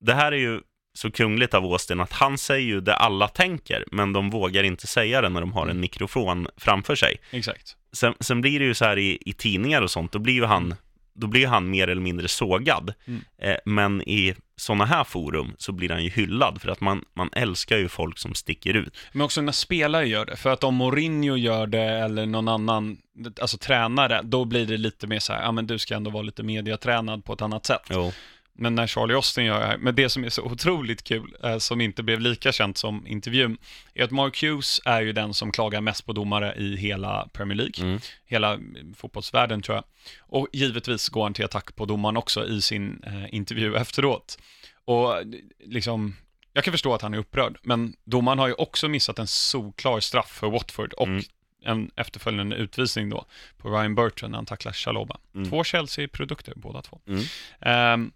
Det 0.00 0.14
här 0.14 0.32
är 0.32 0.36
ju 0.36 0.60
så 0.94 1.10
kungligt 1.10 1.54
av 1.54 1.64
Austin 1.64 2.00
att 2.00 2.12
han 2.12 2.38
säger 2.38 2.66
ju 2.66 2.80
det 2.80 2.94
alla 2.94 3.28
tänker, 3.28 3.84
men 3.92 4.12
de 4.12 4.30
vågar 4.30 4.62
inte 4.62 4.86
säga 4.86 5.20
det 5.20 5.28
när 5.28 5.40
de 5.40 5.52
har 5.52 5.62
Mm. 5.62 5.76
en 5.76 5.80
mikrofon 5.80 6.48
framför 6.56 6.94
sig. 6.96 7.16
exakt. 7.30 7.76
Sen, 7.92 8.14
sen 8.20 8.40
blir 8.40 8.58
det 8.58 8.64
ju 8.64 8.74
så 8.74 8.84
här 8.84 8.98
i, 8.98 9.18
i 9.20 9.32
tidningar 9.32 9.82
och 9.82 9.90
sånt, 9.90 10.12
då 10.12 10.18
blir 10.18 10.34
ju 10.34 10.44
han, 10.44 10.74
då 11.14 11.26
blir 11.26 11.46
han 11.46 11.70
mer 11.70 11.88
eller 11.88 12.02
mindre 12.02 12.28
sågad. 12.28 12.94
Mm. 13.06 13.20
Eh, 13.38 13.56
men 13.64 14.02
i 14.02 14.34
sådana 14.60 14.84
här 14.84 15.04
forum 15.04 15.54
så 15.58 15.72
blir 15.72 15.88
han 15.88 16.04
ju 16.04 16.10
hyllad, 16.10 16.60
för 16.60 16.68
att 16.68 16.80
man, 16.80 17.04
man 17.14 17.30
älskar 17.32 17.76
ju 17.76 17.88
folk 17.88 18.18
som 18.18 18.34
sticker 18.34 18.74
ut. 18.74 18.96
Men 19.12 19.22
också 19.22 19.40
när 19.40 19.52
spelare 19.52 20.08
gör 20.08 20.26
det, 20.26 20.36
för 20.36 20.50
att 20.50 20.64
om 20.64 20.74
Mourinho 20.74 21.36
gör 21.36 21.66
det 21.66 21.82
eller 21.82 22.26
någon 22.26 22.48
annan, 22.48 22.98
alltså 23.40 23.58
tränare, 23.58 24.20
då 24.22 24.44
blir 24.44 24.66
det 24.66 24.76
lite 24.76 25.06
mer 25.06 25.18
så 25.18 25.32
här, 25.32 25.42
ja 25.42 25.52
men 25.52 25.66
du 25.66 25.78
ska 25.78 25.94
ändå 25.94 26.10
vara 26.10 26.22
lite 26.22 26.42
mediatränad 26.42 27.24
på 27.24 27.32
ett 27.32 27.42
annat 27.42 27.66
sätt. 27.66 27.82
Jo. 27.90 28.12
Men 28.60 28.74
när 28.74 28.86
Charlie 28.86 29.14
Austin 29.14 29.44
gör 29.44 29.60
det 29.60 29.66
här, 29.66 29.76
men 29.78 29.94
det 29.94 30.08
som 30.08 30.24
är 30.24 30.28
så 30.28 30.42
otroligt 30.42 31.04
kul, 31.04 31.36
eh, 31.42 31.58
som 31.58 31.80
inte 31.80 32.02
blev 32.02 32.20
lika 32.20 32.52
känt 32.52 32.78
som 32.78 33.06
intervjun, 33.06 33.58
är 33.94 34.04
att 34.04 34.10
Mark 34.10 34.42
Hughes 34.42 34.80
är 34.84 35.00
ju 35.00 35.12
den 35.12 35.34
som 35.34 35.52
klagar 35.52 35.80
mest 35.80 36.06
på 36.06 36.12
domare 36.12 36.54
i 36.54 36.76
hela 36.76 37.28
Premier 37.32 37.56
League, 37.56 37.74
Mm. 37.86 38.00
hela 38.26 38.52
eh, 38.52 38.58
fotbollsvärlden 38.96 39.62
tror 39.62 39.76
jag. 39.76 39.84
Och 40.20 40.48
givetvis 40.52 41.08
går 41.08 41.22
han 41.22 41.34
till 41.34 41.44
attack 41.44 41.76
på 41.76 41.84
domaren 41.84 42.16
också 42.16 42.46
i 42.46 42.62
sin 42.62 43.02
eh, 43.06 43.34
intervju 43.34 43.76
efteråt. 43.76 44.38
Och 44.84 45.18
eh, 45.18 45.24
liksom, 45.66 46.16
jag 46.52 46.64
kan 46.64 46.72
förstå 46.72 46.94
att 46.94 47.02
han 47.02 47.14
är 47.14 47.18
upprörd, 47.18 47.58
men 47.62 47.94
domaren 48.04 48.38
har 48.38 48.48
ju 48.48 48.54
också 48.54 48.88
missat 48.88 49.18
en 49.18 49.26
solklar 49.26 50.00
straff 50.00 50.30
för 50.30 50.50
Watford 50.50 50.92
och 50.92 51.06
Mm. 51.08 51.22
en 51.64 51.90
efterföljande 51.96 52.56
utvisning 52.56 53.08
då 53.10 53.24
på 53.58 53.70
Ryan 53.70 53.94
Burton 53.94 54.30
när 54.30 54.38
han 54.38 54.46
tacklar 54.46 54.72
Chaloba. 54.72 55.18
Mm. 55.34 55.50
Två 55.50 55.64
Chelsea-produkter 55.64 56.52
båda 56.56 56.82
två. 56.82 57.00
Mm. 57.08 58.10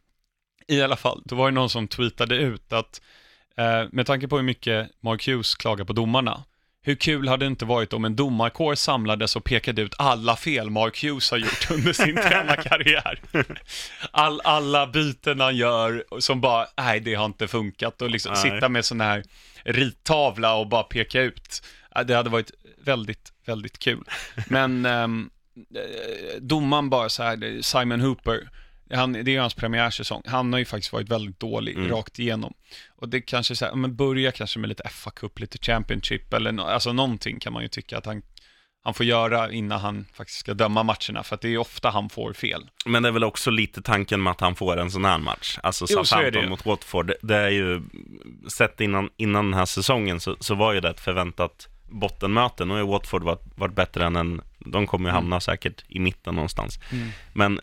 I 0.69 0.83
alla 0.83 0.97
fall, 0.97 1.23
då 1.25 1.37
var 1.37 1.51
det 1.51 1.55
någon 1.55 1.71
som 1.71 1.89
tweetade 1.89 2.37
ut 2.37 2.73
att 2.73 3.01
eh, 3.57 3.85
med 3.93 4.07
tanke 4.07 4.29
på 4.29 4.37
hur 4.37 4.43
mycket 4.43 4.91
Mark 5.01 5.29
Hughes 5.29 5.55
klagar 5.55 5.85
på 5.85 5.93
domarna, 5.93 6.45
hur 6.87 6.95
kul 6.95 7.29
hade 7.29 7.45
det 7.45 7.47
inte 7.47 7.65
varit 7.65 7.93
om 7.93 8.05
en 8.05 8.17
domarkår 8.17 8.75
samlades 8.75 9.37
och 9.37 9.45
pekade 9.45 9.83
ut 9.83 9.95
alla 9.99 10.37
fel 10.37 10.71
Mark 10.71 11.03
Hughes 11.03 11.31
har 11.31 11.39
gjort 11.39 11.71
under 11.71 11.93
sin 11.93 12.17
tränarkarriär? 12.29 13.21
All, 14.11 14.41
alla 14.45 14.87
byten 14.87 15.41
han 15.41 15.57
gör 15.57 16.05
som 16.19 16.41
bara, 16.41 16.67
nej 16.77 17.01
det 17.01 17.15
har 17.15 17.25
inte 17.25 17.49
funkat 17.49 18.03
och 18.03 18.11
liksom 18.11 18.33
Nej. 18.33 18.43
sitta 18.43 18.69
med 18.69 18.85
sån 18.85 19.01
här 19.01 19.25
rittavla 19.65 20.55
och 20.55 20.69
bara 20.69 20.83
peka 20.83 21.21
ut. 21.21 21.63
Det 22.07 22.15
hade 22.15 22.31
varit 22.31 22.51
väldigt, 22.85 23.33
väldigt 23.47 23.79
kul. 23.79 24.05
Men 24.49 24.87
ehm, 24.87 25.31
eh, 25.57 26.41
domaren 26.41 26.91
bara 26.91 27.09
så 27.09 27.23
här, 27.23 27.63
Simon 27.63 28.01
Hooper, 28.01 28.49
han, 28.97 29.13
det 29.13 29.21
är 29.21 29.29
ju 29.29 29.39
hans 29.41 29.55
premiärsäsong. 29.55 30.23
Han 30.27 30.53
har 30.53 30.59
ju 30.59 30.65
faktiskt 30.65 30.93
varit 30.93 31.09
väldigt 31.09 31.41
dålig 31.41 31.77
Mm. 31.77 31.91
rakt 31.91 32.19
igenom. 32.19 32.55
Och 32.97 33.09
det 33.09 33.21
kanske 33.21 33.57
så 33.57 33.65
här, 33.65 33.75
men 33.75 33.97
börja 33.97 34.33
kanske 34.33 34.59
med 34.59 34.69
lite 34.69 34.89
FA 34.89 35.11
Cup, 35.11 35.39
lite 35.41 35.59
Championship 35.59 36.33
eller 36.33 36.53
no, 36.53 36.61
alltså 36.63 36.93
någonting 36.93 37.41
kan 37.41 37.53
man 37.53 37.63
ju 37.63 37.69
tycka 37.69 37.99
att 37.99 38.07
han, 38.07 38.23
han 38.85 38.95
får 38.95 39.07
göra 39.07 39.53
innan 39.53 39.81
han 39.81 40.05
faktiskt 40.15 40.39
ska 40.39 40.55
döma 40.55 40.83
matcherna. 40.83 41.23
För 41.23 41.35
att 41.35 41.41
det 41.41 41.49
är 41.49 41.59
ofta 41.59 41.91
han 41.91 42.09
får 42.11 42.33
fel. 42.33 42.71
Men 42.87 43.03
det 43.03 43.09
är 43.09 43.13
väl 43.13 43.25
också 43.25 43.51
lite 43.51 43.83
tanken 43.83 44.23
med 44.23 44.31
att 44.31 44.41
han 44.41 44.55
får 44.55 44.77
en 44.77 44.91
sån 44.91 45.05
här 45.05 45.19
match. 45.19 45.59
Alltså 45.63 45.87
Southampton 45.87 46.49
mot 46.49 46.67
Watford. 46.67 47.13
Det 47.23 47.37
är 47.37 47.51
ju, 47.51 47.83
sett 48.57 48.81
innan, 48.81 49.11
innan 49.17 49.45
den 49.51 49.55
här 49.59 49.67
säsongen 49.67 50.21
så, 50.21 50.37
så 50.41 50.55
var 50.55 50.73
ju 50.73 50.81
det 50.81 50.91
ett 50.91 51.01
förväntat 51.01 51.69
bottenmöte. 51.91 52.65
Nu 52.65 52.75
har 52.75 52.83
Watford 52.83 53.23
varit, 53.23 53.43
varit 53.57 53.75
bättre 53.75 54.05
än 54.07 54.17
en, 54.17 54.41
de 54.59 54.87
kommer 54.87 55.09
ju 55.09 55.11
Mm. 55.11 55.23
hamna 55.23 55.41
säkert 55.41 55.85
i 55.89 55.99
mitten 56.01 56.35
någonstans. 56.35 56.79
Men 57.33 57.61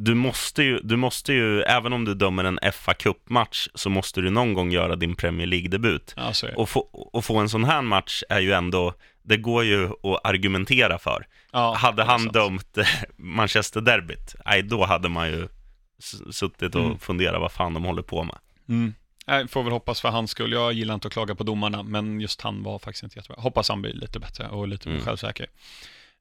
du 0.00 0.14
måste, 0.14 0.62
ju, 0.62 0.80
du 0.82 0.96
måste 0.96 1.32
ju, 1.32 1.62
även 1.62 1.92
om 1.92 2.04
du 2.04 2.14
dömer 2.14 2.44
en 2.44 2.58
fa 2.72 2.94
Cup-match, 2.94 3.68
så 3.74 3.90
måste 3.90 4.20
du 4.20 4.30
någon 4.30 4.54
gång 4.54 4.70
göra 4.70 4.96
din 4.96 5.14
Premier 5.16 5.46
League-debut. 5.46 6.14
Ja. 6.16 6.32
Och 6.56 6.68
få, 6.68 6.80
och 7.12 7.24
få 7.24 7.38
en 7.38 7.48
sån 7.48 7.64
här 7.64 7.82
match 7.82 8.22
är 8.28 8.40
ju 8.40 8.52
ändå, 8.52 8.94
det 9.22 9.36
går 9.36 9.64
ju 9.64 9.84
att 9.86 10.20
argumentera 10.24 10.98
för. 10.98 11.26
Ja, 11.52 11.74
hade 11.74 12.04
han 12.04 12.20
sant. 12.20 12.32
dömt 12.32 12.78
Manchester-derbyt, 13.16 14.34
nej 14.46 14.62
då 14.62 14.84
hade 14.84 15.08
man 15.08 15.28
ju 15.30 15.48
suttit 16.30 16.74
och 16.74 16.84
Mm. 16.84 16.98
funderat 16.98 17.40
vad 17.40 17.52
fan 17.52 17.74
de 17.74 17.84
håller 17.84 18.02
på 18.02 18.24
med. 18.24 18.38
Mm. 18.68 18.94
Jag 19.26 19.50
får 19.50 19.62
väl 19.62 19.72
hoppas 19.72 20.00
för 20.00 20.08
hans 20.08 20.30
skull. 20.30 20.52
Jag 20.52 20.72
gillar 20.72 20.94
inte 20.94 21.08
att 21.08 21.12
klaga 21.12 21.34
på 21.34 21.44
domarna, 21.44 21.82
men 21.82 22.20
just 22.20 22.40
han 22.42 22.62
var 22.62 22.78
faktiskt 22.78 23.02
inte 23.02 23.18
jättebra. 23.18 23.42
Hoppas 23.42 23.68
han 23.68 23.82
blir 23.82 23.92
lite 23.92 24.18
bättre 24.20 24.48
och 24.48 24.68
lite 24.68 24.88
mer 24.88 24.94
Mm. 24.94 25.06
självsäker. 25.06 25.46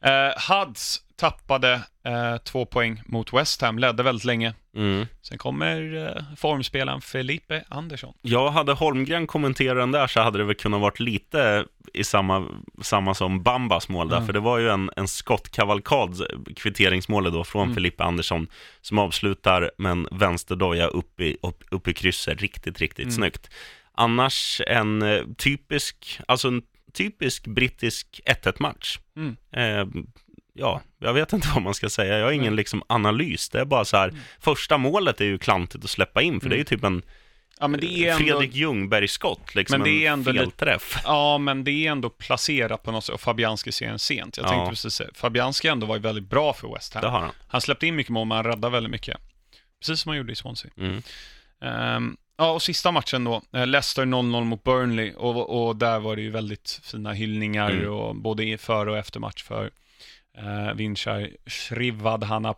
Eh, 0.04 0.56
Huds 0.56 1.02
tappade 1.16 1.74
eh, 2.06 2.38
två 2.38 2.66
poäng 2.66 3.02
mot 3.06 3.34
West 3.34 3.62
Ham, 3.62 3.80
ledde 3.80 4.04
väldigt 4.04 4.26
länge. 4.26 4.54
Mm. 4.76 5.06
Sen 5.22 5.38
kommer 5.38 6.06
eh, 6.18 6.24
formspelaren 6.38 7.02
Felipe 7.02 7.64
Andersson. 7.70 8.14
Ja, 8.22 8.50
hade 8.50 8.74
Holmgren 8.74 9.28
kommenterat 9.28 9.78
den 9.78 9.92
där 9.92 10.08
så 10.08 10.20
hade 10.22 10.38
det 10.38 10.44
väl 10.44 10.56
kunnat 10.56 10.82
varit 10.82 11.00
lite 11.00 11.66
i 11.94 12.04
samma, 12.04 12.46
samma 12.82 13.14
som 13.14 13.44
Bambas 13.44 13.90
mål 13.90 14.10
där, 14.10 14.16
Mm. 14.16 14.26
för 14.26 14.34
det 14.34 14.40
var 14.40 14.58
ju 14.58 14.70
en, 14.70 14.90
en 14.96 15.08
skottkavalkad, 15.08 16.22
kvitteringsmålet 16.56 17.34
då, 17.34 17.44
från 17.44 17.64
Mm. 17.64 17.76
Filippa 17.76 18.04
Andersson, 18.04 18.48
som 18.82 19.00
avslutar 19.00 19.72
med 19.78 19.92
en 19.92 20.08
vänsterdoja 20.12 20.88
upp 20.88 21.20
i, 21.20 21.38
upp, 21.42 21.64
upp 21.72 21.88
i 21.88 21.94
krysset, 21.94 22.42
riktigt, 22.42 22.80
riktigt 22.80 23.04
Mm. 23.06 23.16
snyggt. 23.16 23.50
Annars 23.94 24.62
en 24.68 25.02
eh, 25.02 25.22
typisk, 25.38 26.20
alltså 26.28 26.48
en 26.48 26.62
typisk 26.98 27.48
brittisk 27.48 28.22
1-1-match. 28.26 29.00
Mm. 29.18 29.36
Eh, 29.52 30.02
ja, 30.54 30.82
jag 31.00 31.14
vet 31.14 31.34
inte 31.34 31.48
vad 31.54 31.64
man 31.64 31.74
ska 31.74 31.90
säga. 31.90 32.18
Jag 32.18 32.26
har 32.26 32.32
ingen 32.32 32.54
Nej. 32.54 32.58
liksom 32.58 32.84
analys. 32.90 33.50
Det 33.50 33.60
är 33.60 33.66
bara 33.66 33.86
så 33.86 33.98
här, 33.98 34.08
Mm. 34.10 34.22
första 34.40 34.78
målet 34.78 35.22
är 35.22 35.26
ju 35.26 35.38
klantigt 35.38 35.84
att 35.84 35.90
släppa 35.90 36.22
in, 36.22 36.40
för 36.40 36.50
det 36.50 36.56
är 36.56 36.58
ju 36.58 36.64
typ 36.64 36.84
en 36.84 37.02
Ja, 37.60 37.68
men 37.68 37.80
det 37.80 37.86
är 38.08 38.12
ändå... 38.12 38.18
Fredrik 38.26 38.56
Ljungberg-skott, 38.56 39.56
liksom 39.56 39.80
Men 39.82 39.86
det 39.90 40.06
är 40.06 40.08
en 40.08 40.14
ändå 40.14 40.32
lite- 40.32 40.44
felträff. 40.46 40.98
Ja, 41.04 41.38
men 41.38 41.64
det 41.64 41.72
är 41.88 41.92
ändå 41.92 42.10
placerat 42.10 42.84
på 42.84 42.92
något 42.92 43.04
sätt 43.06 43.14
och 43.16 43.22
Fabianski 43.22 43.72
ser 43.72 43.88
den 43.88 44.00
sent. 44.00 44.38
Jag 44.38 44.46
Ja. 44.46 44.50
tänkte 44.50 44.70
precis 44.70 44.94
säga, 44.94 45.10
Fabianski 45.14 45.68
ändå 45.68 45.88
varit 45.88 46.02
väldigt 46.02 46.30
bra 46.30 46.54
för 46.54 46.74
West 46.74 46.94
Ham. 46.94 47.02
Det 47.02 47.08
har 47.10 47.20
han. 47.20 47.32
Han 47.48 47.62
släppte 47.62 47.88
in 47.88 47.96
mycket 47.96 48.10
mål, 48.12 48.28
men 48.28 48.36
han 48.36 48.46
räddade 48.46 48.70
väldigt 48.72 48.92
mycket. 48.92 49.18
Precis 49.80 50.00
som 50.02 50.10
han 50.10 50.18
gjorde 50.18 50.32
i 50.32 50.36
Swansea. 50.36 50.72
Mm. 50.78 51.02
Ehm, 51.62 52.18
ja, 52.38 52.52
och 52.52 52.62
sista 52.62 52.92
matchen 52.92 53.24
då, 53.24 53.42
eh, 53.54 53.68
Leicester 53.68 54.06
0-0 54.06 54.44
mot 54.44 54.64
Burnley 54.64 55.14
och, 55.14 55.68
och 55.68 55.76
där 55.76 56.00
var 56.00 56.16
det 56.16 56.22
ju 56.22 56.30
väldigt 56.30 56.80
fina 56.84 57.14
hyllningar 57.14 57.70
Mm. 57.70 57.94
och 57.94 58.16
både 58.16 58.58
före 58.58 58.92
och 58.92 58.98
efter 58.98 59.20
match 59.20 59.44
för 59.44 59.72
eh, 60.38 60.74
Vinchar 60.76 61.30
Shrivadhana 61.46 62.54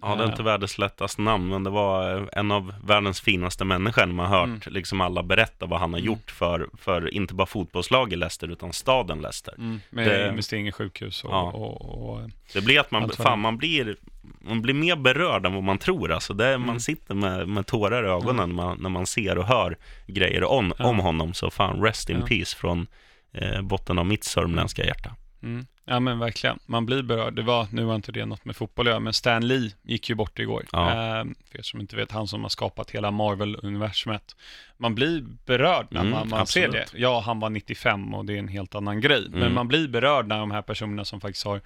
Ja, 0.00 0.14
det 0.16 0.24
är 0.24 0.26
inte 0.28 0.42
världens 0.42 0.78
lättaste 0.78 1.22
namn, 1.22 1.48
men 1.48 1.64
det 1.64 1.70
var 1.70 2.16
eh, 2.16 2.26
en 2.32 2.50
av 2.52 2.74
världens 2.84 3.20
finaste 3.20 3.64
människor. 3.64 4.06
Man 4.06 4.26
har 4.26 4.38
hört 4.38 4.46
Mm. 4.66 4.74
liksom 4.74 5.00
alla 5.00 5.22
berätta 5.22 5.66
vad 5.66 5.80
han 5.80 5.92
har 5.92 5.98
Mm. 6.00 6.06
gjort 6.06 6.30
för, 6.30 6.68
för 6.78 7.14
inte 7.14 7.34
bara 7.34 7.46
fotbollslag 7.46 8.12
i 8.12 8.16
Leicester, 8.16 8.48
utan 8.52 8.72
staden 8.72 9.20
Leicester. 9.20 9.54
Mm, 9.58 9.80
med 9.90 10.06
Det- 10.08 10.28
investering 10.28 10.68
i 10.68 10.72
sjukhus 10.72 11.24
och, 11.24 11.30
Ja. 11.32 11.42
och, 11.52 12.10
och 12.10 12.30
Det 12.52 12.60
blir 12.60 12.80
att 12.80 12.90
man, 12.90 13.10
fan, 13.10 13.38
man, 13.40 13.56
blir, 13.58 13.96
man 14.40 14.62
blir 14.62 14.74
mer 14.74 14.96
berörd 14.96 15.46
än 15.46 15.54
vad 15.54 15.62
man 15.62 15.78
tror. 15.78 16.12
Alltså 16.12 16.34
det, 16.34 16.48
Mm. 16.48 16.66
Man 16.66 16.80
sitter 16.80 17.14
med, 17.14 17.48
med 17.48 17.66
tårar 17.66 18.04
i 18.04 18.08
ögonen 18.08 18.48
när, 18.48 18.56
man, 18.56 18.78
när 18.80 18.88
man 18.90 19.06
ser 19.06 19.38
och 19.38 19.44
hör 19.46 19.76
grejer 20.06 20.44
om, 20.44 20.72
Ja. 20.78 20.86
om 20.86 20.98
honom. 20.98 21.34
Så 21.34 21.50
fan, 21.50 21.82
rest 21.82 22.10
in 22.10 22.18
Ja. 22.20 22.26
peace 22.26 22.56
från 22.56 22.86
eh, 23.32 23.62
botten 23.62 23.98
av 23.98 24.06
mitt 24.06 24.24
sörmländska 24.24 24.84
hjärta. 24.84 25.14
Mm. 25.42 25.66
Ja 25.90 26.00
men 26.00 26.18
verkligen, 26.18 26.58
man 26.66 26.86
blir 26.86 27.02
berörd. 27.02 27.34
Det 27.34 27.42
var, 27.42 27.66
nu 27.72 27.84
var 27.84 27.94
inte 27.94 28.12
det 28.12 28.26
något 28.26 28.44
med 28.44 28.56
fotboll 28.56 28.86
att 28.86 28.90
göra, 28.90 29.00
men 29.00 29.12
Stan 29.12 29.46
Lee 29.48 29.70
gick 29.82 30.08
ju 30.08 30.14
bort 30.14 30.38
igår. 30.38 30.64
Ja. 30.72 30.88
Eh, 30.90 31.24
för 31.50 31.58
er 31.58 31.62
som 31.62 31.80
inte 31.80 31.96
vet, 31.96 32.12
han 32.12 32.28
som 32.28 32.42
har 32.42 32.48
skapat 32.48 32.90
hela 32.90 33.10
Marvel-universumet. 33.10 34.36
Man 34.76 34.94
blir 34.94 35.24
berörd 35.46 35.86
när 35.90 36.00
Mm, 36.00 36.12
man, 36.12 36.28
man 36.28 36.46
ser 36.46 36.68
det. 36.68 36.86
Ja, 36.94 37.20
han 37.20 37.40
var 37.40 37.50
95 37.50 38.14
och 38.14 38.24
det 38.24 38.34
är 38.34 38.38
en 38.38 38.48
helt 38.48 38.74
annan 38.74 39.00
grej. 39.00 39.26
Men 39.30 39.42
Mm. 39.42 39.54
man 39.54 39.68
blir 39.68 39.88
berörd 39.88 40.26
när 40.28 40.38
de 40.38 40.50
här 40.50 40.62
personerna 40.62 41.04
som 41.04 41.20
faktiskt 41.20 41.44
har 41.44 41.60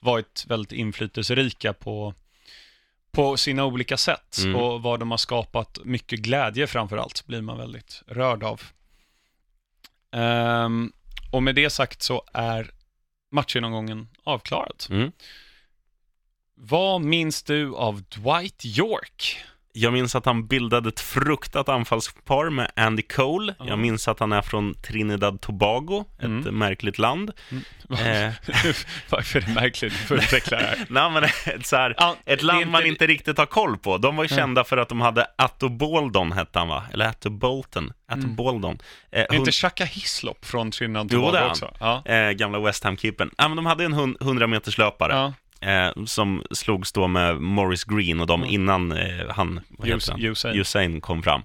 varit 0.00 0.44
väldigt 0.48 0.72
inflytelserika 0.72 1.72
på, 1.72 2.14
på 3.10 3.36
sina 3.36 3.64
olika 3.64 3.96
sätt 3.96 4.38
Mm. 4.44 4.56
och 4.56 4.82
vad 4.82 5.00
de 5.00 5.10
har 5.10 5.18
skapat 5.18 5.78
mycket 5.84 6.20
glädje 6.20 6.66
framför 6.66 6.96
allt 6.96 7.26
blir 7.26 7.42
man 7.42 7.58
väldigt 7.58 8.02
rörd 8.06 8.42
av. 8.42 8.62
Ehm, 10.12 10.92
och 11.32 11.42
med 11.42 11.54
det 11.54 11.70
sagt 11.70 12.02
så 12.02 12.22
är 12.32 12.70
matchgenomgången 13.30 14.08
avklarad. 14.24 14.84
Mm. 14.90 15.12
Vad 16.54 17.00
minns 17.00 17.42
du 17.42 17.74
av 17.74 18.02
Dwight 18.02 18.64
York? 18.64 19.38
Jag 19.80 19.92
minns 19.92 20.14
att 20.14 20.26
han 20.26 20.46
bildade 20.46 20.88
ett 20.88 21.00
fruktat 21.00 21.68
anfallspar 21.68 22.50
med 22.50 22.70
Andy 22.76 23.02
Cole. 23.02 23.54
Ja. 23.58 23.64
Jag 23.68 23.78
minns 23.78 24.08
att 24.08 24.20
han 24.20 24.32
är 24.32 24.42
från 24.42 24.74
Trinidad 24.74 25.40
Tobago, 25.40 26.04
ett 26.18 26.24
Mm. 26.24 26.58
märkligt 26.58 26.98
land. 26.98 27.30
Eh. 27.90 27.96
Varför 29.10 29.38
är 29.38 29.46
det 29.46 29.52
märkligt? 29.54 29.92
Du 29.92 29.98
får 29.98 30.16
utveckla 30.16 30.58
det 30.58 30.64
här. 30.64 30.86
Nej, 30.88 31.10
men 31.10 31.24
ett, 31.24 31.66
så 31.66 31.76
här, 31.76 31.94
Ja, 31.98 32.16
ett 32.26 32.42
land 32.42 32.66
man 32.70 32.80
inte- 32.80 32.88
inte 32.88 33.06
riktigt 33.06 33.38
har 33.38 33.46
koll 33.46 33.76
på. 33.78 33.98
De 33.98 34.16
var 34.16 34.24
ju 34.24 34.28
kända 34.28 34.64
för 34.64 34.76
att 34.76 34.88
de 34.88 35.00
hade 35.00 35.26
Atto 35.38 35.68
Boldon, 35.68 36.32
hette 36.32 36.58
han 36.58 36.68
va? 36.68 36.82
Eller 36.92 37.06
Atto 37.06 37.30
Bolton. 37.30 37.92
Atto 38.08 38.18
Mm. 38.20 38.34
Boldon. 38.36 38.78
Eh, 39.12 39.20
Är 39.20 39.34
inte 39.34 39.52
Chaka 39.52 39.84
Hislop 39.84 40.44
från 40.44 40.70
Trinidad 40.70 41.08
Jo, 41.12 41.18
Tobago 41.18 41.32
det 41.32 41.38
är 41.38 41.42
han. 41.42 41.50
också? 41.50 41.74
Ja. 41.80 42.02
eh, 42.06 42.30
gamla 42.30 42.58
West 42.60 42.84
Ham-keepern. 42.84 43.30
Men 43.38 43.56
de 43.56 43.66
hade 43.66 43.84
en 43.84 43.92
hun- 43.94 44.16
100 44.20 44.46
meters 44.46 44.78
löpare 44.78 45.12
ja. 45.12 45.32
Eh, 45.60 46.04
som 46.04 46.42
slogs 46.50 46.92
då 46.92 47.08
med 47.08 47.40
Morris 47.40 47.84
Green 47.84 48.20
och 48.20 48.26
de 48.26 48.42
Mm. 48.42 48.54
innan 48.54 48.92
eh, 48.92 49.28
han, 49.30 49.60
Us- 49.78 50.10
han? 50.10 50.20
Usain. 50.24 50.56
Usain 50.60 51.00
kom 51.00 51.22
fram. 51.22 51.42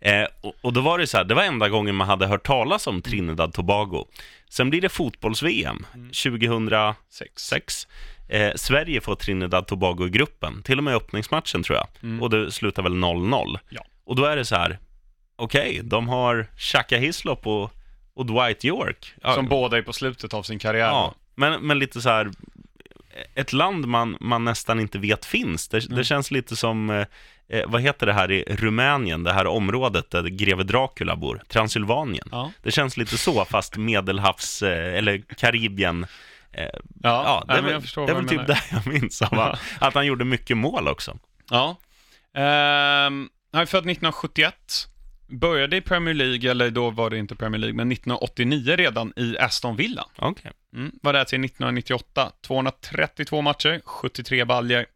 Eh, 0.00 0.26
och, 0.40 0.54
och 0.60 0.72
då 0.72 0.80
var 0.80 0.98
det 0.98 1.06
så 1.06 1.16
här, 1.16 1.24
det 1.24 1.34
var 1.34 1.42
enda 1.42 1.68
gången 1.68 1.94
man 1.94 2.08
hade 2.08 2.26
hört 2.26 2.46
talas 2.46 2.86
om 2.86 3.02
Trinidad 3.02 3.52
Tobago. 3.52 4.06
Sen 4.48 4.70
blir 4.70 4.80
det 4.80 4.88
fotbolls-VM 4.88 5.86
Mm. 5.94 6.10
2006. 6.10 7.42
Sex. 7.42 7.88
Eh, 8.28 8.52
Sverige 8.56 9.00
får 9.00 9.14
Trinidad 9.16 9.66
Tobago 9.66 10.06
i 10.06 10.10
gruppen, 10.10 10.62
till 10.62 10.78
och 10.78 10.84
med 10.84 10.94
öppningsmatchen 10.94 11.62
tror 11.62 11.78
jag. 11.78 11.86
Mm. 12.02 12.22
Och 12.22 12.30
det 12.30 12.50
slutar 12.52 12.82
väl 12.82 12.92
0-0. 12.92 13.58
Ja. 13.70 13.84
Och 14.04 14.16
då 14.16 14.24
är 14.24 14.36
det 14.36 14.44
så 14.44 14.56
här, 14.56 14.78
okej, 15.36 15.80
de 15.84 16.08
har 16.08 16.46
Chaka 16.56 16.98
Hislop 16.98 17.46
och, 17.46 17.70
och 18.14 18.26
Dwight 18.26 18.64
York. 18.64 19.12
Ja, 19.22 19.34
Som 19.34 19.48
båda 19.48 19.78
är 19.78 19.82
på 19.82 19.92
slutet 19.92 20.34
av 20.34 20.42
sin 20.42 20.58
karriär. 20.58 20.86
Ja, 20.86 21.14
men, 21.34 21.66
men 21.66 21.78
lite 21.78 22.00
så 22.00 22.08
här, 22.08 22.30
ett 23.34 23.52
land 23.52 23.86
man, 23.86 24.16
man 24.20 24.44
nästan 24.44 24.80
inte 24.80 24.98
vet 24.98 25.24
finns. 25.24 25.68
Det, 25.68 25.84
Mm. 25.84 25.96
det 25.96 26.04
känns 26.04 26.30
lite 26.30 26.56
som, 26.56 26.90
eh, 26.90 27.06
eh, 27.48 27.62
vad 27.66 27.82
heter 27.82 28.06
det 28.06 28.12
här 28.12 28.30
i 28.32 28.44
Rumänien, 28.48 29.22
det 29.24 29.32
här 29.32 29.46
området 29.46 30.10
där 30.10 30.22
greve 30.22 30.62
Dracula 30.62 31.16
bor, 31.16 31.42
Transylvanien. 31.48 32.28
Ja. 32.30 32.50
Det 32.62 32.70
känns 32.70 32.96
lite 32.96 33.18
så, 33.18 33.44
fast 33.44 33.76
medelhavs, 33.76 34.62
eh, 34.62 34.98
eller 34.98 35.18
Karibien. 35.36 36.06
Eh, 36.52 36.64
Ja, 37.02 37.44
ja, 37.48 37.54
det 37.62 37.70
jag 37.70 37.82
förstår 37.82 38.06
det 38.06 38.12
är 38.12 38.16
väl 38.16 38.28
typ 38.28 38.46
det 38.46 38.60
jag 38.70 38.86
minns 38.86 39.22
av 39.22 39.34
han. 39.36 39.56
Att 39.78 39.94
han 39.94 40.06
gjorde 40.06 40.24
mycket 40.24 40.56
mål 40.56 40.88
också. 40.88 41.18
Ja. 41.50 41.76
Ehm, 42.34 43.28
han 43.52 43.62
är 43.62 43.66
född 43.66 43.86
1971. 43.86 44.54
Började 45.26 45.76
i 45.76 45.80
Premier 45.80 46.14
League, 46.14 46.50
eller 46.50 46.70
då 46.70 46.90
var 46.90 47.10
det 47.10 47.18
inte 47.18 47.34
Premier 47.34 47.60
League, 47.60 47.76
men 47.76 47.92
1989 47.92 48.76
redan 48.76 49.12
i 49.16 49.38
Aston 49.38 49.76
Villa. 49.76 50.06
Okej. 50.16 50.52
Mm, 50.74 50.92
var 51.02 51.12
där 51.12 51.24
till 51.24 51.44
1998. 51.44 52.32
232 52.40 53.42
matcher, 53.42 53.80
73 53.84 54.44
baljer. 54.44 54.86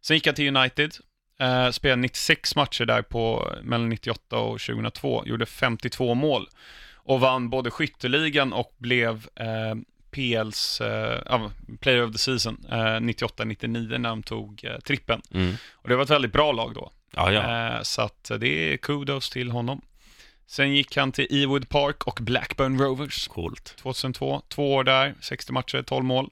Sen 0.00 0.16
gick 0.16 0.26
han 0.26 0.34
till 0.34 0.56
United. 0.56 0.94
Eh, 1.40 1.70
spelade 1.70 2.02
96 2.02 2.56
matcher 2.56 2.84
där 2.84 3.02
på 3.02 3.52
mellan 3.62 3.88
98 3.88 4.38
och 4.38 4.60
2002. 4.60 5.22
Gjorde 5.26 5.46
52 5.46 6.14
mål. 6.14 6.48
Och 6.94 7.20
vann 7.20 7.50
både 7.50 7.70
skytteligan 7.70 8.52
och 8.52 8.74
blev 8.78 9.28
eh, 9.34 9.74
PLs 10.10 10.80
eh, 10.80 11.48
Player 11.80 12.02
of 12.02 12.12
the 12.12 12.18
Season 12.18 12.66
eh, 12.70 12.74
98-99 12.74 13.98
när 13.98 14.08
de 14.08 14.22
tog 14.22 14.64
eh, 14.64 14.78
trippen. 14.78 15.22
Mm. 15.34 15.54
Och 15.72 15.88
det 15.88 15.96
var 15.96 16.02
ett 16.02 16.10
väldigt 16.10 16.32
bra 16.32 16.52
lag 16.52 16.74
då. 16.74 16.92
Ja, 17.16 17.32
ja. 17.32 17.76
Eh, 17.76 17.82
så 17.82 18.02
att 18.02 18.30
det 18.38 18.72
är 18.72 18.76
kudos 18.76 19.30
till 19.30 19.50
honom. 19.50 19.80
Sen 20.46 20.74
gick 20.74 20.96
han 20.96 21.12
till 21.12 21.26
Ewood 21.30 21.68
Park 21.68 22.06
och 22.06 22.18
Blackburn 22.22 22.78
Rovers. 22.78 23.28
Coolt. 23.28 23.76
2002. 23.76 24.42
Två 24.48 24.74
år 24.74 24.84
där, 24.84 25.14
60 25.20 25.52
matcher, 25.52 25.82
12 25.82 26.04
mål. 26.04 26.30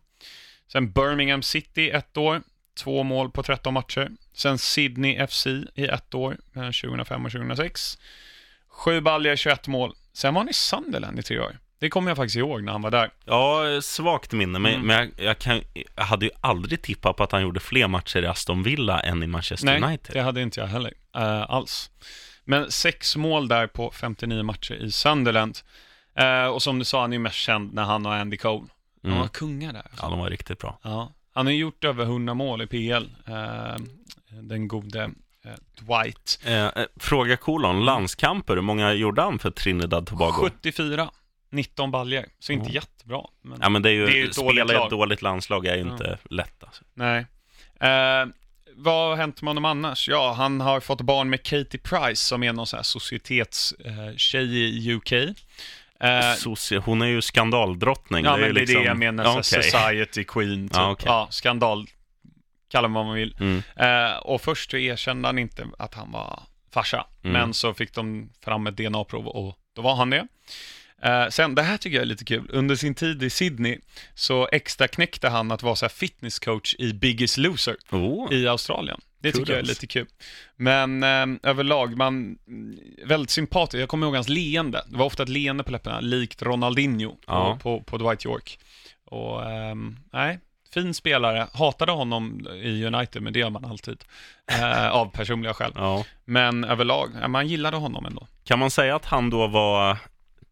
Sen 0.72 0.92
Birmingham 0.92 1.42
City 1.42 1.90
ett 1.90 2.16
år, 2.16 2.42
två 2.78 3.02
mål 3.02 3.30
på 3.30 3.42
13 3.42 3.74
matcher. 3.74 4.10
Sen 4.34 4.58
Sydney 4.58 5.26
FC 5.26 5.46
i 5.74 5.86
ett 5.86 6.14
år, 6.14 6.36
mellan 6.52 6.72
2005 6.72 7.24
och 7.24 7.32
2006. 7.32 7.98
Sju 8.68 9.00
baljor, 9.00 9.36
21 9.36 9.66
mål. 9.66 9.94
Sen 10.12 10.34
var 10.34 10.40
han 10.40 10.48
i 10.48 10.52
Sunderland 10.52 11.18
i 11.18 11.22
tre 11.22 11.38
år. 11.38 11.58
Det 11.82 11.90
kommer 11.90 12.10
jag 12.10 12.16
faktiskt 12.16 12.36
ihåg 12.36 12.62
när 12.62 12.72
han 12.72 12.82
var 12.82 12.90
där. 12.90 13.10
Ja, 13.24 13.80
svagt 13.82 14.32
minne, 14.32 14.58
men, 14.58 14.74
Mm. 14.74 14.86
men 14.86 14.96
jag, 15.16 15.26
jag, 15.26 15.38
kan, 15.38 15.60
jag 15.96 16.04
hade 16.04 16.24
ju 16.26 16.30
aldrig 16.40 16.82
tippat 16.82 17.16
på 17.16 17.22
att 17.22 17.32
han 17.32 17.42
gjorde 17.42 17.60
fler 17.60 17.88
matcher 17.88 18.22
i 18.22 18.26
Aston 18.26 18.62
Villa 18.62 19.00
än 19.00 19.22
i 19.22 19.26
Manchester 19.26 19.66
Nej, 19.66 19.82
United. 19.82 20.14
det 20.14 20.20
hade 20.22 20.42
inte 20.42 20.60
jag 20.60 20.66
heller 20.66 20.92
eh, 21.16 21.50
alls. 21.50 21.90
Men 22.44 22.70
sex 22.70 23.16
mål 23.16 23.48
där 23.48 23.66
på 23.66 23.90
59 23.94 24.42
matcher 24.42 24.74
i 24.74 24.92
Sunderland. 24.92 25.58
Eh, 26.14 26.46
och 26.46 26.62
som 26.62 26.78
du 26.78 26.84
sa, 26.84 27.00
han 27.00 27.12
är 27.12 27.16
ju 27.16 27.20
mest 27.22 27.36
känd 27.36 27.74
när 27.74 27.82
han 27.84 28.06
och 28.06 28.14
Andy 28.14 28.36
Cole. 28.36 28.66
De 29.02 29.08
Mm. 29.08 29.20
var 29.20 29.28
kungar 29.28 29.72
där. 29.72 29.86
Ja, 30.02 30.08
de 30.08 30.18
var 30.18 30.30
riktigt 30.30 30.58
bra. 30.58 30.78
Ja, 30.82 31.12
han 31.34 31.46
har 31.46 31.52
gjort 31.52 31.84
över 31.84 32.04
100 32.04 32.34
mål 32.34 32.62
i 32.62 32.66
PL, 32.66 33.04
eh, 33.26 33.76
den 34.42 34.68
gode 34.68 35.10
Dwight. 35.80 36.40
Fråga 36.96 37.36
kolon, 37.36 37.84
landskamper, 37.84 38.54
hur 38.54 38.62
många 38.62 38.92
gjorde 38.92 39.22
han 39.22 39.38
för 39.38 39.50
Trinidad 39.50 40.06
Tobago? 40.06 40.32
74, 40.42 41.10
19 41.52 41.90
baljer, 41.90 42.26
så 42.38 42.52
inte 42.52 42.68
Ja. 42.68 42.74
jättebra. 42.74 43.20
Men, 43.42 43.58
Ja, 43.62 43.68
men 43.68 43.82
det 43.82 43.88
är 43.90 43.92
ju, 43.92 44.06
Det 44.06 44.12
är 44.12 44.16
ju 44.16 44.24
ett 44.28 44.36
dåligt 44.36 44.64
spela 44.68 44.84
ett 44.84 44.90
dåligt 44.90 45.22
landslag 45.22 45.66
är 45.66 45.74
ju 45.76 45.82
inte 45.82 46.18
lätt 46.30 46.64
alltså. 46.64 46.84
Nej. 46.94 47.26
Eh, 47.80 48.26
vad 48.76 49.08
har 49.08 49.16
hänt 49.16 49.42
med 49.42 49.48
honom 49.48 49.64
annars? 49.64 50.08
Ja, 50.08 50.32
han 50.32 50.60
har 50.60 50.80
fått 50.80 51.00
barn 51.00 51.30
med 51.30 51.42
Katie 51.42 51.80
Price 51.80 52.26
som 52.26 52.42
är 52.42 52.52
någon 52.52 52.66
sån 52.66 52.76
här 52.78 52.82
societetstjej 52.82 54.58
i 54.58 54.92
UK. 54.94 55.12
Eh, 55.12 56.08
Soci- 56.36 56.82
hon 56.84 57.02
är 57.02 57.06
ju 57.06 57.22
skandaldrottning. 57.22 58.24
ja, 58.24 58.34
är 58.36 58.40
men 58.40 58.54
det 58.54 58.60
är 58.60 58.66
liksom... 58.66 58.80
det 58.82 58.86
jag 58.88 58.96
menar, 58.96 59.24
Ja, 59.24 59.42
så 59.42 59.56
här 59.56 59.60
okej. 59.62 59.70
society 59.70 60.24
queen, 60.24 60.68
typ. 60.68 60.76
Ja, 60.76 60.90
okej. 60.90 61.04
ja, 61.08 61.26
skandal, 61.30 61.86
kalla 62.70 62.88
det 62.88 62.94
vad 62.94 63.04
man 63.06 63.14
vill. 63.14 63.36
Mm. 63.40 63.62
Eh, 63.76 64.16
och 64.16 64.40
först 64.40 64.74
erkände 64.74 65.28
han 65.28 65.38
inte 65.38 65.66
att 65.78 65.94
han 65.94 66.12
var 66.12 66.42
farsa, 66.70 67.06
Mm. 67.24 67.32
men 67.32 67.54
så 67.54 67.74
fick 67.74 67.94
de 67.94 68.30
fram 68.44 68.66
ett 68.66 68.76
DNA-prov 68.76 69.26
och 69.26 69.58
då 69.76 69.82
var 69.82 69.94
han 69.94 70.10
det. 70.10 70.26
Eh, 71.02 71.28
sen, 71.28 71.54
det 71.54 71.62
här 71.62 71.76
tycker 71.76 71.96
jag 71.96 72.02
är 72.02 72.06
lite 72.06 72.24
kul, 72.24 72.50
under 72.52 72.74
sin 72.76 72.94
tid 72.94 73.22
i 73.22 73.30
Sydney 73.30 73.78
så 74.14 74.48
extra 74.52 74.88
knäckte 74.88 75.28
han 75.28 75.52
att 75.52 75.62
vara 75.62 75.76
så 75.76 75.84
här 75.84 75.90
fitnesscoach 75.90 76.74
i 76.78 76.92
Biggest 76.92 77.38
Loser 77.38 77.76
Oh. 77.90 78.32
i 78.32 78.48
Australien. 78.48 79.00
Det 79.18 79.32
tycker 79.32 79.52
jag 79.52 79.60
är 79.60 79.66
lite 79.66 79.86
kul. 79.86 80.06
Men 80.56 81.02
eh, 81.02 81.26
överlag, 81.50 81.96
man, 81.96 82.38
väldigt 83.06 83.30
sympatisk. 83.30 83.82
Jag 83.82 83.88
kommer 83.88 84.06
ihåg 84.06 84.14
hans 84.14 84.28
leende. 84.28 84.84
Det 84.88 84.96
var 84.96 85.06
ofta 85.06 85.22
ett 85.22 85.28
leende 85.28 85.62
på 85.64 85.72
läpparna, 85.72 86.00
likt 86.00 86.42
Ronaldinho 86.42 87.16
Ja. 87.26 87.58
på, 87.62 87.80
på, 87.80 87.98
Dwight 87.98 88.24
York. 88.24 88.58
Och 89.04 89.50
ehm, 89.50 89.96
nej, 90.12 90.38
fin 90.74 90.94
spelare. 90.94 91.46
Hatade 91.54 91.92
honom 91.92 92.46
i 92.62 92.84
United, 92.84 93.22
men 93.22 93.32
det 93.32 93.38
gör 93.38 93.50
man 93.50 93.64
alltid. 93.64 94.04
Eh, 94.52 94.88
av 94.92 95.06
personliga 95.12 95.54
skäl. 95.54 95.72
Ja. 95.74 96.04
Men 96.24 96.64
överlag, 96.64 97.30
man 97.30 97.48
gillade 97.48 97.76
honom 97.76 98.06
ändå. 98.06 98.26
Kan 98.44 98.58
man 98.58 98.70
säga 98.70 98.96
att 98.96 99.04
han 99.04 99.30
då 99.30 99.46
var 99.46 99.96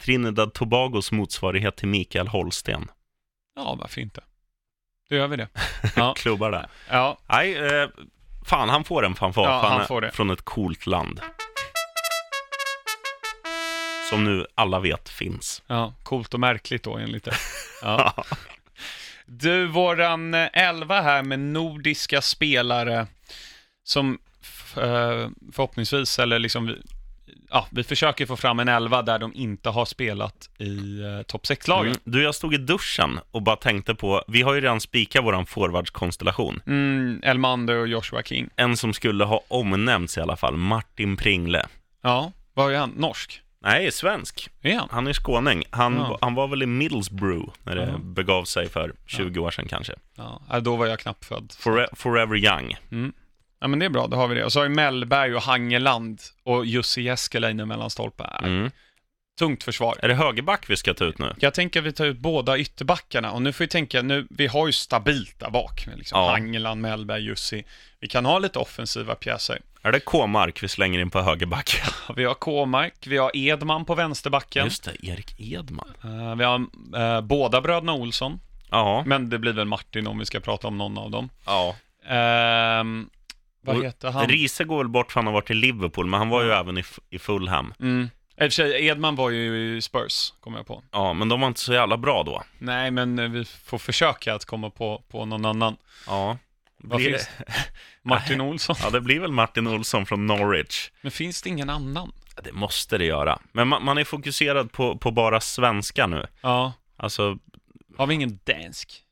Trinidad 0.01 0.53
Tobagos 0.55 1.12
motsvarighet 1.12 1.76
till 1.76 1.88
Mikael 1.88 2.28
Holsten? 2.28 2.88
Ja, 3.57 3.74
varför 3.80 4.01
inte? 4.01 4.20
Då 5.11 5.16
gör 5.16 5.28
vi 5.28 5.36
det. 5.36 5.48
Ja, 5.96 6.14
Klubbar 6.14 6.51
där. 6.51 6.68
ja, 6.90 7.18
Nej, 7.26 7.57
eh, 7.57 7.88
fan 8.46 8.68
han 8.68 8.84
får 8.84 9.05
en 9.07 9.14
fanfar, 9.14 9.42
Ja, 9.44 9.68
han 9.68 9.86
får 9.86 10.01
det. 10.01 10.11
från 10.11 10.30
ett 10.30 10.42
coolt 10.42 10.86
land. 10.86 11.20
som 14.11 14.24
nu 14.24 14.46
alla 14.55 14.80
vet 14.80 15.09
finns. 15.09 15.62
Ja, 15.66 15.94
coolt 16.03 16.34
och 16.34 16.40
märkligt 16.40 16.82
då 16.82 16.96
enligt 16.96 17.24
det. 17.24 17.34
Ja. 17.82 18.24
Du, 19.26 19.66
våran 19.66 20.34
eh, 20.34 20.48
elva 20.53 21.01
här 21.01 21.22
med 21.22 21.38
nordiska 21.40 22.22
spelare 22.22 23.07
som 23.84 24.18
eh, 24.76 25.28
förhoppningsvis, 25.53 26.18
eller 26.18 26.38
liksom, 26.38 26.76
ja, 27.51 27.66
vi 27.70 27.84
försöker 27.84 28.26
få 28.26 28.36
fram 28.36 28.61
en 28.61 28.68
elva 28.68 29.03
där 29.03 29.18
de 29.18 29.34
inte 29.34 29.68
har 29.70 29.84
spelat 29.84 30.51
i 30.59 31.01
eh, 31.03 31.22
topp 31.22 31.42
6-lagen. 31.44 31.86
Mm. 31.86 31.98
Du, 32.05 32.22
jag 32.22 32.34
stod 32.34 32.55
i 32.55 32.59
duschen 32.59 33.20
och 33.30 33.42
bara 33.42 33.57
tänkte 33.57 33.94
på, 33.94 34.24
vi 34.28 34.42
har 34.42 34.55
ju 34.55 34.61
redan 34.61 34.80
spikat 34.80 35.24
våran 35.24 35.46
forwardskonstellation. 35.46 36.62
Mm, 36.66 37.20
Elmander 37.22 37.76
och 37.76 37.88
Joshua 37.88 38.22
King. 38.22 38.48
En 38.57 38.76
som 38.76 38.92
skulle 38.92 39.24
ha 39.24 39.40
omnämnts 39.48 40.18
i 40.18 40.20
alla 40.20 40.36
fall, 40.36 40.57
Martin 40.57 41.16
Pringle. 41.16 41.66
Ja, 42.03 42.32
vad 42.55 42.72
är 42.72 42.78
han? 42.78 42.90
Norsk? 42.90 43.42
Nej, 43.62 43.92
svensk. 43.92 44.48
Är 44.62 44.76
han? 44.76 44.88
Han 44.90 45.07
är 45.07 45.12
skåning. 45.12 45.64
Han, 45.70 45.94
Ja. 45.96 46.18
han 46.20 46.34
var 46.34 46.48
väl 46.48 46.62
i 46.62 46.66
Middlesbrough 46.66 47.53
när 47.62 47.76
det 47.76 47.82
Ja. 47.92 47.98
begav 47.98 48.44
sig 48.44 48.68
för 48.68 48.92
20 49.07 49.40
år 49.40 49.51
sedan 49.51 49.66
kanske. 49.68 49.92
Ja, 50.16 50.42
äh, 50.53 50.59
då 50.59 50.76
var 50.76 50.86
jag 50.86 50.98
knappt 50.98 51.24
född. 51.24 51.53
Fore, 51.59 51.88
forever 51.92 52.36
young. 52.36 52.76
Mm. 52.90 53.12
Ja, 53.61 53.68
men 53.68 53.78
det 53.78 53.84
är 53.84 53.90
bra, 53.90 54.06
då 54.06 54.16
har 54.16 54.28
vi 54.28 54.34
det. 54.34 54.44
Och 54.44 54.52
så 54.52 54.58
har 54.61 54.68
vi 54.68 54.74
Mellberg 54.74 55.34
och 55.34 55.42
Hangeland 55.42 56.20
och 56.42 56.66
Jussi 56.66 57.02
Jeskelainen 57.02 57.68
mellan 57.68 57.90
stolpar. 57.90 58.40
Mm. 58.44 58.70
Tungt 59.38 59.64
försvar. 59.64 59.96
Är 60.02 60.08
det 60.08 60.14
högerback 60.14 60.70
vi 60.70 60.76
ska 60.76 60.94
ta 60.94 61.04
ut 61.04 61.18
nu? 61.18 61.34
Jag 61.38 61.54
tänker 61.54 61.80
att 61.80 61.86
vi 61.86 61.92
tar 61.92 62.04
ut 62.06 62.18
båda 62.18 62.58
ytterbackarna 62.58 63.30
och 63.32 63.42
nu 63.42 63.52
får 63.52 63.64
vi 63.64 63.68
tänka, 63.68 64.02
nu, 64.02 64.26
vi 64.30 64.46
har 64.46 64.66
ju 64.66 64.72
stabilt 64.72 65.38
där 65.40 65.50
bak 65.50 65.88
liksom 65.96 66.20
Ja. 66.20 66.30
Hangeland, 66.30 66.80
Mellberg, 66.80 67.22
Jussi. 67.22 67.64
Vi 68.00 68.08
kan 68.08 68.24
ha 68.24 68.38
lite 68.38 68.58
offensiva 68.58 69.14
pjäser. 69.14 69.58
Är 69.82 69.92
det 69.92 70.00
K-mark 70.00 70.62
vi 70.62 70.68
slänger 70.68 70.98
in 70.98 71.11
på 71.11 71.20
högerback? 71.20 71.82
Vi 72.16 72.24
har 72.24 72.34
Kåmark, 72.34 72.94
vi 73.06 73.16
har 73.16 73.36
Edman 73.36 73.84
på 73.84 73.94
vänsterbacken. 73.94 74.64
Just 74.64 74.84
det, 74.84 75.06
Erik 75.06 75.34
Edman. 75.40 75.92
Eh, 76.04 76.34
vi 76.36 76.44
har 76.44 76.66
eh, 77.16 77.20
båda 77.20 77.61
bröderna 77.61 77.92
Olsson, 77.92 78.40
Ja, 78.70 79.02
men 79.06 79.30
det 79.30 79.38
blir 79.38 79.52
väl 79.52 79.66
Martin 79.66 80.06
om 80.06 80.18
vi 80.18 80.24
ska 80.26 80.40
prata 80.40 80.68
om 80.68 80.78
någon 80.78 80.98
av 80.98 81.11
dem. 81.11 81.28
ja. 81.46 81.76
Ehm, 82.08 83.08
vad 83.61 83.84
heter 83.84 84.11
han? 84.11 84.26
Riese 84.28 84.64
går 84.64 84.78
väl 84.78 84.88
bort 84.88 85.12
för 85.12 85.20
han 85.20 85.26
har 85.26 85.32
varit 85.34 85.50
i 85.50 85.54
Liverpool, 85.54 86.06
men 86.06 86.18
han 86.18 86.28
var 86.28 86.42
ju 86.42 86.50
även 86.50 86.78
i, 86.78 86.84
i 87.11 87.18
Fulham. 87.18 87.74
Mm. 87.80 88.11
I 88.36 88.40
och 88.40 88.42
för 88.42 88.50
sig, 88.50 88.86
Edman 88.86 89.16
var 89.16 89.30
ju 89.30 89.76
i 89.76 89.82
Spurs, 89.82 90.32
kommer 90.40 90.58
jag 90.58 90.66
på. 90.66 90.82
Ja, 90.90 91.12
men 91.12 91.28
de 91.28 91.40
var 91.40 91.48
inte 91.48 91.61
så 91.61 91.72
jävla 91.72 91.96
bra 91.96 92.22
då. 92.22 92.42
Nej, 92.58 92.90
men 92.90 93.18
eh, 93.18 93.28
vi 93.30 93.44
får 93.44 93.78
försöka 93.78 94.34
att 94.34 94.44
komma 94.44 94.70
på, 94.70 95.02
på 95.08 95.24
någon 95.24 95.44
annan. 95.44 95.76
Ja. 96.06 96.38
Vad 96.82 97.00
Blir 97.00 97.11
finns? 97.11 97.28
Martin 98.02 98.40
Olsson. 98.40 98.76
ja, 98.82 98.90
det 98.90 99.00
blir 99.00 99.20
väl 99.20 99.32
Martin 99.32 99.66
Olsson 99.66 100.06
från 100.06 100.26
Norwich. 100.26 100.90
Men 101.00 101.11
finns 101.12 101.42
det 101.42 101.48
ingen 101.48 101.70
annan? 101.70 102.12
Ja, 102.36 102.42
Det 102.42 102.52
måste 102.52 102.98
det 102.98 103.04
göra. 103.04 103.38
Men 103.52 103.68
man, 103.68 103.84
man 103.84 103.98
är 103.98 104.04
fokuserad 104.04 104.72
på, 104.72 104.98
på 104.98 105.11
bara 105.11 105.40
svenska 105.40 106.06
nu. 106.06 106.26
Ja. 106.40 106.72
Alltså, 106.96 107.38
Har 107.98 108.06
vi 108.06 108.14
ingen 108.14 108.38
dansk? 108.44 109.02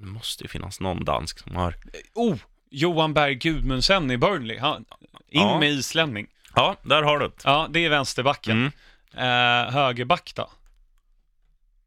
det 0.00 0.06
måste 0.06 0.44
ju 0.44 0.48
finnas 0.48 0.80
någon 0.80 1.04
dansk 1.04 1.38
som 1.38 1.56
har... 1.56 1.74
Oh! 2.14 2.36
Johan 2.70 3.14
Berg 3.14 3.34
Gudmundsen 3.34 4.10
i 4.10 4.16
Burnley. 4.16 4.58
Han, 4.58 4.84
in 5.28 5.40
Ja. 5.40 5.58
med 5.60 5.70
islänning. 5.70 6.26
Ja, 6.54 6.76
där 6.82 7.02
har 7.02 7.18
du 7.18 7.28
det. 7.28 7.34
Ja, 7.44 7.66
det 7.70 7.84
är 7.84 7.90
vänsterbacken. 7.90 8.72
Mm. 9.16 9.66
Eh, 9.66 9.72
högerback 9.72 10.32
då? 10.34 10.50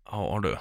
Ja, 0.05 0.39
du. 0.43 0.57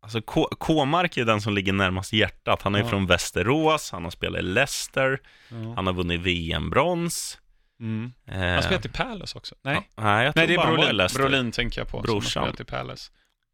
Alltså 0.00 0.22
K- 0.22 0.48
K-mark 0.58 1.16
är 1.16 1.24
den 1.24 1.40
som 1.40 1.54
ligger 1.54 1.72
närmast 1.72 2.12
hjärtat. 2.12 2.62
Han 2.62 2.74
är 2.74 2.78
Ja. 2.78 2.88
från 2.88 3.06
Västerås, 3.06 3.90
han 3.92 4.04
har 4.04 4.10
spelat 4.10 4.38
i 4.40 4.42
Leicester, 4.42 5.20
Ja. 5.48 5.56
han 5.76 5.86
har 5.86 5.94
vunnit 5.94 6.20
VM-brons. 6.20 7.38
Mm. 7.80 8.12
Eh, 8.28 8.38
Han 8.40 8.62
spelat 8.62 8.84
i 8.86 8.88
Palace 8.88 9.38
också. 9.38 9.54
Nej, 9.62 9.88
ja, 9.96 10.02
nej, 10.02 10.32
Nej 10.36 10.46
det 10.46 10.54
är 10.54 10.66
Brolin. 10.76 11.08
Brolin 11.16 11.52
tänker 11.52 11.80
jag 11.80 11.88
på. 11.88 11.90
Som 11.90 11.98
har 11.98 12.20
Brorsan. 12.20 12.42
spelat 12.42 12.60
i 12.60 12.64
Palace. 12.64 13.10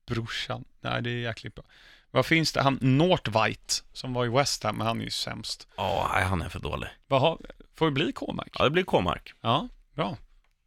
Brorsan. 0.07 0.65
Nej, 0.81 1.03
det 1.03 1.11
är 1.11 1.15
jäkligt 1.15 1.55
bra. 1.55 1.65
Vad 2.11 2.27
finns 2.27 2.53
det? 2.53 2.63
Han 2.63 2.79
Northvite 2.81 3.75
som 3.93 4.13
var 4.13 4.25
i 4.25 4.29
West 4.29 4.65
Ham, 4.65 4.77
men 4.77 4.87
han 4.87 5.01
är 5.01 5.05
ju 5.05 5.11
sämst. 5.11 5.69
Ja, 5.77 6.11
nej, 6.15 6.25
han 6.25 6.43
är 6.43 6.49
för 6.49 6.61
dålig. 6.61 6.89
Vad 7.07 7.21
har, 7.21 7.39
får 7.79 7.87
det 7.87 7.93
bli 7.93 8.13
K-mark? 8.13 8.57
Ja, 8.59 8.65
det 8.65 8.71
blir 8.71 8.83
K-mark. 8.83 9.33
Ja, 9.41 9.69
bra. 9.95 10.17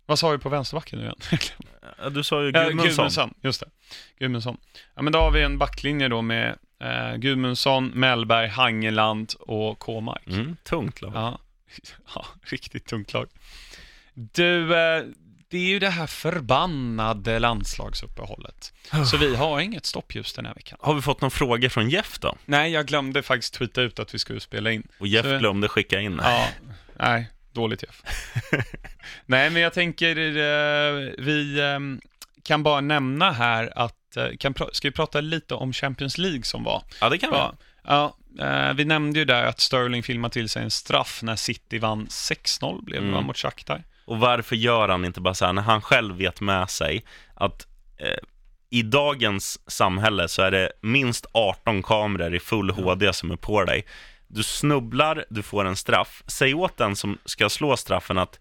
Vad 0.06 0.20
sa 0.20 0.30
vi 0.30 0.38
på 0.38 0.50
vänsterbacken 0.50 1.00
nu 1.00 1.06
igen? 1.06 1.20
Ja, 2.04 2.10
Du 2.10 2.24
sa 2.24 2.42
ju 2.44 2.52
Ja, 2.52 2.64
Gudmundsson. 2.64 2.88
Gudmundsson, 2.88 3.34
just 3.42 3.60
det. 3.60 3.70
Gudmundsson. 4.20 4.58
Ja, 4.96 5.02
men 5.02 5.14
då 5.14 5.20
har 5.20 5.32
vi 5.32 5.42
en 5.42 5.58
backlinje 5.58 6.08
då 6.08 6.22
med 6.22 6.58
eh, 6.80 7.16
Gudmundsson, 7.16 7.88
Mellberg, 7.88 8.48
Hangeland 8.48 9.34
och 9.40 9.80
Kåmark. 9.80 10.28
Mm, 10.28 10.56
tungt 10.64 11.02
lag. 11.02 11.12
Ja. 11.16 11.40
ja, 12.16 12.26
riktigt 12.44 12.86
tungt 12.86 13.14
lag. 13.14 13.30
Du, 14.14 14.76
eh, 14.76 15.04
det 15.54 15.58
är 15.60 15.68
ju 15.70 15.80
det 15.80 15.90
här 15.90 16.08
förbannade 16.08 17.40
landslagsuppehållet. 17.40 18.74
Så 19.12 19.18
vi 19.18 19.36
har 19.36 19.60
inget 19.60 19.86
stoppljus 19.86 20.34
den 20.34 20.46
här 20.46 20.54
veckan. 20.54 20.78
Har 20.82 20.94
vi 20.94 21.02
fått 21.02 21.22
några 21.22 21.30
frågor 21.30 21.70
från 21.70 21.90
Jeff 21.90 22.20
då? 22.20 22.36
Nej, 22.46 22.72
jag 22.72 22.86
glömde 22.88 23.24
faktiskt 23.24 23.54
tweeta 23.54 23.82
ut 23.82 24.00
att 24.00 24.14
vi 24.14 24.20
skulle 24.20 24.40
spela 24.40 24.72
in. 24.72 24.88
Och 25.00 25.08
Jeff 25.08 25.26
Så- 25.26 25.38
glömde 25.38 25.68
skicka 25.68 26.00
in. 26.00 26.20
Ja, 26.24 26.48
nej, 27.00 27.30
dåligt 27.52 27.84
Jeff. 27.84 28.02
nej, 29.26 29.50
men 29.50 29.62
jag 29.62 29.74
tänker, 29.74 30.16
eh, 30.18 31.12
vi 31.18 31.60
eh, 31.60 31.80
kan 32.44 32.64
bara 32.64 32.82
nämna 32.82 33.32
här 33.32 33.74
att, 33.76 34.18
eh, 34.18 34.28
kan 34.40 34.54
ska 34.72 34.88
vi 34.88 34.92
prata 34.92 35.22
lite 35.22 35.56
om 35.56 35.74
Champions 35.74 36.18
League 36.18 36.44
som 36.44 36.64
var? 36.64 36.84
Ja, 37.02 37.10
det 37.10 37.18
kan 37.18 37.32
vi. 37.32 37.38
Ja, 37.88 38.16
eh, 38.40 38.74
vi 38.74 38.86
nämnde 38.86 39.20
ju 39.20 39.26
där 39.26 39.44
att 39.44 39.60
Sterling 39.60 40.04
filmade 40.04 40.34
till 40.34 40.50
sig 40.50 40.64
en 40.64 40.72
straff 40.72 41.20
när 41.24 41.36
City 41.36 41.80
vann 41.80 42.08
6-0 42.10 42.84
blev 42.86 43.02
det 43.02 43.08
Mm. 43.08 43.24
mot 43.26 43.38
Shakhtar. 43.38 43.84
Och 44.06 44.20
varför 44.20 44.56
gör 44.56 44.90
han 44.90 45.06
inte 45.06 45.22
bara 45.22 45.34
så 45.34 45.46
här 45.46 45.54
när 45.54 45.62
han 45.62 45.82
själv 45.82 46.16
vet 46.16 46.42
med 46.42 46.70
sig 46.70 47.06
att 47.34 47.68
eh, 47.98 48.18
i 48.70 48.82
dagens 48.82 49.72
samhälle 49.72 50.28
så 50.28 50.42
är 50.42 50.52
det 50.52 50.72
minst 50.82 51.26
18 51.32 51.84
kameror 51.84 52.36
i 52.36 52.40
full 52.40 52.70
HD 52.70 53.14
som 53.14 53.32
är 53.32 53.36
på 53.36 53.64
dig. 53.64 53.86
Du 54.28 54.44
snubblar, 54.44 55.26
du 55.30 55.42
får 55.44 55.66
en 55.66 55.76
straff. 55.76 56.24
Säg 56.28 56.54
åt 56.54 56.78
den 56.78 56.96
som 56.96 57.18
ska 57.26 57.50
slå 57.50 57.78
straffen 57.78 58.18
att 58.18 58.40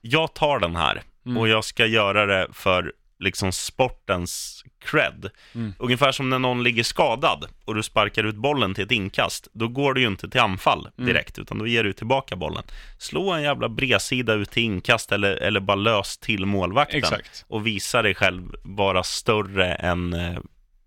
jag 0.00 0.34
tar 0.34 0.58
den 0.58 0.76
här 0.76 1.02
Mm. 1.26 1.36
och 1.36 1.48
jag 1.48 1.64
ska 1.64 1.86
göra 1.86 2.26
det 2.26 2.48
för 2.52 2.92
liksom 3.18 3.52
sportens 3.52 4.64
cred. 4.84 5.30
Mm. 5.54 5.74
Ungefär 5.78 6.12
som 6.12 6.30
när 6.30 6.38
någon 6.38 6.62
ligger 6.62 6.82
skadad 6.82 7.46
och 7.64 7.74
du 7.74 7.82
sparkar 7.82 8.24
ut 8.24 8.34
bollen 8.36 8.74
till 8.74 8.84
ett 8.84 8.90
inkast. 8.90 9.48
Då 9.52 9.68
går 9.68 9.94
du 9.94 10.00
ju 10.00 10.06
inte 10.06 10.28
till 10.28 10.40
anfall 10.40 10.88
Mm. 10.98 11.06
direkt, 11.08 11.38
utan 11.38 11.58
då 11.58 11.66
ger 11.66 11.84
du 11.84 11.92
tillbaka 11.92 12.36
bollen. 12.36 12.62
Slå 12.98 13.32
en 13.32 13.42
jävla 13.42 13.68
bredsida 13.68 14.32
ut 14.32 14.50
till 14.50 14.62
inkast 14.62 15.12
eller, 15.12 15.36
eller 15.36 15.60
bara 15.60 15.74
lös 15.74 16.18
till 16.18 16.46
målvakten. 16.46 16.98
Exakt. 16.98 17.44
Och 17.48 17.66
visa 17.66 18.02
dig 18.02 18.14
själv 18.14 18.54
vara 18.62 19.02
större 19.02 19.74
än, 19.74 20.12
eh, 20.12 20.38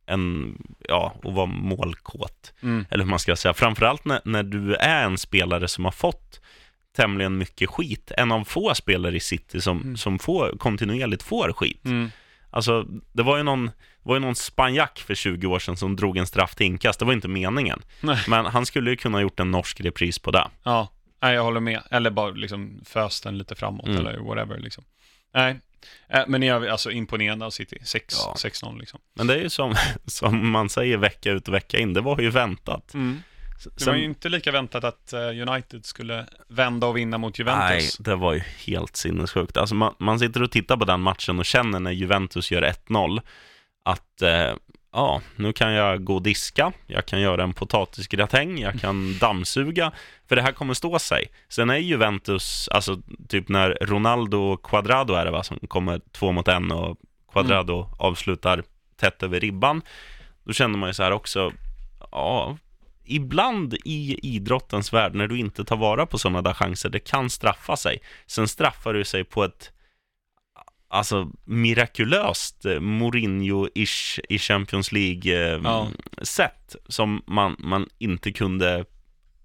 än 0.07 0.57
ja, 0.87 1.13
att 1.23 1.33
vara 1.33 1.45
målkåt. 1.45 2.53
Mm. 2.63 2.85
Eller 2.91 3.03
hur 3.03 3.09
man 3.09 3.19
ska 3.19 3.35
säga. 3.35 3.53
Framförallt 3.53 4.05
när, 4.05 4.21
när 4.25 4.43
du 4.43 4.75
är 4.75 5.03
en 5.03 5.17
spelare 5.17 5.67
som 5.67 5.85
har 5.85 5.91
fått 5.91 6.41
tämligen 6.95 7.37
mycket 7.37 7.69
skit. 7.69 8.11
En 8.17 8.31
av 8.31 8.43
få 8.43 8.75
spelare 8.75 9.15
i 9.15 9.19
City 9.19 9.61
som, 9.61 9.81
Mm. 9.81 9.97
som 9.97 10.19
får, 10.19 10.55
kontinuerligt 10.57 11.23
får 11.23 11.53
skit. 11.53 11.85
Mm. 11.85 12.11
Alltså, 12.51 12.85
det 13.13 13.23
var 13.23 13.37
ju 13.37 13.43
någon, 13.43 13.71
var 14.03 14.15
ju 14.15 14.19
någon 14.19 14.35
spanjack 14.35 14.99
för 15.07 15.15
20 15.15 15.47
år 15.47 15.59
sedan 15.59 15.77
som 15.77 15.95
drog 15.95 16.17
en 16.17 16.27
straff 16.27 16.55
till 16.55 16.65
inkast. 16.65 16.99
Det 16.99 17.05
var 17.05 17.13
inte 17.13 17.27
meningen. 17.27 17.81
Nej. 18.01 18.23
Men 18.27 18.45
han 18.45 18.65
skulle 18.65 18.89
ju 18.89 18.95
kunna 18.97 19.17
ha 19.17 19.21
gjort 19.21 19.39
en 19.39 19.51
norsk 19.51 19.81
repris 19.81 20.19
på 20.19 20.31
det. 20.31 20.47
Ja, 20.63 20.87
nej, 21.21 21.33
jag 21.35 21.43
håller 21.43 21.59
med. 21.59 21.81
Eller 21.91 22.09
bara 22.11 22.31
liksom 22.31 22.81
föst 22.85 23.23
den 23.23 23.37
lite 23.37 23.55
framåt 23.55 23.85
Mm. 23.87 23.97
eller 23.99 24.19
whatever 24.19 24.57
liksom. 24.59 24.83
Nej, 25.33 25.59
eh, 26.09 26.23
men 26.27 26.43
jag 26.43 26.65
är 26.65 26.69
alltså 26.69 26.91
imponerande 26.91 27.45
av 27.45 27.49
City. 27.49 27.77
6 27.83 28.15
Ja. 28.25 28.33
6-0 28.37 28.79
liksom. 28.79 28.99
Men 29.13 29.27
det 29.27 29.33
är 29.35 29.41
ju 29.41 29.49
som, 29.49 29.75
som 30.05 30.49
man 30.49 30.69
säger 30.69 30.97
vecka 30.97 31.31
ut 31.31 31.47
och 31.47 31.53
vecka 31.53 31.77
in. 31.79 31.93
Det 31.93 32.01
var 32.01 32.19
ju 32.21 32.29
väntat. 32.29 32.93
Mm. 32.93 33.19
Det 33.63 33.85
var 33.85 33.95
ju 33.95 34.03
inte 34.03 34.29
lika 34.29 34.51
väntat 34.51 34.83
att 34.83 35.13
eh, 35.13 35.19
United 35.19 35.85
skulle 35.85 36.25
vända 36.47 36.87
och 36.87 36.97
vinna 36.97 37.17
mot 37.17 37.37
Nej, 37.39 37.47
Juventus. 37.47 37.97
det 37.97 38.15
var 38.15 38.33
ju 38.33 38.39
helt 38.39 38.95
sinnessjukt. 38.95 39.57
Alltså 39.57 39.75
man, 39.75 39.95
man 39.97 40.19
sitter 40.19 40.43
och 40.43 40.51
tittar 40.51 40.77
på 40.77 40.85
den 40.85 41.01
matchen 41.01 41.39
och 41.39 41.45
känner 41.45 41.79
när 41.79 41.91
Juventus 41.91 42.51
gör 42.51 42.61
1-0 42.61 43.21
att 43.83 44.21
eh, 44.21 44.53
ja, 44.91 45.21
nu 45.35 45.53
kan 45.53 45.73
jag 45.73 46.03
gå 46.03 46.15
och 46.15 46.21
diska, 46.21 46.71
jag 46.87 47.05
kan 47.05 47.21
göra 47.21 47.43
en 47.43 47.53
potatisgratäng, 47.53 48.59
jag 48.59 48.79
kan 48.79 49.17
dammsuga, 49.19 49.91
för 50.27 50.35
det 50.35 50.41
här 50.41 50.51
kommer 50.51 50.73
stå 50.73 50.99
sig. 50.99 51.31
Sen 51.49 51.69
är 51.69 51.77
Juventus, 51.77 52.69
alltså 52.71 53.01
typ 53.27 53.49
när 53.49 53.77
Ronaldo 53.81 54.37
och 54.37 54.63
Quadrado 54.63 55.13
är 55.13 55.25
det 55.25 55.31
va, 55.31 55.43
som 55.43 55.59
kommer 55.67 56.01
två 56.11 56.31
mot 56.31 56.47
en 56.47 56.71
och 56.71 56.97
Quadrado 57.31 57.89
avslutar 57.99 58.63
tätt 58.97 59.23
över 59.23 59.39
ribban, 59.39 59.81
då 60.43 60.53
känner 60.53 60.77
man 60.77 60.89
ju 60.89 60.93
så 60.93 61.03
här 61.03 61.11
också, 61.11 61.51
ja, 62.11 62.57
ibland 63.09 63.73
i 63.85 64.19
idrottens 64.35 64.93
värld, 64.93 65.15
när 65.15 65.27
du 65.27 65.39
inte 65.39 65.65
tar 65.65 65.77
vara 65.77 66.05
på 66.05 66.17
sådana 66.17 66.41
där 66.41 66.53
chanser, 66.53 66.89
det 66.89 66.99
kan 66.99 67.29
straffa 67.29 67.77
sig. 67.77 67.99
Sen 68.27 68.47
straffar 68.47 68.93
du 68.93 69.05
sig 69.05 69.23
på 69.23 69.43
ett 69.43 69.71
alltså 70.89 71.31
mirakulöst 71.45 72.65
eh, 72.65 72.69
Mourinho-ish 72.79 74.19
i 74.29 74.37
Champions 74.39 74.91
League-sätt 74.91 76.75
Ja. 76.75 76.79
som 76.87 77.23
man, 77.27 77.55
man 77.59 77.89
inte 77.97 78.31
kunde 78.31 78.85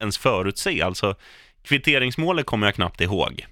ens 0.00 0.18
förutse. 0.18 0.82
Alltså, 0.82 1.14
kvitteringsmålet 1.62 2.46
kommer 2.46 2.66
jag 2.66 2.74
knappt 2.74 3.00
ihåg. 3.00 3.46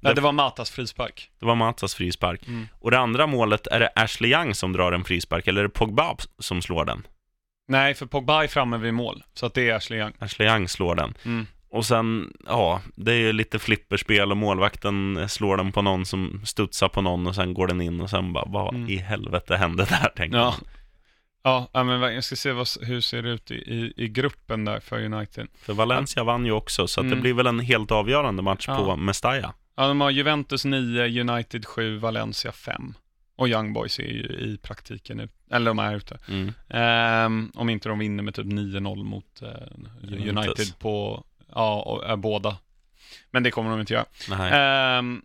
Nej, 0.00 0.14
det 0.14 0.20
var 0.20 0.32
Matas 0.32 0.70
frispark. 0.70 1.30
Det 1.40 1.46
var 1.46 1.54
Matas 1.54 1.94
frispark. 1.94 2.46
Mm. 2.46 2.68
Och 2.80 2.90
det 2.90 2.98
andra 2.98 3.26
målet, 3.26 3.66
är 3.66 3.80
det 3.80 3.92
Ashley 3.96 4.30
Young 4.30 4.54
som 4.54 4.72
drar 4.72 4.92
en 4.92 5.04
frispark, 5.04 5.46
eller 5.46 5.60
är 5.60 5.64
det 5.64 5.74
Pogba 5.74 6.16
som 6.38 6.62
slår 6.62 6.84
den? 6.84 7.06
Nej, 7.68 7.94
för 7.94 8.06
Pogba 8.06 8.44
är 8.44 8.48
framme 8.48 8.78
vid 8.78 8.94
mål, 8.94 9.22
så 9.34 9.46
att 9.46 9.54
det 9.54 9.70
är 9.70 9.74
Ashley 9.74 9.98
Young. 9.98 10.12
Ashley 10.18 10.48
Young 10.48 10.68
slår 10.68 10.94
den. 10.94 11.14
Mm. 11.24 11.46
Och 11.70 11.86
sen, 11.86 12.32
ja, 12.46 12.80
det 12.94 13.12
är 13.12 13.16
ju 13.18 13.32
lite 13.32 13.58
flipperspel 13.58 14.30
och 14.30 14.36
målvakten 14.36 15.28
slår 15.28 15.56
den 15.56 15.72
på 15.72 15.82
någon 15.82 16.06
som 16.06 16.42
studsar 16.44 16.88
på 16.88 17.00
någon 17.02 17.26
och 17.26 17.34
sen 17.34 17.54
går 17.54 17.66
den 17.66 17.80
in 17.80 18.00
och 18.00 18.10
sen 18.10 18.32
bara, 18.32 18.44
vad 18.48 18.74
Mm. 18.74 18.88
i 18.88 18.96
helvete 18.96 19.56
hände 19.56 19.84
där, 19.84 20.08
tänker 20.16 20.38
Ja. 20.38 20.44
man. 20.44 21.68
Ja, 21.72 21.84
men 21.84 22.14
jag 22.14 22.24
ska 22.24 22.36
se 22.36 22.52
vad, 22.52 22.66
hur 22.80 23.00
ser 23.00 23.22
det 23.22 23.30
ut 23.30 23.50
i, 23.50 23.54
i, 23.54 23.92
i 23.96 24.08
gruppen 24.08 24.64
där 24.64 24.80
för 24.80 25.04
United. 25.04 25.46
För 25.62 25.72
Valencia 25.72 26.24
vann 26.24 26.46
ju 26.46 26.52
också, 26.52 26.86
så 26.88 27.00
att 27.00 27.04
det 27.06 27.12
Mm. 27.12 27.20
blir 27.20 27.34
väl 27.34 27.46
en 27.46 27.60
helt 27.60 27.90
avgörande 27.90 28.42
match 28.42 28.64
Ja. 28.68 28.76
på 28.76 28.96
Mestalla. 28.96 29.54
Ja, 29.76 29.88
de 29.88 30.00
har 30.00 30.10
Juventus 30.10 30.64
9, 30.64 31.20
United 31.20 31.66
7, 31.66 31.98
Valencia 31.98 32.52
5. 32.52 32.94
Och 33.36 33.48
Young 33.48 33.72
Boys 33.72 33.98
är 33.98 34.02
ju 34.02 34.22
i 34.22 34.58
praktiken 34.62 35.20
ut, 35.20 35.30
eller 35.50 35.70
de 35.70 35.78
är 35.78 35.94
ute. 35.96 36.18
Mm. 36.28 36.52
Ehm, 36.68 37.52
om 37.54 37.70
inte 37.70 37.88
de 37.88 37.98
vinner 37.98 38.22
med 38.22 38.34
typ 38.34 38.46
9-0 38.46 39.04
mot 39.04 39.42
Juventus. 40.02 40.46
United 40.46 40.78
på, 40.78 41.24
ja, 41.54 41.82
och, 41.82 42.04
är 42.06 42.16
båda. 42.16 42.56
Men 43.30 43.42
det 43.42 43.50
kommer 43.50 43.70
de 43.70 43.80
inte 43.80 43.92
göra. 43.94 44.04
Nej. 44.28 44.50
Ehm, 44.54 45.22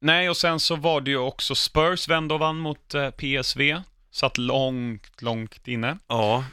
nej, 0.00 0.30
och 0.30 0.36
sen 0.36 0.60
så 0.60 0.76
var 0.76 1.00
det 1.00 1.10
ju 1.10 1.16
också 1.18 1.54
Spurs 1.54 2.08
vände 2.08 2.34
och 2.34 2.40
vann 2.40 2.58
mot 2.58 2.94
eh, 2.94 3.10
PSV. 3.10 3.82
Satt 4.10 4.38
långt, 4.38 5.22
långt 5.22 5.68
inne. 5.68 5.98
ja, 6.08 6.44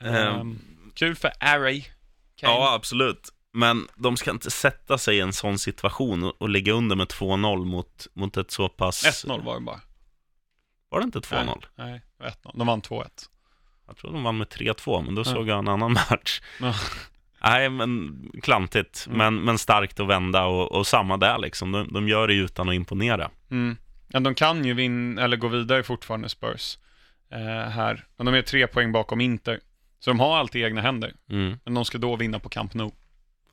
Ehm. 0.00 0.58
kul 0.94 1.14
för 1.16 1.32
Array. 1.40 1.82
Kane. 2.36 2.52
ja, 2.52 2.74
absolut. 2.74 3.28
Men 3.52 3.88
de 3.96 4.16
ska 4.16 4.30
inte 4.30 4.50
sätta 4.50 4.98
sig 4.98 5.16
i 5.16 5.20
en 5.20 5.32
sån 5.32 5.58
situation 5.58 6.24
och, 6.24 6.32
och 6.38 6.48
ligga 6.48 6.72
under 6.72 6.96
med 6.96 7.06
2-0 7.06 7.64
mot, 7.64 8.06
mot 8.14 8.36
ett 8.36 8.50
så 8.50 8.68
pass... 8.68 9.24
1-0 9.24 9.44
var 9.44 9.54
det 9.54 9.60
bara. 9.60 9.80
Var 10.88 11.00
det 11.00 11.04
inte 11.04 11.18
2-0? 11.18 11.44
Nej, 11.44 11.90
nej, 11.90 12.00
det 12.18 12.24
var 12.24 12.30
1-0. 12.30 12.58
De 12.58 12.66
vann 12.66 12.80
2-1. 12.82 13.04
Jag 13.86 13.96
tror 13.96 14.12
de 14.12 14.22
vann 14.22 14.38
med 14.38 14.48
3-2, 14.48 15.02
men 15.04 15.14
då 15.14 15.20
Ja. 15.20 15.24
såg 15.24 15.48
jag 15.48 15.58
en 15.58 15.68
annan 15.68 15.92
match. 16.10 16.40
Nej, 17.42 17.70
men 17.70 18.18
klantigt, 18.42 19.04
Mm. 19.06 19.18
men, 19.18 19.44
men 19.44 19.58
starkt 19.58 20.00
att 20.00 20.06
vända 20.08 20.44
och, 20.44 20.72
och 20.72 20.86
samma 20.86 21.16
där 21.16 21.38
liksom. 21.38 21.72
De, 21.72 21.88
de 21.92 22.08
gör 22.08 22.28
det 22.28 22.34
utan 22.34 22.68
att 22.68 22.74
imponera. 22.74 23.30
Mm. 23.50 23.76
Ja, 24.08 24.20
de 24.20 24.34
kan 24.34 24.64
ju 24.64 24.74
vinna, 24.74 25.22
eller 25.22 25.36
gå 25.36 25.48
vidare 25.48 25.82
fortfarande, 25.82 26.28
Spurs. 26.28 26.78
Eh, 27.30 27.70
här. 27.70 28.04
Men 28.16 28.26
de 28.26 28.34
är 28.34 28.42
tre 28.42 28.66
poäng 28.66 28.92
bakom 28.92 29.20
Inter. 29.20 29.60
Så 29.98 30.10
de 30.10 30.20
har 30.20 30.36
allt 30.38 30.54
i 30.56 30.62
egna 30.62 30.80
händer. 30.80 31.12
Mm. 31.30 31.58
Men 31.64 31.74
de 31.74 31.84
ska 31.84 31.98
då 31.98 32.16
vinna 32.16 32.38
på 32.38 32.48
Camp 32.48 32.74
Nou. 32.74 32.90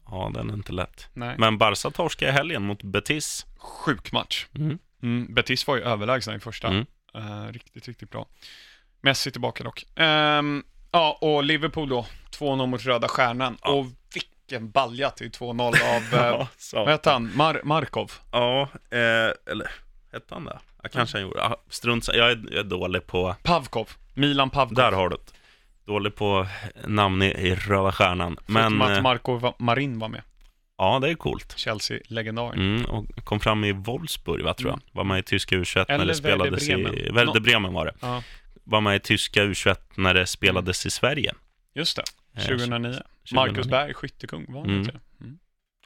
Ja, 0.06 0.32
den 0.34 0.50
är 0.50 0.54
inte 0.54 0.72
lätt. 0.74 1.10
Nej. 1.14 1.36
Men 1.38 1.58
Barca 1.58 1.92
torskade 1.92 2.32
i 2.32 2.34
helgen 2.34 2.64
mot 2.64 2.84
Betis. 2.84 3.46
Sjuk 3.58 4.12
match. 4.12 4.46
Mm. 4.56 4.78
Mm. 5.04 5.34
Betis 5.34 5.68
var 5.68 5.76
ju 5.76 5.82
överlägsna 5.82 6.36
i 6.36 6.40
första. 6.40 6.86
Eh, 7.16 7.52
riktigt, 7.52 7.88
riktigt 7.88 8.10
bra. 8.10 8.26
Messi 9.02 9.32
tillbaka 9.32 9.64
dock. 9.64 9.86
Ehm, 9.96 10.64
ja, 10.92 11.18
och 11.22 11.44
Liverpool 11.44 11.90
då. 11.90 12.06
2-0 12.32 12.66
mot 12.68 12.86
Röda 12.86 13.08
Stjärnan. 13.08 13.58
Ja. 13.62 13.70
Och 13.72 13.86
vilken 14.14 14.72
balja 14.72 15.10
till 15.10 15.32
2-0 15.32 15.62
av, 15.62 16.20
eh, 16.20 16.38
vad 16.38 16.48
så. 16.58 16.86
heter 16.88 17.12
han? 17.12 17.30
Mar- 17.30 17.62
Markov. 17.64 18.12
Ja, 18.32 18.62
eh, 18.90 19.52
eller 19.52 19.72
hette 20.14 20.26
han 20.34 20.46
det? 20.46 20.60
Ja, 20.84 20.90
kanske 20.90 21.18
han 21.18 21.22
gjorde. 21.28 21.40
Ja, 21.40 21.58
strunt 21.70 22.08
jag 22.08 22.32
är, 22.32 22.44
jag 22.52 22.60
är 22.60 22.64
dålig 22.64 23.08
på... 23.08 23.36
Pavkov. 23.44 23.90
Milan 24.14 24.50
Pavkov. 24.50 24.76
Där 24.76 24.92
har 24.92 25.10
du 25.10 25.16
det. 25.16 25.32
Dålig 25.86 26.16
på 26.16 26.48
namn 26.88 27.22
i, 27.22 27.26
i 27.26 27.56
Röda 27.56 27.92
Stjärnan. 27.92 28.38
Men, 28.46 28.78
Men 28.78 28.92
att 28.92 28.98
eh, 28.98 29.04
Marco 29.04 29.36
Va- 29.38 29.54
Marin 29.60 30.00
var 30.00 30.08
med. 30.10 30.22
Ja, 30.84 31.00
det 31.00 31.10
är 31.10 31.16
coolt. 31.16 31.54
Chelsea-legendaren. 31.58 32.60
Mm, 32.76 32.86
och 32.86 33.06
kom 33.26 33.40
fram 33.40 33.64
i 33.64 33.72
Wolfsburg, 33.72 34.44
va, 34.44 34.54
tror 34.54 34.70
jag. 34.72 34.78
Mm. 34.78 34.90
Var 34.92 35.04
med 35.04 35.20
i 35.20 35.24
tyska 35.24 35.56
U21 35.56 35.86
när 35.88 35.96
Eller 35.96 36.06
det 36.06 36.16
spelades 36.16 36.70
Werder 36.70 36.80
i... 36.80 36.94
Bremen. 36.94 37.16
Werder 37.16 37.40
Bremen 37.40 37.74
var 37.74 37.86
det. 37.86 37.94
Ja, 38.00 38.24
Var 38.64 38.82
med 38.82 38.96
i 38.96 39.00
tyska 39.00 39.44
U21 39.44 39.76
när 39.96 40.14
det 40.14 40.26
spelades 40.28 40.86
i 40.86 40.90
Sverige. 40.92 41.34
just 41.76 41.96
det. 41.96 42.04
Eh, 42.38 42.46
2009. 42.46 42.92
2009. 42.92 43.02
Marcus 43.36 43.68
Berg, 43.68 43.94
skyttekung, 43.94 44.46
var 44.48 44.60
han 44.62 44.70
Mm. 44.70 44.80
inte? 44.82 45.00
Mm. 45.22 45.38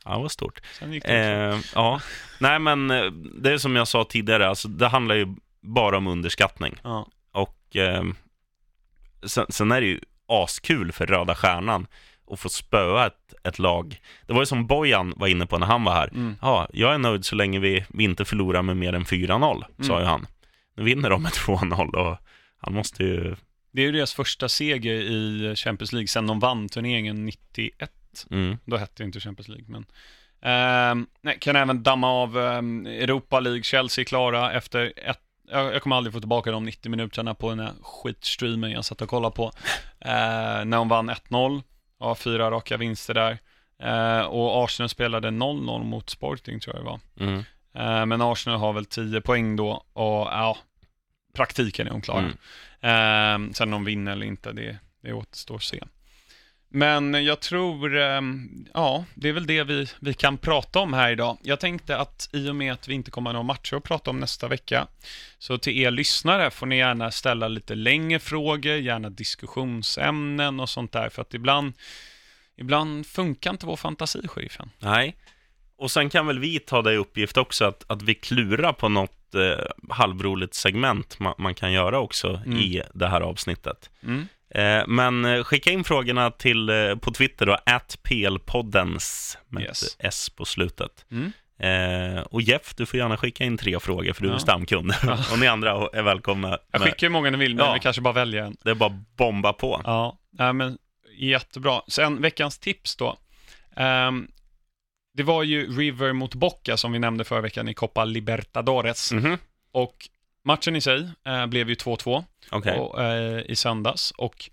Ja, 0.06 0.20
var 0.20 0.30
stort. 0.30 0.60
Sen 0.80 0.94
gick 0.94 1.04
det. 1.06 1.18
Eh, 1.26 1.60
ja, 1.76 2.02
nej 2.40 2.60
men 2.60 2.92
eh, 2.92 3.06
det 3.42 3.52
är 3.52 3.58
som 3.58 3.76
jag 3.76 3.88
sa 3.88 4.04
tidigare, 4.04 4.48
alltså, 4.48 4.68
det 4.68 4.88
handlar 4.88 5.16
ju 5.16 5.36
bara 5.62 5.98
om 5.98 6.08
underskattning. 6.08 6.76
Ja. 6.84 7.08
Och 7.32 7.76
eh, 7.76 8.04
sen, 9.26 9.46
sen 9.50 9.72
är 9.72 9.82
det 9.82 9.88
ju 9.88 10.00
askul 10.28 10.92
för 10.92 11.06
Röda 11.06 11.36
Stjärnan 11.36 11.88
att 12.32 12.40
få 12.40 12.50
spöa 12.50 13.08
ett, 13.08 13.34
ett 13.44 13.60
lag. 13.60 14.00
Det 14.26 14.34
var 14.34 14.42
ju 14.42 14.46
som 14.46 14.68
Bojan 14.68 15.14
var 15.18 15.28
inne 15.28 15.46
på 15.46 15.58
när 15.58 15.68
han 15.68 15.84
var 15.84 15.94
här. 15.94 16.08
Mm. 16.08 16.36
Ja, 16.42 16.68
jag 16.74 16.94
är 16.94 16.98
nöjd 16.98 17.26
så 17.26 17.36
länge 17.36 17.60
vi, 17.60 17.86
vi 17.90 18.04
inte 18.04 18.26
förlorar 18.26 18.62
med 18.62 18.78
mer 18.78 18.94
än 18.94 19.04
4-0, 19.06 19.64
sa 19.84 19.94
Mm. 19.94 20.00
ju 20.04 20.10
han. 20.10 20.28
Nu 20.78 20.84
vinner 20.84 21.10
de 21.10 21.24
med 21.24 21.32
2-0 21.32 21.96
och 21.96 22.18
han 22.58 22.74
måste 22.74 23.04
ju... 23.04 23.36
Det 23.72 23.82
är 23.82 23.86
ju 23.86 23.92
deras 23.92 24.14
första 24.14 24.50
seger 24.50 24.94
i 24.94 25.54
Champions 25.56 25.94
League 25.94 26.08
sen 26.08 26.28
de 26.28 26.40
vann 26.40 26.70
turneringen 26.70 27.26
91. 27.26 27.92
Mm, 28.32 28.58
Då 28.66 28.78
hette 28.78 28.94
det 29.04 29.04
inte 29.04 29.20
Champions 29.20 29.48
League, 29.48 29.66
men... 29.68 29.86
Ehm, 30.42 31.08
nej, 31.22 31.38
kan 31.42 31.56
även 31.56 31.84
damma 31.84 32.10
av 32.12 32.38
um, 32.38 32.86
Europa 32.86 33.40
League, 33.40 33.64
Chelsea 33.64 34.06
klara 34.06 34.52
efter 34.54 34.94
ett 35.06 35.20
jag, 35.52 35.74
jag 35.74 35.82
kommer 35.82 35.96
aldrig 35.96 36.14
få 36.14 36.20
tillbaka 36.20 36.52
de 36.52 36.64
90 36.66 36.90
minuterna 36.92 37.34
på 37.34 37.50
den 37.50 37.60
här 37.60 37.72
skitstreamen 37.82 38.72
jag 38.72 38.86
satt 38.86 39.02
och 39.02 39.10
kollade 39.10 39.36
på. 39.36 39.52
Eh, 40.00 40.66
när 40.66 40.78
de 40.78 40.90
vann 40.90 41.10
1-0, 41.10 41.62
ja, 42.00 42.16
fyra 42.16 42.52
raka 42.52 42.78
vinster 42.78 43.14
där. 43.14 43.38
Eh, 43.80 44.26
och 44.26 44.64
Arsenal 44.64 44.90
spelade 44.90 45.28
0-0 45.28 45.84
mot 45.84 46.10
Sporting 46.10 46.60
tror 46.60 46.76
jag 46.76 46.86
det 46.86 46.90
var. 46.90 47.00
mm, 47.20 47.44
Eh, 47.74 48.06
men 48.06 48.22
Arsenal 48.22 48.60
har 48.60 48.74
väl 48.74 48.86
10 48.86 49.22
poäng 49.22 49.56
då 49.56 49.70
och 49.94 50.28
ja, 50.32 50.58
praktiken 51.34 51.88
är 51.88 51.92
de 51.92 52.02
klara. 52.02 52.20
mm. 52.82 53.48
Eh, 53.50 53.54
sen 53.54 53.74
om 53.74 53.84
de 53.84 53.86
vinner 53.86 54.12
eller 54.12 54.26
inte, 54.26 54.52
det, 54.52 54.78
det 55.02 55.14
återstår 55.14 55.56
att 55.56 55.64
se. 55.64 55.84
Men 56.70 57.26
jag 57.26 57.40
tror, 57.40 57.98
eh, 57.98 58.22
ja, 58.74 59.06
det 59.16 59.30
är 59.30 59.34
väl 59.34 59.48
det 59.48 59.64
vi, 59.64 59.88
vi 60.00 60.14
kan 60.14 60.38
prata 60.38 60.80
om 60.80 60.94
här 60.94 61.12
idag. 61.12 61.38
Jag 61.42 61.60
tänkte 61.60 61.98
att 61.98 62.30
i 62.34 62.50
och 62.50 62.56
med 62.56 62.74
att 62.74 62.88
vi 62.88 62.94
inte 62.94 63.12
kommer 63.12 63.30
ha 63.30 63.34
några 63.34 63.44
matcher 63.44 63.76
att 63.76 63.84
prata 63.84 64.10
om 64.10 64.20
nästa 64.20 64.48
vecka, 64.48 64.88
så 65.40 65.58
till 65.58 65.78
er 65.78 65.92
lyssnare 65.92 66.52
får 66.52 66.66
ni 66.66 66.78
gärna 66.78 67.12
ställa 67.12 67.48
lite 67.48 67.76
längre 67.76 68.20
frågor, 68.20 68.76
gärna 68.76 69.10
diskussionsämnen 69.10 70.60
och 70.60 70.70
sånt 70.70 70.92
där, 70.92 71.10
för 71.10 71.22
att 71.22 71.34
ibland, 71.34 71.74
ibland 72.58 73.08
funkar 73.08 73.52
inte 73.52 73.66
vår 73.66 73.76
fantasi, 73.76 74.28
sheriffen. 74.28 74.70
Nej. 74.80 75.16
Och 75.78 75.92
sen 75.92 76.10
kan 76.10 76.28
väl 76.28 76.40
vi 76.40 76.60
ta 76.60 76.82
det 76.82 76.94
i 76.94 76.98
uppgift 76.98 77.38
också 77.38 77.66
att, 77.66 77.84
att 77.88 78.02
vi 78.02 78.14
klurar 78.16 78.74
på 78.74 78.90
något 78.90 79.36
eh, 79.36 79.66
halvroligt 79.90 80.54
segment 80.54 81.20
man, 81.20 81.34
man 81.38 81.56
kan 81.56 81.72
göra 81.72 82.00
också 82.00 82.42
Mm. 82.46 82.58
i 82.58 82.82
det 82.94 83.08
här 83.08 83.22
avsnittet. 83.22 83.90
Mm. 84.04 84.28
Eh, 84.50 84.84
men 84.88 85.26
eh, 85.26 85.44
skicka 85.44 85.72
in 85.72 85.84
frågorna 85.84 86.32
till, 86.32 86.70
eh, 86.70 86.96
på 86.96 87.12
Twitter 87.12 87.46
då, 87.46 87.58
at 87.66 87.98
plpoddens 88.04 89.38
med 89.48 89.64
Yes. 89.64 89.84
ett 89.84 89.96
S 90.00 90.30
på 90.30 90.46
slutet. 90.46 91.06
Mm. 91.12 91.32
Eh, 91.60 92.22
och 92.22 92.42
Jeff, 92.42 92.76
du 92.76 92.86
får 92.86 93.00
gärna 93.00 93.18
skicka 93.18 93.44
in 93.44 93.58
tre 93.58 93.80
frågor 93.80 94.14
för 94.14 94.22
du 94.22 94.28
är 94.30 94.34
Ja. 94.34 94.40
stamkund. 94.40 94.94
Ja. 95.04 95.18
och 95.32 95.40
ni 95.40 95.48
andra 95.48 95.72
är 95.94 96.02
välkomna. 96.04 96.58
Jag 96.72 96.82
skickar 96.82 97.08
hur 97.08 97.10
många 97.10 97.30
ni 97.30 97.38
vill, 97.38 97.56
men 97.56 97.66
Ja. 97.66 97.74
vi 97.74 97.80
kanske 97.80 98.02
bara 98.02 98.14
väljer 98.14 98.44
en. 98.44 98.58
Det 98.64 98.70
är 98.72 98.76
bara 98.76 99.04
bomba 99.18 99.54
på. 99.54 99.82
Ja, 99.84 100.20
nej, 100.32 100.54
men 100.54 100.78
jättebra. 101.18 101.82
Sen 101.88 102.22
veckans 102.22 102.60
tips 102.60 102.96
då. 102.96 103.18
Ehm, 103.76 104.28
det 105.14 105.24
var 105.24 105.44
ju 105.44 105.78
River 105.78 106.14
mot 106.14 106.36
Boca 106.36 106.78
som 106.78 106.92
vi 106.92 107.00
nämnde 107.00 107.24
förra 107.24 107.42
veckan 107.42 107.68
i 107.70 107.74
Copa 107.74 108.06
Libertadores. 108.06 109.12
Mhm. 109.12 109.38
Och 109.72 110.10
matchen 110.48 110.76
i 110.76 110.82
sig 110.82 111.10
eh, 111.26 111.46
blev 111.46 111.70
ju 111.70 111.76
2-2 111.76 112.24
Okej. 112.52 112.80
och, 112.80 113.04
eh, 113.04 113.42
i 113.46 113.56
söndags. 113.56 114.12
Och 114.12 114.50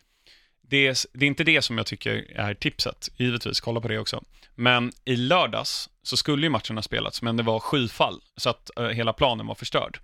det 0.62 0.86
är, 0.86 0.96
det 1.12 1.24
är 1.24 1.28
inte 1.28 1.44
det 1.44 1.62
som 1.62 1.78
jag 1.78 1.86
tycker 1.86 2.32
är 2.36 2.54
tipset, 2.54 3.08
givetvis, 3.16 3.60
kolla 3.60 3.80
på 3.80 3.88
det 3.88 3.98
också. 3.98 4.24
Men 4.54 4.92
i 5.04 5.16
lördags 5.16 5.90
så 6.02 6.16
skulle 6.16 6.46
ju 6.46 6.50
matchen 6.50 6.76
ha 6.76 6.82
spelats, 6.82 7.22
men 7.22 7.36
det 7.36 7.42
var 7.42 7.60
skyfall, 7.60 8.20
så 8.36 8.50
att 8.50 8.78
eh, 8.78 8.86
hela 8.86 9.12
planen 9.12 9.46
var 9.46 9.54
förstörd. 9.54 9.98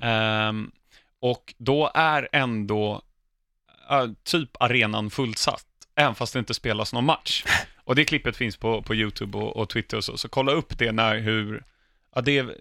Ehm, 0.00 0.70
och 1.20 1.54
då 1.58 1.90
är 1.94 2.28
ändå 2.32 3.02
eh, 3.90 4.06
typ 4.24 4.50
arenan 4.60 5.10
fullsatt, 5.10 5.66
även 5.96 6.14
fast 6.14 6.32
det 6.32 6.38
inte 6.38 6.54
spelas 6.54 6.92
någon 6.92 7.04
match. 7.04 7.44
Och 7.84 7.94
det 7.94 8.04
klippet 8.04 8.36
finns 8.36 8.56
på, 8.56 8.82
på 8.82 8.94
YouTube 8.94 9.38
och, 9.38 9.56
och 9.56 9.68
Twitter 9.68 9.96
och 9.96 10.04
så, 10.04 10.18
så 10.18 10.28
kolla 10.28 10.52
upp 10.52 10.78
det 10.78 10.92
när 10.92 11.18
hur, 11.18 11.64
ja 12.14 12.20
det 12.20 12.38
är, 12.38 12.56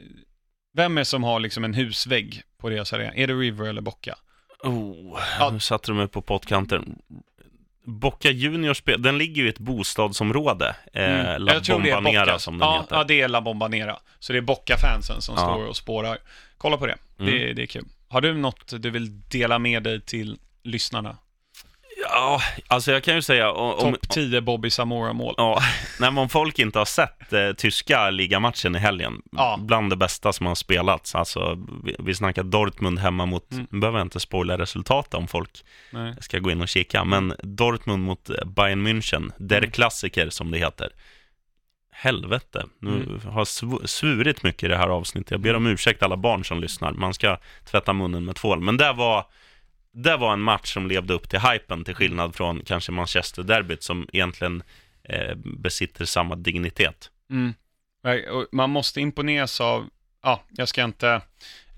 vem 0.75 0.97
är 0.97 1.01
det 1.01 1.05
som 1.05 1.23
har 1.23 1.39
liksom 1.39 1.63
en 1.63 1.73
husvägg 1.73 2.41
på 2.57 2.69
deras 2.69 2.93
arena? 2.93 3.13
Är 3.13 3.27
det 3.27 3.33
River 3.33 3.65
eller 3.65 3.81
Boca? 3.81 4.15
Oh, 4.63 5.19
Ja. 5.39 5.49
nu 5.53 5.59
satte 5.59 5.91
du 5.91 5.95
mig 5.95 6.07
på 6.07 6.21
pottkanten. 6.21 6.95
Boca 7.87 8.31
Juniors, 8.31 8.81
den 8.97 9.17
ligger 9.17 9.41
ju 9.41 9.47
i 9.47 9.49
ett 9.49 9.59
bostadsområde. 9.59 10.75
Eh, 10.93 11.03
Mm. 11.03 11.41
La 11.41 11.53
Jag 11.53 11.63
tror 11.63 11.81
det 11.81 11.89
är 11.89 12.37
som 12.37 12.57
den 12.59 12.67
ja, 12.67 12.81
heter. 12.81 12.95
Ja, 12.95 13.03
det 13.03 13.21
är 13.21 13.27
La 13.27 13.41
Bombonera. 13.41 13.99
Så 14.19 14.33
det 14.33 14.39
är 14.39 14.41
Boca-fansen 14.41 15.21
som 15.21 15.35
Ja. 15.35 15.41
står 15.41 15.65
och 15.67 15.77
spårar. 15.77 16.17
Kolla 16.57 16.77
på 16.77 16.85
det. 16.85 16.95
Mm. 17.19 17.31
det. 17.33 17.53
Det 17.53 17.61
är 17.61 17.65
kul. 17.65 17.85
Har 18.07 18.21
du 18.21 18.33
något 18.33 18.73
du 18.81 18.89
vill 18.89 19.21
dela 19.29 19.59
med 19.59 19.83
dig 19.83 20.01
till 20.01 20.37
lyssnarna? 20.63 21.17
Ja, 22.17 22.41
alltså 22.67 22.91
jag 22.91 23.03
kan 23.03 23.15
ju 23.15 23.21
säga... 23.21 23.51
Om, 23.51 23.93
Topp 23.93 24.09
10 24.09 24.41
Bobby 24.41 24.69
Samora-mål. 24.69 25.33
Ja, 25.37 25.59
nej, 25.99 26.09
om 26.09 26.29
folk 26.29 26.59
inte 26.59 26.79
har 26.79 26.85
sett 26.85 27.33
eh, 27.33 27.51
tyska 27.57 28.09
ligamatchen 28.09 28.75
i 28.75 28.79
helgen, 28.79 29.21
Ja. 29.31 29.57
bland 29.61 29.89
det 29.89 29.95
bästa 29.95 30.33
som 30.33 30.45
har 30.45 30.55
spelats. 30.55 31.15
Alltså, 31.15 31.57
vi, 31.83 31.95
vi 31.99 32.15
snackar 32.15 32.43
Dortmund 32.43 32.99
hemma 32.99 33.25
mot, 33.25 33.51
Mm. 33.51 33.67
nu 33.69 33.79
behöver 33.79 33.99
jag 33.99 34.05
inte 34.05 34.19
spoila 34.19 34.57
resultatet 34.57 35.13
om 35.13 35.27
folk 35.27 35.49
Nej. 35.91 36.13
ska 36.21 36.39
gå 36.39 36.51
in 36.51 36.61
och 36.61 36.67
kika, 36.67 37.03
men 37.03 37.33
Dortmund 37.43 38.03
mot 38.03 38.29
eh, 38.29 38.35
Bayern 38.45 38.87
München, 38.87 39.31
der 39.37 39.57
Mm. 39.57 39.71
klassiker 39.71 40.29
som 40.29 40.51
det 40.51 40.57
heter. 40.57 40.89
Helvete, 41.91 42.65
nu 42.79 42.89
Mm. 42.91 43.21
har 43.33 43.43
sv- 43.45 43.85
svurit 43.85 44.43
mycket 44.43 44.63
i 44.63 44.67
det 44.67 44.77
här 44.77 44.87
avsnittet. 44.87 45.31
Jag 45.31 45.39
ber 45.41 45.55
om 45.55 45.67
ursäkt 45.67 46.03
alla 46.03 46.17
barn 46.17 46.45
som 46.45 46.59
lyssnar, 46.61 46.91
man 46.91 47.13
ska 47.13 47.37
tvätta 47.71 47.93
munnen 47.93 48.25
med 48.25 48.35
tvål. 48.35 48.59
Men 48.61 48.77
det 48.77 48.93
var, 48.93 49.25
det 49.95 50.17
var 50.17 50.33
en 50.33 50.41
match 50.41 50.73
som 50.73 50.87
levde 50.87 51.13
upp 51.13 51.29
till 51.29 51.39
hypen, 51.39 51.83
till 51.83 51.95
skillnad 51.95 52.35
från 52.35 52.61
kanske 52.65 52.91
Manchester-derbyt 52.91 53.83
som 53.83 54.07
egentligen 54.13 54.63
eh, 55.03 55.35
besitter 55.35 56.05
samma 56.05 56.35
dignitet. 56.35 57.11
Mm. 57.29 57.53
Man 58.51 58.69
måste 58.69 59.01
imponeras 59.01 59.61
av, 59.61 59.89
ja, 60.23 60.43
jag 60.49 60.67
ska 60.67 60.83
inte 60.83 61.21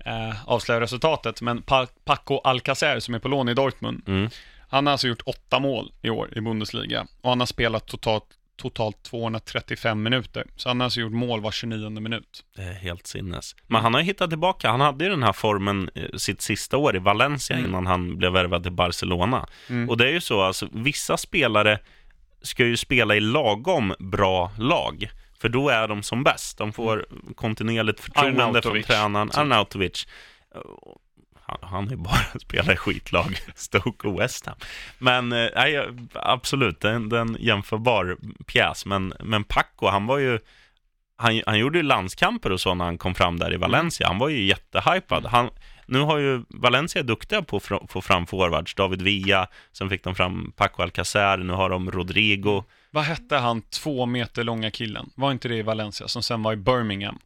eh, 0.04 0.48
avslöja 0.48 0.80
resultatet, 0.80 1.40
men 1.42 1.62
pa 1.62 1.86
Paco 2.04 2.40
Alcacer 2.44 3.00
som 3.00 3.14
är 3.14 3.18
på 3.18 3.28
lån 3.28 3.48
i 3.48 3.54
Dortmund, 3.54 4.02
Mm. 4.06 4.30
han 4.68 4.86
har 4.86 4.92
alltså 4.92 5.08
gjort 5.08 5.22
åtta 5.26 5.58
mål 5.58 5.92
i 6.02 6.10
år 6.10 6.38
i 6.38 6.40
Bundesliga 6.40 7.06
och 7.20 7.30
han 7.30 7.40
har 7.40 7.46
spelat 7.46 7.86
totalt, 7.86 8.24
totalt 8.58 9.02
235 9.02 10.02
minuter. 10.02 10.44
Så 10.56 10.68
han 10.68 10.80
har 10.80 10.84
alltså 10.84 11.00
gjort 11.00 11.12
mål 11.12 11.40
var 11.40 11.50
29 11.50 11.90
minut. 11.90 12.44
Det 12.56 12.62
är 12.62 12.72
helt 12.72 13.06
sinnes. 13.06 13.56
Men 13.66 13.82
han 13.82 13.94
har 13.94 14.00
ju 14.00 14.06
hittat 14.06 14.30
tillbaka. 14.30 14.70
Han 14.70 14.80
hade 14.80 15.04
ju 15.04 15.10
den 15.10 15.22
här 15.22 15.32
formen 15.32 15.90
eh, 15.94 16.04
sitt 16.16 16.40
sista 16.40 16.76
år 16.76 16.96
i 16.96 16.98
Valencia 16.98 17.56
Mm. 17.56 17.70
innan 17.70 17.86
han 17.86 18.16
blev 18.18 18.32
värvad 18.32 18.62
till 18.62 18.72
Barcelona. 18.72 19.46
Mm. 19.68 19.88
Och 19.90 19.96
det 19.96 20.08
är 20.08 20.12
ju 20.12 20.20
så, 20.20 20.40
alltså 20.42 20.68
vissa 20.72 21.16
spelare 21.16 21.78
ska 22.42 22.64
ju 22.66 22.76
spela 22.76 23.16
i 23.16 23.20
lagom 23.20 23.94
bra 23.98 24.52
lag. 24.58 25.10
För 25.40 25.48
då 25.48 25.68
är 25.68 25.88
de 25.88 26.02
som 26.02 26.24
bäst. 26.24 26.58
De 26.58 26.72
får 26.72 27.06
kontinuerligt 27.34 28.00
förtroende 28.00 28.62
från 28.62 28.82
tränaren. 28.82 29.28
typ. 29.28 29.38
Arnautovic. 29.38 30.06
Han, 31.48 31.58
han 31.70 31.90
är 31.90 31.96
bara 31.96 32.40
spelat 32.40 32.72
i 32.72 32.76
skitlag, 32.76 33.38
Stoke 33.54 34.08
och 34.08 34.20
West 34.20 34.46
Ham. 34.46 34.56
Men 34.98 35.32
eh, 35.32 35.48
nej, 35.54 35.88
absolut, 36.14 36.84
är 36.84 37.16
en, 37.16 37.36
jämförbar 37.40 38.16
pjäs. 38.46 38.86
Men, 38.86 39.14
men 39.20 39.44
Paco, 39.44 39.86
han 39.86 40.06
var 40.06 40.18
ju 40.18 40.38
han, 41.16 41.42
han 41.46 41.58
gjorde 41.58 41.78
ju 41.78 41.82
landskamper 41.82 42.52
och 42.52 42.60
så 42.60 42.74
när 42.74 42.84
han 42.84 42.98
kom 42.98 43.14
fram 43.14 43.38
där 43.38 43.54
i 43.54 43.56
Valencia. 43.56 44.06
Han 44.08 44.18
var 44.18 44.28
ju 44.28 44.44
jättehypad. 44.44 45.26
Han, 45.26 45.50
nu 45.86 46.00
har 46.00 46.18
ju 46.18 46.44
Valencia 46.48 47.02
duktiga 47.02 47.42
på 47.42 47.56
att 47.56 47.90
få 47.90 48.00
fram 48.00 48.26
forwards. 48.26 48.74
David 48.74 49.02
Villa, 49.02 49.48
sen 49.72 49.90
fick 49.90 50.04
de 50.04 50.14
fram 50.14 50.52
Paco 50.56 50.82
Alcacer, 50.82 51.36
nu 51.36 51.52
har 51.52 51.70
de 51.70 51.90
Rodrigo. 51.90 52.64
Vad 52.90 53.04
hette 53.04 53.36
han 53.36 53.62
två 53.62 54.06
meter 54.06 54.44
långa 54.44 54.70
killen? 54.70 55.10
Var 55.14 55.32
inte 55.32 55.48
det 55.48 55.56
i 55.56 55.62
Valencia 55.62 56.08
som 56.08 56.22
sen 56.22 56.42
var 56.42 56.52
i 56.52 56.56
Birmingham? 56.56 57.18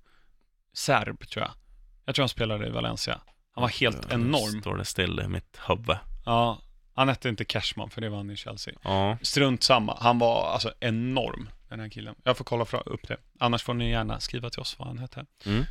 Serb, 0.72 1.28
tror 1.28 1.44
jag. 1.44 1.52
Jag 2.04 2.14
tror 2.14 2.22
han 2.22 2.28
spelade 2.28 2.66
i 2.66 2.70
Valencia. 2.70 3.20
Han 3.54 3.62
var 3.62 3.68
helt 3.68 4.12
enorm. 4.12 4.60
Står 4.60 4.76
det 4.76 4.84
still 4.84 5.20
i 5.20 5.28
mitt 5.28 5.58
huvud. 5.68 5.96
Ja, 6.24 6.62
han 6.94 7.08
hette 7.08 7.28
inte 7.28 7.44
Cashman 7.44 7.90
för 7.90 8.00
det 8.00 8.08
var 8.08 8.16
han 8.16 8.30
i 8.30 8.36
Chelsea. 8.36 8.74
Ja, 8.82 9.18
Strunt 9.22 9.62
samma, 9.62 9.98
han 10.00 10.18
var 10.18 10.52
alltså 10.52 10.72
enorm, 10.80 11.48
den 11.68 11.80
här 11.80 11.88
killen. 11.88 12.14
Jag 12.24 12.36
får 12.36 12.44
kolla 12.44 12.64
upp 12.64 13.08
det. 13.08 13.16
Annars 13.40 13.62
får 13.62 13.74
ni 13.74 13.90
gärna 13.90 14.20
skriva 14.20 14.50
till 14.50 14.60
oss 14.60 14.78
vad 14.78 14.88
han 14.88 14.98
hette. 14.98 15.26
Mm. 15.46 15.64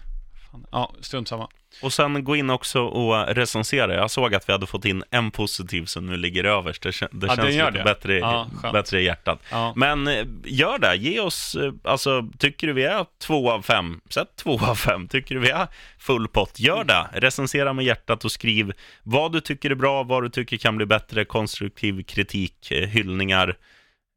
Fan. 0.52 0.66
Ja, 0.72 0.94
strunt 1.02 1.28
samma. 1.28 1.50
Och 1.82 1.94
sen 1.94 2.24
gå 2.24 2.36
in 2.36 2.50
också 2.50 2.82
och 2.82 3.28
recensera. 3.36 3.94
Jag 3.96 4.12
såg 4.12 4.36
att 4.36 4.50
vi 4.50 4.54
hade 4.54 4.66
fått 4.68 4.86
in 4.86 5.04
en 5.12 5.32
positiv 5.32 5.86
som 5.86 6.06
nu 6.06 6.18
ligger 6.18 6.44
överst. 6.44 6.84
Det, 6.84 6.90
det 7.12 7.28
Ja, 7.28 7.36
känns 7.36 7.48
lite 7.56 7.72
det. 7.72 7.84
bättre, 7.84 8.18
Ja, 8.20 8.48
bättre 8.74 9.02
i 9.02 9.06
hjärtat. 9.06 9.40
Ja. 9.52 9.74
Men 9.76 10.08
eh, 10.08 10.26
gör 10.46 10.78
det, 10.80 10.96
ge 10.96 11.20
oss, 11.20 11.56
eh, 11.56 11.74
alltså 11.84 12.30
tycker 12.38 12.68
du 12.68 12.74
vi 12.74 12.84
är 12.84 13.06
två 13.20 13.52
av 13.52 13.62
fem, 13.62 14.02
sätt 14.10 14.28
två 14.36 14.60
av 14.60 14.76
fem. 14.76 15.08
Tycker 15.08 15.36
du 15.36 15.42
vi 15.42 15.50
är 15.50 15.68
full 16.00 16.28
pott, 16.28 16.60
gör 16.60 16.84
det. 16.84 17.08
Recensera 17.14 17.74
med 17.74 17.86
hjärtat 17.86 18.26
och 18.26 18.32
skriv 18.32 18.74
vad 19.04 19.32
du 19.32 19.42
tycker 19.42 19.70
är 19.72 19.76
bra, 19.76 20.04
vad 20.04 20.24
du 20.24 20.30
tycker 20.30 20.58
kan 20.58 20.78
bli 20.78 20.86
bättre, 20.86 21.26
konstruktiv 21.26 22.04
kritik, 22.04 22.72
eh, 22.72 22.88
hyllningar, 22.90 23.58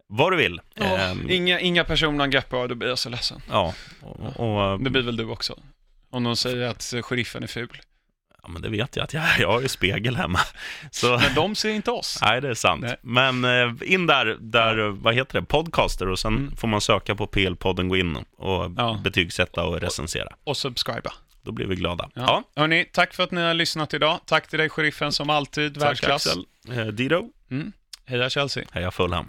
vad 0.08 0.32
du 0.32 0.36
vill. 0.36 0.60
Ehm, 0.76 1.30
inga, 1.30 1.60
inga 1.60 1.84
personangrepp 1.84 2.48
bara, 2.50 2.66
då 2.66 2.74
blir 2.74 2.88
jag 2.88 2.98
så 2.98 3.08
ledsen. 3.08 3.42
ja, 3.50 3.74
och, 4.00 4.40
och, 4.72 4.80
Det 4.80 4.90
blir 4.90 5.02
väl 5.02 5.16
du 5.16 5.24
också? 5.24 5.58
Om 6.14 6.24
de 6.24 6.36
säger 6.36 6.68
att 6.68 6.94
sheriffen 7.02 7.42
är 7.42 7.46
ful. 7.46 7.80
ja, 8.42 8.48
men 8.48 8.62
det 8.62 8.68
vet 8.68 8.96
jag 8.96 9.04
att 9.04 9.14
jag, 9.14 9.24
jag 9.38 9.48
har 9.52 9.60
ju 9.60 9.68
spegel 9.68 10.16
hemma. 10.16 10.40
Så... 10.90 11.18
Men 11.18 11.34
de 11.34 11.54
ser 11.54 11.70
inte 11.70 11.90
oss. 11.90 12.18
Nej, 12.22 12.40
det 12.40 12.48
är 12.48 12.54
sant. 12.54 12.82
Nej. 12.82 12.96
Men 13.02 13.44
eh, 13.44 13.92
in 13.92 14.06
där, 14.06 14.36
där 14.40 14.76
vad 14.88 15.14
heter 15.14 15.40
det, 15.40 15.46
podcaster 15.46 16.08
och 16.08 16.18
sen 16.18 16.34
Mm. 16.36 16.56
får 16.56 16.68
man 16.68 16.80
söka 16.80 17.14
på 17.14 17.26
PL-podden, 17.26 17.88
gå 17.88 17.96
in 17.96 18.16
och 18.16 18.70
Ja. 18.76 19.00
betygsätta 19.04 19.64
och 19.64 19.80
recensera. 19.80 20.28
Och 20.44 20.56
subscriba. 20.56 21.12
Då 21.42 21.52
blir 21.52 21.66
vi 21.66 21.74
glada. 21.76 22.10
Ja. 22.14 22.42
Hörni, 22.56 22.84
tack 22.92 23.14
för 23.14 23.22
att 23.22 23.30
ni 23.30 23.40
har 23.40 23.54
lyssnat 23.54 23.94
idag. 23.94 24.20
Tack 24.26 24.48
till 24.48 24.58
dig, 24.58 24.68
sheriffen, 24.68 25.12
som 25.12 25.30
alltid. 25.30 25.74
Tack 25.74 25.82
Världsklass. 25.82 26.26
Axel. 26.26 26.46
Eh, 26.78 26.86
Dido, 26.86 27.30
Mm. 27.50 27.72
Heja 28.06 28.30
Chelsea. 28.30 28.64
heja 28.72 28.90
Fulham. 28.90 29.28